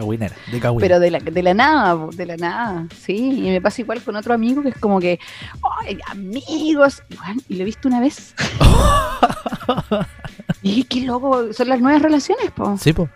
Cagüinera, 0.00 0.34
de 0.50 0.60
cagüina. 0.60 0.80
pero 0.80 0.98
de, 0.98 1.10
la, 1.10 1.18
de 1.18 1.42
la 1.42 1.52
nada, 1.52 1.94
po, 1.94 2.10
de 2.10 2.24
la 2.24 2.36
nada, 2.38 2.86
sí. 2.96 3.42
Y 3.44 3.50
me 3.50 3.60
pasa 3.60 3.82
igual 3.82 4.02
con 4.02 4.16
otro 4.16 4.32
amigo 4.32 4.62
que 4.62 4.70
es 4.70 4.78
como 4.78 4.98
que, 4.98 5.20
¡ay, 5.82 5.98
amigos! 6.06 7.02
Y, 7.10 7.16
bueno, 7.16 7.42
y 7.50 7.56
lo 7.56 7.62
he 7.62 7.64
visto 7.66 7.86
una 7.86 8.00
vez. 8.00 8.34
y 10.62 10.84
qué 10.84 11.02
loco, 11.02 11.52
son 11.52 11.68
las 11.68 11.82
nuevas 11.82 12.00
relaciones, 12.00 12.50
po. 12.50 12.78
Sí, 12.78 12.94
pues. 12.94 13.10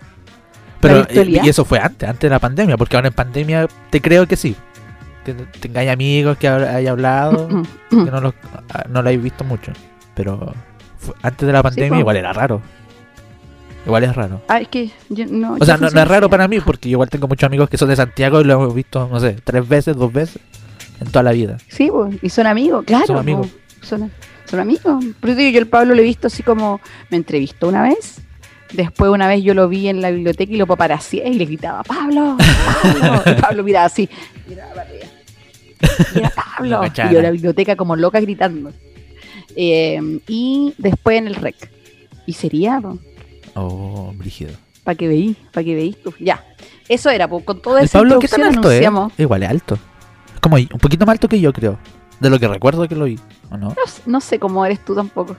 Pero, 0.80 1.06
eh, 1.08 1.40
y 1.42 1.48
eso 1.48 1.64
fue 1.64 1.78
antes, 1.78 2.06
antes 2.06 2.20
de 2.20 2.28
la 2.28 2.38
pandemia, 2.38 2.76
porque 2.76 2.96
ahora 2.96 3.08
en 3.08 3.14
pandemia 3.14 3.66
te 3.88 4.02
creo 4.02 4.28
que 4.28 4.36
sí. 4.36 4.54
Que 5.24 5.32
tengáis 5.32 5.90
amigos 5.90 6.36
que 6.36 6.48
haya 6.48 6.90
hablado, 6.90 7.48
que 7.88 7.96
no 7.96 8.20
los 8.20 8.34
ah, 8.68 8.84
no 8.90 9.00
lo 9.00 9.08
habéis 9.08 9.22
visto 9.22 9.42
mucho. 9.42 9.72
Pero 10.14 10.52
antes 11.22 11.46
de 11.46 11.52
la 11.54 11.62
pandemia 11.62 11.94
po. 11.94 12.00
igual 12.00 12.16
era 12.18 12.34
raro. 12.34 12.60
Igual 13.86 14.04
es 14.04 14.16
raro. 14.16 14.40
Ah, 14.48 14.60
es 14.60 14.68
que 14.68 14.90
yo 15.10 15.26
no. 15.26 15.56
O 15.60 15.64
sea, 15.64 15.76
no, 15.76 15.88
es 15.88 16.08
raro 16.08 16.30
para 16.30 16.48
mí, 16.48 16.58
porque 16.60 16.88
yo 16.88 16.94
igual 16.94 17.10
tengo 17.10 17.28
muchos 17.28 17.46
amigos 17.46 17.68
que 17.68 17.76
son 17.76 17.88
de 17.88 17.96
Santiago 17.96 18.40
y 18.40 18.44
lo 18.44 18.54
hemos 18.54 18.74
visto, 18.74 19.08
no 19.10 19.20
sé, 19.20 19.36
tres 19.44 19.68
veces, 19.68 19.96
dos 19.96 20.12
veces 20.12 20.40
en 21.00 21.08
toda 21.08 21.22
la 21.22 21.32
vida. 21.32 21.58
Sí, 21.68 21.90
pues, 21.90 22.16
y 22.22 22.28
son 22.30 22.46
amigos, 22.46 22.84
claro. 22.84 23.06
Son 23.06 23.18
amigos. 23.18 23.48
po, 23.48 23.86
Son, 23.86 24.10
son 24.46 24.60
amigos. 24.60 25.04
Por 25.20 25.30
eso 25.30 25.38
digo, 25.38 25.50
yo 25.50 25.58
el 25.58 25.68
Pablo 25.68 25.94
lo 25.94 26.00
he 26.00 26.04
visto 26.04 26.28
así 26.28 26.42
como 26.42 26.80
me 27.10 27.16
entrevistó 27.16 27.68
una 27.68 27.82
vez. 27.82 28.20
Después 28.72 29.10
una 29.10 29.28
vez 29.28 29.42
yo 29.44 29.54
lo 29.54 29.68
vi 29.68 29.88
en 29.88 30.00
la 30.00 30.10
biblioteca 30.10 30.52
y 30.52 30.56
lo 30.56 30.66
paparacié 30.66 31.28
y 31.28 31.34
le 31.34 31.44
gritaba, 31.44 31.82
Pablo, 31.82 32.36
Pablo. 32.82 33.22
Y 33.26 33.40
Pablo 33.40 33.62
miraba 33.62 33.86
así, 33.86 34.08
miraba 34.48 34.74
para 34.74 34.88
arriba. 34.88 35.06
Y 36.14 36.18
era 36.18 36.30
Pablo. 36.30 36.82
Y 36.94 37.12
yo 37.12 37.18
en 37.18 37.22
la 37.22 37.30
biblioteca 37.30 37.76
como 37.76 37.96
loca 37.96 38.20
gritando. 38.20 38.72
Eh, 39.56 40.20
y 40.26 40.74
después 40.78 41.18
en 41.18 41.26
el 41.28 41.34
rec. 41.34 41.70
Y 42.26 42.32
sería, 42.32 42.80
Oh, 43.54 44.12
brígido. 44.16 44.52
para 44.82 44.94
que 44.96 45.08
veí, 45.08 45.36
para 45.52 45.64
que 45.64 45.74
veí. 45.74 45.96
Ya. 46.20 46.44
Eso 46.88 47.10
era, 47.10 47.28
po, 47.28 47.40
con 47.44 47.60
toda 47.62 47.80
El 47.80 47.86
esa 47.86 47.98
Pablo, 47.98 48.18
¿qué 48.18 48.28
tan 48.28 48.42
alto 48.42 48.70
es? 48.70 48.86
Igual 49.18 49.42
es 49.42 49.48
alto. 49.50 49.78
Es 50.34 50.40
como 50.40 50.56
un 50.56 50.66
poquito 50.80 51.06
más 51.06 51.14
alto 51.14 51.28
que 51.28 51.40
yo, 51.40 51.52
creo. 51.52 51.78
De 52.20 52.30
lo 52.30 52.38
que 52.38 52.46
recuerdo 52.48 52.86
que 52.88 52.94
lo 52.94 53.04
vi, 53.06 53.18
¿o 53.50 53.56
no? 53.56 53.68
No, 53.68 53.74
no 54.06 54.20
sé 54.20 54.38
cómo 54.38 54.64
eres 54.64 54.84
tú 54.84 54.94
tampoco. 54.94 55.36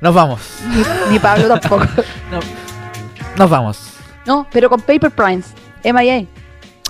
Nos 0.00 0.14
vamos. 0.14 0.40
Ni, 0.68 1.12
ni 1.12 1.18
Pablo 1.18 1.48
tampoco. 1.60 1.86
Nos 3.36 3.50
vamos. 3.50 3.90
No, 4.26 4.46
pero 4.52 4.68
con 4.68 4.80
Paper 4.80 5.10
Primes, 5.10 5.46
MIA. 5.84 6.26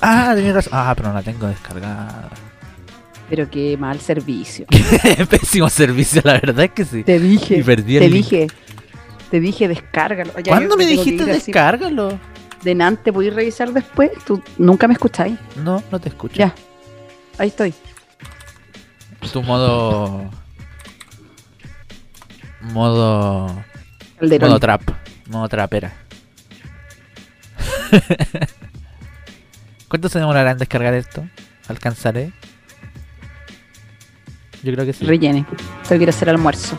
Ah, 0.02 0.32
tenés 0.34 0.54
razón. 0.54 0.72
Ah, 0.74 0.92
pero 0.96 1.08
no 1.08 1.14
la 1.14 1.22
tengo 1.22 1.46
descargada. 1.46 2.28
Pero 3.30 3.48
qué 3.50 3.76
mal 3.76 4.00
servicio. 4.00 4.66
Pésimo 5.30 5.68
servicio, 5.68 6.22
la 6.24 6.34
verdad 6.34 6.64
es 6.64 6.70
que 6.72 6.84
sí. 6.84 7.04
Te 7.04 7.18
dije, 7.18 7.58
Y 7.58 7.62
perdí 7.62 7.96
el 7.96 8.02
te 8.04 8.08
link. 8.10 8.24
dije, 8.24 8.46
te 9.30 9.40
dije, 9.40 9.68
descárgalo. 9.68 10.32
Ya, 10.40 10.52
¿Cuándo 10.52 10.76
me 10.76 10.86
dijiste 10.86 11.24
ir 11.24 11.30
así. 11.30 11.46
descárgalo? 11.46 12.18
De 12.62 12.74
Nante, 12.74 13.12
¿podéis 13.12 13.34
revisar 13.34 13.72
después? 13.72 14.10
Tú 14.26 14.42
nunca 14.56 14.88
me 14.88 14.94
escucháis. 14.94 15.38
No, 15.56 15.82
no 15.92 16.00
te 16.00 16.08
escucho. 16.08 16.36
Ya, 16.36 16.54
ahí 17.38 17.48
estoy. 17.48 17.72
Tu 19.32 19.42
modo. 19.42 20.30
Modo. 22.60 23.64
Calderón. 24.18 24.50
Modo 24.50 24.60
trap. 24.60 24.82
Modo 25.28 25.48
trapera. 25.48 25.92
¿Cuánto 29.88 30.08
se 30.08 30.18
demorará 30.18 30.50
en 30.52 30.58
descargar 30.58 30.94
esto? 30.94 31.26
¿Alcanzaré? 31.68 32.32
Yo 34.62 34.72
creo 34.72 34.84
que 34.84 34.92
sí. 34.92 35.04
Rellene. 35.04 35.46
Tengo 35.88 35.98
que 35.98 36.02
ir 36.02 36.08
a 36.08 36.10
hacer 36.10 36.28
almuerzo. 36.28 36.78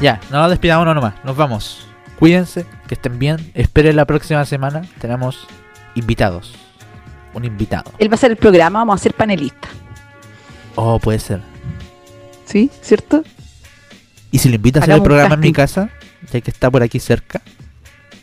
Ya, 0.00 0.20
no 0.30 0.48
despidámonos 0.48 0.94
nomás. 0.94 1.14
Nos 1.24 1.36
vamos. 1.36 1.86
Cuídense, 2.18 2.66
que 2.86 2.94
estén 2.94 3.18
bien. 3.18 3.50
Esperen 3.54 3.96
la 3.96 4.04
próxima 4.04 4.44
semana. 4.44 4.82
Tenemos 5.00 5.46
invitados. 5.94 6.54
Un 7.34 7.44
invitado. 7.44 7.92
Él 7.98 8.08
va 8.08 8.12
a 8.12 8.14
hacer 8.16 8.30
el 8.30 8.36
programa, 8.36 8.80
vamos 8.80 9.00
a 9.00 9.02
ser 9.02 9.14
panelistas. 9.14 9.70
Oh, 10.74 10.98
puede 10.98 11.18
ser. 11.18 11.40
¿Sí? 12.46 12.70
¿Cierto? 12.82 13.22
¿Y 14.30 14.38
si 14.38 14.48
le 14.48 14.56
invito 14.56 14.78
a 14.78 14.82
hacer 14.82 14.94
el 14.94 15.02
programa 15.02 15.34
en 15.34 15.40
mi 15.40 15.52
casa? 15.52 15.90
Ya 16.32 16.40
que 16.40 16.50
está 16.50 16.70
por 16.70 16.82
aquí 16.82 16.98
cerca. 17.00 17.40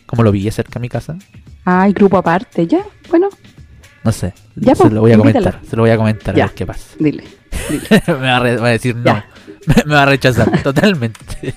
Como 0.05 0.23
lo 0.23 0.31
vi 0.31 0.49
cerca 0.51 0.73
de 0.73 0.79
mi 0.79 0.89
casa. 0.89 1.15
Ay, 1.65 1.93
grupo 1.93 2.17
aparte, 2.17 2.67
¿ya? 2.67 2.83
Bueno, 3.09 3.29
No 4.03 4.11
sé. 4.11 4.33
Ya, 4.55 4.75
se 4.75 4.81
pues, 4.83 4.93
lo 4.93 5.01
voy 5.01 5.11
a 5.13 5.17
comentar. 5.17 5.59
Se 5.67 5.75
lo 5.75 5.83
voy 5.83 5.91
a 5.91 5.97
comentar 5.97 6.35
Ya. 6.35 6.43
a 6.45 6.47
ver 6.47 6.55
qué 6.55 6.65
pasa. 6.65 6.85
dile. 6.99 7.23
me 8.07 8.13
va 8.13 8.37
a, 8.37 8.39
re- 8.39 8.57
va 8.57 8.67
a 8.67 8.71
decir 8.71 8.95
no. 8.95 9.23
Me 9.65 9.93
va 9.93 10.03
a 10.03 10.05
rechazar 10.05 10.49
totalmente. 10.63 11.53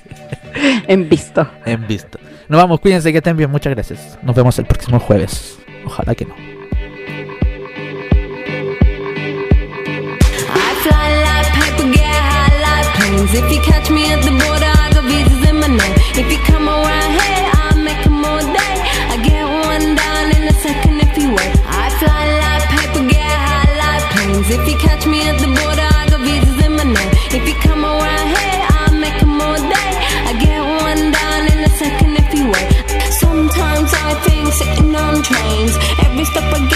En 0.86 1.08
visto. 1.08 1.48
en 1.64 1.86
visto. 1.86 2.18
Nos 2.48 2.60
vamos, 2.60 2.80
cuídense 2.80 3.10
que 3.12 3.18
estén 3.18 3.36
bien. 3.36 3.50
Muchas 3.50 3.74
gracias. 3.74 4.18
Nos 4.22 4.34
vemos 4.36 4.58
el 4.58 4.66
próximo 4.66 4.98
jueves. 5.00 5.58
Ojalá 5.84 6.14
que 6.14 6.24
no. 6.24 6.34
If 13.28 13.52
you 13.52 13.60
catch 13.60 13.90
me 13.90 14.04
at 14.12 14.22
the 14.24 14.30
border, 14.30 14.72
I 14.84 14.90
got 14.94 15.04
visas 15.04 15.48
in 15.50 15.56
my 15.60 15.66
name. 15.68 15.94
If 16.16 16.30
you 16.32 16.38
come 16.46 16.68
around 16.68 17.10
here, 17.20 17.44
I'll 17.58 17.76
make 17.82 18.06
'em 18.06 18.24
all 18.24 18.40
day. 18.40 18.74
I 19.12 19.16
get 19.28 19.44
one 19.44 19.94
down 19.94 20.26
in 20.36 20.42
a 20.48 20.54
second 20.64 21.00
if 21.02 21.12
you 21.18 21.28
wait. 21.36 21.52
I 21.66 21.90
fly 22.00 22.22
like 22.44 22.64
paper, 22.76 23.02
get 23.08 23.20
high 23.46 23.70
like 23.82 24.04
planes. 24.12 24.48
If 24.56 24.62
you 24.68 24.76
catch 24.78 24.95
sitting 35.26 35.42
on 35.42 35.56
trains. 35.56 35.76
Every 36.04 36.24
step 36.24 36.52
I 36.52 36.66
get 36.68 36.75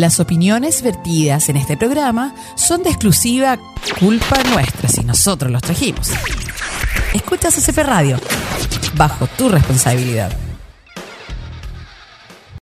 Las 0.00 0.18
opiniones 0.18 0.80
vertidas 0.80 1.50
en 1.50 1.58
este 1.58 1.76
programa 1.76 2.34
son 2.54 2.82
de 2.82 2.88
exclusiva 2.88 3.58
culpa 3.98 4.42
nuestra 4.44 4.88
si 4.88 5.04
nosotros 5.04 5.52
los 5.52 5.60
trajimos. 5.60 6.08
Escuchas 7.12 7.54
CCP 7.54 7.78
Radio, 7.80 8.18
bajo 8.96 9.26
tu 9.26 9.50
responsabilidad. 9.50 10.32